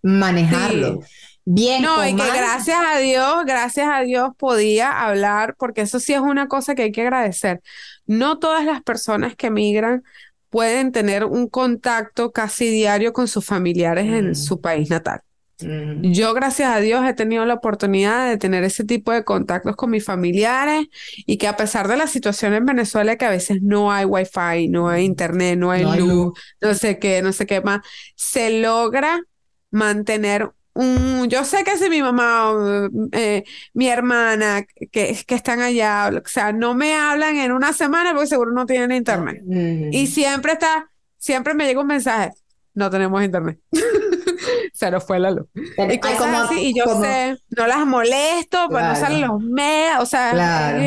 manejarlo. 0.01 0.99
Bien 1.45 1.83
No, 1.83 2.03
y 2.05 2.15
que 2.15 2.23
mal. 2.23 2.35
gracias 2.35 2.77
a 2.85 2.97
Dios, 2.97 3.45
gracias 3.45 3.87
a 3.91 4.01
Dios 4.01 4.31
podía 4.37 5.05
hablar, 5.05 5.55
porque 5.59 5.81
eso 5.81 5.99
sí 5.99 6.13
es 6.13 6.19
una 6.19 6.47
cosa 6.47 6.73
que 6.75 6.83
hay 6.83 6.91
que 6.91 7.01
agradecer. 7.03 7.61
No 8.07 8.39
todas 8.39 8.65
las 8.65 8.81
personas 8.81 9.35
que 9.35 9.51
migran 9.51 10.03
pueden 10.55 10.91
tener 10.93 11.25
un 11.25 11.49
contacto 11.49 12.31
casi 12.31 12.69
diario 12.69 13.13
con 13.13 13.27
sus 13.27 13.45
familiares 13.45 14.05
en 14.07 14.35
su 14.35 14.61
país 14.61 14.89
natal. 14.89 15.21
Mm, 15.59 16.13
Yo, 16.13 16.33
gracias 16.33 16.69
a 16.75 16.79
Dios, 16.81 17.05
he 17.07 17.13
tenido 17.13 17.45
la 17.45 17.55
oportunidad 17.55 18.29
de 18.29 18.37
tener 18.37 18.63
ese 18.65 18.83
tipo 18.83 19.11
de 19.11 19.23
contactos 19.23 19.75
con 19.75 19.89
mis 19.89 20.03
familiares 20.05 20.85
y 21.25 21.37
que 21.37 21.47
a 21.47 21.57
pesar 21.57 21.87
de 21.87 21.97
la 21.97 22.07
situación 22.07 22.53
en 22.53 22.65
Venezuela, 22.65 23.15
que 23.17 23.25
a 23.25 23.29
veces 23.29 23.61
no 23.61 23.91
hay 23.91 24.05
wifi, 24.05 24.67
no 24.69 24.89
hay 24.89 25.05
internet, 25.05 25.57
no 25.57 25.71
hay 25.71 25.83
No 25.83 25.91
hay 25.91 26.01
luz, 26.01 26.13
luz. 26.13 26.33
no 26.61 26.73
sé 26.75 26.99
qué, 26.99 27.21
no 27.21 27.31
sé 27.33 27.45
qué 27.47 27.61
más, 27.61 27.81
se 28.15 28.59
logra 28.61 29.21
mantener 29.71 30.51
un... 30.75 31.27
Yo 31.29 31.43
sé 31.43 31.63
que 31.63 31.77
si 31.77 31.89
mi 31.89 32.01
mamá 32.03 32.51
o 32.51 32.89
eh, 33.13 33.43
mi 33.73 33.87
hermana 33.87 34.63
que, 34.91 35.17
que 35.25 35.35
están 35.35 35.61
allá, 35.61 36.11
o 36.23 36.27
sea, 36.27 36.51
no 36.53 36.75
me 36.75 36.93
hablan 36.93 37.37
en 37.37 37.51
una 37.51 37.73
semana 37.73 38.11
porque 38.11 38.27
seguro 38.27 38.51
no 38.51 38.65
tienen 38.67 38.91
internet. 38.91 39.41
mm. 39.45 39.91
Y 39.91 40.05
siempre 40.07 40.51
está, 40.53 40.91
siempre 41.17 41.53
me 41.55 41.65
llega 41.65 41.81
un 41.81 41.87
mensaje, 41.87 42.31
no 42.75 42.89
tenemos 42.91 43.23
internet. 43.23 43.59
Se 44.73 44.91
nos 44.91 45.03
fue 45.05 45.19
la 45.19 45.31
luz. 45.31 45.47
Pero 45.77 45.93
Y 45.93 45.99
cosas 45.99 46.17
como- 46.19 46.37
así, 46.37 46.59
y 46.59 46.73
yo 46.77 46.83
como- 46.83 47.01
sé, 47.03 47.37
no 47.57 47.65
las 47.67 47.85
molesto, 47.87 48.67
pues 48.69 48.83
no 48.83 48.95
salen 48.95 49.21
los 49.21 49.39
medios, 49.41 49.99
o 50.01 50.05
sea, 50.05 50.31
Claro. 50.31 50.79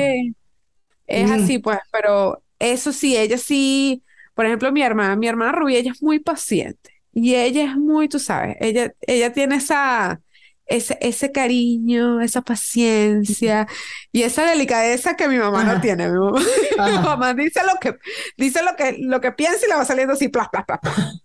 es 1.06 1.28
Mm. 1.28 1.32
así, 1.32 1.58
pues, 1.58 1.78
pero 1.90 2.42
eso 2.58 2.92
sí, 2.92 3.16
ella 3.16 3.38
sí, 3.38 4.02
por 4.34 4.44
ejemplo, 4.46 4.70
mi 4.72 4.82
hermana, 4.82 5.16
mi 5.16 5.26
hermana 5.26 5.52
Rubia, 5.52 5.78
ella 5.78 5.92
es 5.92 6.02
muy 6.02 6.18
paciente 6.20 6.97
y 7.24 7.34
ella 7.34 7.64
es 7.64 7.76
muy, 7.76 8.08
tú 8.08 8.18
sabes, 8.18 8.56
ella, 8.60 8.92
ella 9.00 9.32
tiene 9.32 9.56
esa, 9.56 10.20
ese, 10.66 10.98
ese 11.00 11.32
cariño, 11.32 12.20
esa 12.20 12.42
paciencia 12.42 13.66
y 14.12 14.22
esa 14.22 14.44
delicadeza 14.44 15.16
que 15.16 15.28
mi 15.28 15.38
mamá 15.38 15.64
no 15.64 15.80
tiene. 15.80 16.08
Mi 16.08 16.18
mamá, 16.18 16.40
mi 16.86 16.98
mamá 16.98 17.34
dice 17.34 17.60
lo 17.64 17.78
que, 17.80 17.96
dice 18.36 18.62
lo 18.62 18.76
que, 18.76 18.96
lo 19.00 19.20
que 19.20 19.32
piensa 19.32 19.64
y 19.66 19.68
le 19.68 19.76
va 19.76 19.84
saliendo 19.84 20.14
así, 20.14 20.28
plas, 20.28 20.48
plas, 20.50 20.64
plas. 20.66 20.80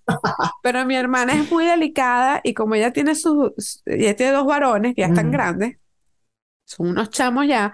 Pero 0.63 0.85
mi 0.85 0.95
hermana 0.95 1.33
es 1.33 1.51
muy 1.51 1.65
delicada 1.65 2.41
y 2.43 2.53
como 2.53 2.75
ella 2.75 2.91
tiene 2.91 3.15
sus, 3.15 3.83
ella 3.85 4.15
tiene 4.15 4.31
dos 4.31 4.45
varones 4.45 4.95
que 4.95 5.01
ya 5.01 5.07
están 5.07 5.31
grandes, 5.31 5.77
son 6.65 6.89
unos 6.89 7.09
chamos 7.09 7.47
ya, 7.47 7.73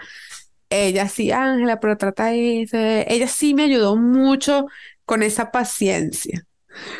ella 0.69 1.07
sí, 1.07 1.31
Ángela, 1.31 1.79
pero 1.79 1.97
trata 1.97 2.33
eso. 2.33 2.77
Ella 2.77 3.27
sí 3.27 3.53
me 3.53 3.63
ayudó 3.63 3.95
mucho 3.95 4.67
con 5.05 5.23
esa 5.23 5.51
paciencia. 5.51 6.45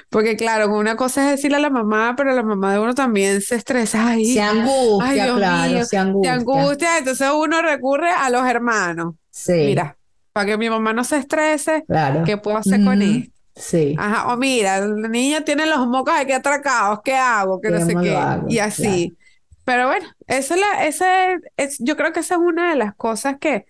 Porque 0.09 0.35
claro, 0.37 0.73
una 0.75 0.95
cosa 0.95 1.25
es 1.25 1.31
decirle 1.31 1.57
a 1.57 1.59
la 1.59 1.69
mamá, 1.69 2.15
pero 2.17 2.33
la 2.33 2.43
mamá 2.43 2.73
de 2.73 2.79
uno 2.79 2.93
también 2.95 3.41
se 3.41 3.55
estresa. 3.55 4.07
Ay, 4.09 4.25
Se 4.25 4.41
angustia, 4.41 4.97
ay, 4.97 5.19
Dios 5.21 5.33
claro, 5.33 5.45
mío, 5.45 5.83
se 5.83 5.97
angustia. 5.97 6.29
angustia. 6.29 6.97
Entonces 6.97 7.29
uno 7.33 7.61
recurre 7.61 8.09
a 8.11 8.29
los 8.29 8.45
hermanos. 8.47 9.15
Sí, 9.31 9.55
Mira, 9.61 9.97
para 10.33 10.45
que 10.47 10.57
mi 10.57 10.69
mamá 10.69 10.93
no 10.93 11.03
se 11.03 11.17
estrese, 11.17 11.87
claro. 11.87 12.23
¿qué 12.23 12.37
puedo 12.37 12.57
hacer 12.57 12.81
con 12.81 13.01
Ujú, 13.01 13.03
esto? 13.03 13.31
Sí, 13.55 13.83
Ajá, 13.95 14.33
o 14.33 14.37
mira, 14.37 14.79
la 14.81 15.07
niña 15.09 15.43
tiene 15.43 15.65
los 15.65 15.85
mocos 15.87 16.13
aquí 16.17 16.31
atracados, 16.31 16.99
¿qué 17.03 17.15
hago? 17.15 17.59
Que 17.61 17.71
no 17.71 17.81
sé 17.81 17.97
¿Cómo 17.97 18.01
lo 18.01 18.17
qué. 18.17 18.17
hago? 18.17 18.47
Y 18.47 18.59
así. 18.59 19.17
Pero 19.65 19.87
bueno, 19.87 20.07
esa 20.27 20.55
es 20.55 20.61
la, 20.61 20.85
esa 20.87 21.33
es, 21.57 21.77
yo 21.79 21.95
creo 21.97 22.13
que 22.13 22.21
esa 22.21 22.35
es 22.35 22.41
una 22.41 22.71
de 22.71 22.75
las 22.77 22.95
cosas 22.95 23.37
que 23.39 23.65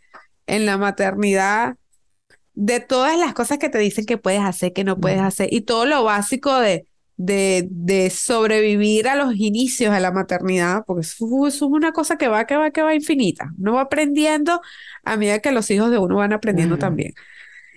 en 0.47 0.65
la 0.65 0.77
maternidad, 0.77 1.75
de 2.61 2.81
todas 2.81 3.17
las 3.17 3.33
cosas 3.33 3.57
que 3.57 3.69
te 3.69 3.77
dicen 3.79 4.05
que 4.05 4.17
puedes 4.17 4.41
hacer, 4.41 4.73
que 4.73 4.83
no 4.83 4.99
puedes 4.99 5.21
hacer, 5.21 5.47
y 5.51 5.61
todo 5.61 5.85
lo 5.85 6.03
básico 6.03 6.59
de, 6.59 6.85
de, 7.15 7.67
de 7.71 8.09
sobrevivir 8.09 9.07
a 9.07 9.15
los 9.15 9.33
inicios 9.35 9.93
de 9.93 10.01
la 10.01 10.11
maternidad, 10.11 10.83
porque 10.85 11.01
eso, 11.01 11.25
eso 11.47 11.65
es 11.65 11.71
una 11.71 11.93
cosa 11.93 12.17
que 12.17 12.27
va, 12.27 12.45
que 12.45 12.57
va, 12.57 12.71
que 12.71 12.81
va 12.81 12.93
infinita. 12.93 13.51
Uno 13.57 13.73
va 13.75 13.81
aprendiendo 13.83 14.61
a 15.05 15.15
medida 15.17 15.39
que 15.39 15.53
los 15.53 15.71
hijos 15.71 15.89
de 15.89 15.99
uno 15.99 16.17
van 16.17 16.33
aprendiendo 16.33 16.77
también. 16.77 17.13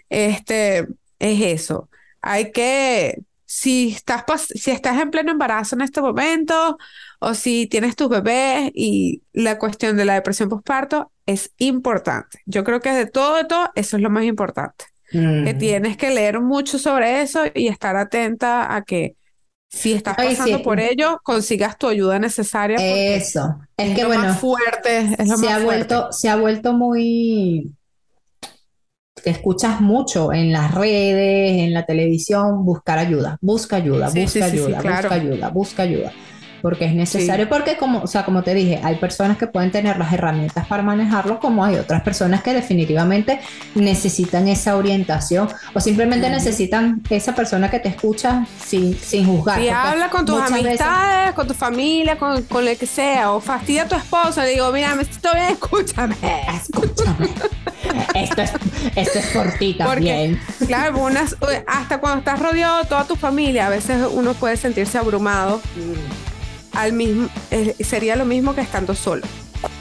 Este, 0.09 0.80
es 1.20 1.41
eso. 1.43 1.89
Hay 2.20 2.51
que, 2.53 3.22
si 3.47 3.91
estás, 3.93 4.24
pas- 4.26 4.47
si 4.55 4.72
estás 4.72 5.01
en 5.01 5.11
pleno 5.12 5.30
embarazo 5.33 5.76
en 5.76 5.83
este 5.83 6.01
momento, 6.01 6.76
o 7.20 7.35
si 7.35 7.68
tienes 7.68 7.95
tus 7.95 8.09
bebés 8.09 8.70
y 8.74 9.22
la 9.33 9.59
cuestión 9.59 9.97
de 9.97 10.05
la 10.07 10.14
depresión 10.14 10.49
postparto 10.49 11.11
es 11.26 11.52
importante. 11.58 12.40
Yo 12.46 12.64
creo 12.64 12.80
que 12.80 12.90
de 12.92 13.06
todo, 13.06 13.36
de 13.36 13.44
todo, 13.44 13.70
eso 13.74 13.96
es 13.96 14.02
lo 14.02 14.10
más 14.10 14.24
importante. 14.24 14.86
Que 15.10 15.54
tienes 15.54 15.96
que 15.98 16.10
leer 16.10 16.40
mucho 16.40 16.78
sobre 16.78 17.22
eso 17.22 17.42
y 17.54 17.68
estar 17.68 17.96
atenta 17.96 18.74
a 18.74 18.82
que 18.82 19.16
si 19.70 19.92
estás 19.92 20.18
Ay, 20.18 20.28
pasando 20.28 20.58
sí. 20.58 20.62
por 20.62 20.80
ello, 20.80 21.20
consigas 21.24 21.78
tu 21.78 21.88
ayuda 21.88 22.18
necesaria 22.18 22.86
Eso. 23.16 23.60
Es 23.76 23.90
es 23.90 23.96
que 23.96 24.02
lo 24.02 24.08
bueno, 24.08 24.24
más 24.28 24.40
fuerte, 24.40 24.98
es 25.18 25.28
lo 25.28 25.38
se 25.38 25.46
más 25.46 25.54
ha 25.54 25.60
fuerte. 25.60 25.64
vuelto, 25.64 26.12
se 26.12 26.28
ha 26.28 26.36
vuelto 26.36 26.72
muy, 26.74 27.74
te 29.22 29.30
escuchas 29.30 29.80
mucho 29.80 30.32
en 30.32 30.52
las 30.52 30.74
redes, 30.74 31.60
en 31.62 31.72
la 31.74 31.86
televisión, 31.86 32.64
buscar 32.64 32.98
ayuda, 32.98 33.38
busca 33.40 33.76
ayuda, 33.76 34.10
Sí, 34.10 34.20
busca 34.20 34.28
sí, 34.28 34.42
sí, 34.42 34.58
sí, 34.58 34.74
ayuda, 34.74 34.76
claro. 34.76 35.08
busca 35.08 35.14
ayuda, 35.14 35.48
busca 35.50 35.82
ayuda. 35.84 36.18
Porque 36.62 36.84
es 36.86 36.94
necesario, 36.94 37.48
porque 37.48 37.76
como, 37.76 37.98
o 38.02 38.06
sea, 38.06 38.24
como 38.24 38.42
te 38.42 38.54
dije, 38.54 38.80
hay 38.84 38.94
personas 38.96 39.36
que 39.36 39.46
pueden 39.48 39.70
tener 39.72 39.98
las 39.98 40.12
herramientas 40.12 40.66
para 40.66 40.82
manejarlo, 40.82 41.40
como 41.40 41.64
hay 41.64 41.74
otras 41.76 42.02
personas 42.02 42.42
que 42.42 42.54
definitivamente 42.54 43.40
necesitan 43.74 44.46
esa 44.48 44.76
orientación 44.76 45.48
o 45.74 45.80
simplemente 45.80 46.30
necesitan 46.30 47.02
esa 47.10 47.34
persona 47.34 47.68
que 47.70 47.80
te 47.80 47.88
escucha 47.88 48.46
sin, 48.64 48.96
sin 48.96 49.26
juzgar. 49.26 49.60
Y 49.60 49.68
habla 49.68 50.08
con 50.08 50.24
tus 50.24 50.40
veces- 50.40 50.52
amistades, 50.66 51.32
con 51.32 51.48
tu 51.48 51.54
familia, 51.54 52.16
con, 52.16 52.42
con 52.44 52.66
el 52.66 52.76
que 52.78 52.86
sea, 52.86 53.32
o 53.32 53.40
fastidia 53.40 53.82
a 53.82 53.88
tu 53.88 53.96
esposo, 53.96 54.40
le 54.42 54.50
digo, 54.50 54.70
mira, 54.72 54.94
me 54.94 55.04
siento 55.04 55.30
bien, 55.34 55.48
escúchame. 55.50 56.16
Escúchame. 56.54 57.28
Esto 58.14 58.42
es, 58.42 58.52
esto 58.94 59.18
es 59.18 59.26
por 59.28 59.50
ti 59.58 59.74
también. 59.74 60.40
Claro, 60.66 60.98
unas, 60.98 61.36
hasta 61.66 61.98
cuando 61.98 62.20
estás 62.20 62.38
rodeado 62.38 62.78
de 62.78 62.84
toda 62.84 63.04
tu 63.04 63.16
familia, 63.16 63.66
a 63.66 63.70
veces 63.70 63.98
uno 64.12 64.34
puede 64.34 64.56
sentirse 64.56 64.96
abrumado. 64.98 65.60
Al 66.74 66.92
mismo, 66.92 67.28
eh, 67.50 67.74
sería 67.80 68.16
lo 68.16 68.24
mismo 68.24 68.54
que 68.54 68.60
estando 68.62 68.94
solo. 68.94 69.26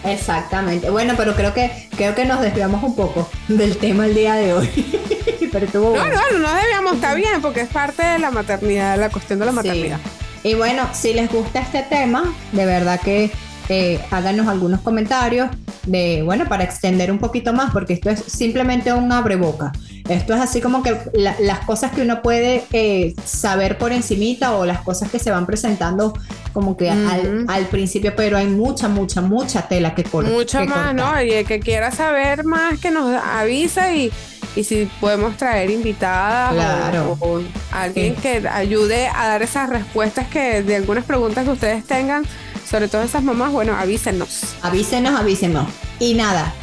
Exactamente. 0.04 0.90
Bueno, 0.90 1.14
pero 1.18 1.36
creo 1.36 1.54
que 1.54 1.88
creo 1.96 2.14
que 2.16 2.26
nos 2.26 2.42
desviamos 2.42 2.84
un 2.84 2.96
poco 2.96 3.30
del 3.48 3.78
tema 3.78 4.06
el 4.06 4.16
día 4.16 4.36
de 4.36 4.54
hoy. 4.54 4.70
pero 5.52 5.68
No, 5.74 5.82
bueno. 5.92 6.06
no, 6.32 6.40
no 6.40 6.54
debíamos 6.56 6.94
estar 6.96 7.16
bien, 7.16 7.42
porque 7.42 7.62
es 7.62 7.70
parte 7.70 8.04
de 8.04 8.20
la 8.20 8.32
maternidad, 8.32 8.98
la 9.00 9.10
cuestión 9.10 9.40
de 9.40 9.46
la 9.46 9.52
Sí. 9.52 9.56
maternidad. 9.58 10.00
Y 10.44 10.56
bueno, 10.56 10.88
si 10.94 11.14
les 11.14 11.32
gusta 11.32 11.60
este 11.62 11.84
tema, 11.84 12.34
de 12.52 12.66
verdad 12.66 13.00
que 13.00 13.32
eh, 13.74 14.02
háganos 14.12 14.48
algunos 14.50 14.82
comentarios 14.82 15.50
de, 15.86 16.24
bueno, 16.26 16.44
para 16.50 16.66
extender 16.66 17.10
un 17.10 17.20
poquito 17.20 17.54
más, 17.54 17.72
porque 17.72 17.94
esto 17.94 18.10
es 18.10 18.20
simplemente 18.28 18.92
un 18.92 19.10
abreboca. 19.14 19.72
Esto 20.10 20.34
es 20.34 20.42
así 20.42 20.60
como 20.60 20.84
que 20.84 20.98
la- 21.14 21.36
las 21.40 21.60
cosas 21.60 21.92
que 21.94 22.02
uno 22.02 22.22
puede 22.22 22.66
eh, 22.74 23.14
saber 23.24 23.78
por 23.78 23.94
encimita 23.94 24.56
o 24.58 24.66
las 24.66 24.82
cosas 24.82 25.10
que 25.10 25.20
se 25.20 25.32
van 25.32 25.46
presentando 25.46 26.14
como 26.52 26.76
que 26.76 26.90
al, 26.90 27.46
al 27.48 27.66
principio, 27.68 28.14
pero 28.14 28.36
hay 28.38 28.48
mucha, 28.48 28.90
mucha, 28.90 29.22
mucha 29.22 29.62
tela 29.70 29.96
que, 29.96 30.04
cor- 30.04 30.26
Mucho 30.26 30.60
que 30.60 30.66
más, 30.66 30.88
cortar. 30.90 30.96
¿no? 30.96 31.22
Y 31.24 31.32
el 31.32 31.46
que 31.46 31.62
quiera 31.62 31.92
saber 31.92 32.44
más, 32.44 32.78
que 32.78 32.92
nos 32.92 33.16
avisa 33.24 33.94
y, 33.94 34.12
y 34.58 34.66
si 34.66 34.90
podemos 35.00 35.38
traer 35.38 35.70
invitadas 35.70 36.52
Claro. 36.54 37.16
o, 37.22 37.40
alguien 37.72 38.16
que 38.16 38.46
ayude 38.52 39.08
a 39.08 39.28
dar 39.30 39.42
esas 39.44 39.70
respuestas 39.70 40.28
que 40.28 40.62
de 40.62 40.76
algunas 40.76 41.06
preguntas 41.06 41.46
que 41.46 41.52
ustedes 41.52 41.86
tengan, 41.86 42.26
sobre 42.72 42.88
todo 42.88 43.02
esas 43.04 43.22
mamás, 43.22 43.52
bueno, 43.52 43.76
avísenos. 43.76 44.56
Avísenos, 44.62 45.20
avísenos. 45.20 45.68
Y 46.00 46.14
nada, 46.14 46.54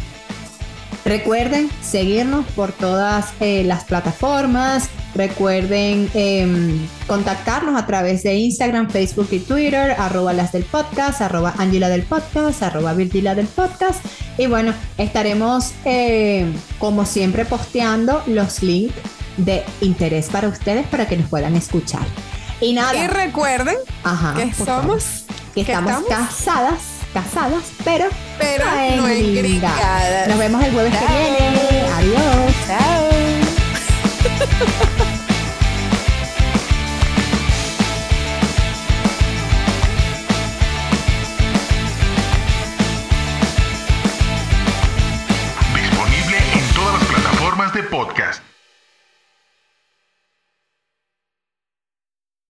recuerden 1.04 1.70
seguirnos 1.82 2.46
por 2.56 2.72
todas 2.72 3.26
eh, 3.40 3.62
las 3.64 3.84
plataformas. 3.84 4.88
Recuerden 5.14 6.10
em, 6.14 6.86
contactarnos 7.06 7.76
a 7.80 7.86
través 7.86 8.22
de 8.22 8.36
Instagram, 8.36 8.88
Facebook 8.88 9.28
y 9.32 9.40
Twitter, 9.40 9.96
arroba 9.98 10.32
las 10.32 10.52
del 10.52 10.64
podcast, 10.64 11.20
arroba 11.20 11.54
Angela 11.58 11.90
del 11.90 12.04
podcast, 12.04 12.62
arroba 12.62 12.94
Virgila 12.94 13.34
del 13.34 13.46
podcast. 13.46 14.02
Y 14.38 14.46
bueno, 14.46 14.72
estaremos 14.96 15.72
eh, 15.84 16.46
como 16.78 17.04
siempre 17.04 17.44
posteando 17.44 18.22
los 18.26 18.62
links 18.62 18.94
de 19.36 19.62
interés 19.82 20.28
para 20.30 20.48
ustedes 20.48 20.86
para 20.86 21.06
que 21.06 21.18
nos 21.18 21.28
puedan 21.28 21.54
escuchar. 21.54 22.06
Y 22.60 22.72
nada, 22.72 22.94
Y 22.94 23.06
recuerden 23.06 23.76
ajá, 24.02 24.34
que 24.34 24.52
somos, 24.52 25.24
que 25.60 25.66
que 25.66 25.72
estamos, 25.72 26.02
estamos- 26.02 26.28
casadas, 26.28 26.80
casadas, 27.12 27.64
pero 27.84 28.06
pero 28.38 28.64
no 28.64 29.02
no 29.02 29.08
engringadas. 29.08 30.28
Nos 30.28 30.38
vemos 30.38 30.64
el 30.64 30.72
jueves 30.72 30.94
que 30.96 31.06
viene. 31.06 31.90
Adiós. 31.92 32.54
Chao. 32.66 33.08
Disponible 45.74 46.36
en 46.54 46.74
todas 46.74 46.94
las 46.94 47.04
plataformas 47.04 47.72
de 47.74 47.82
podcast. 47.84 48.42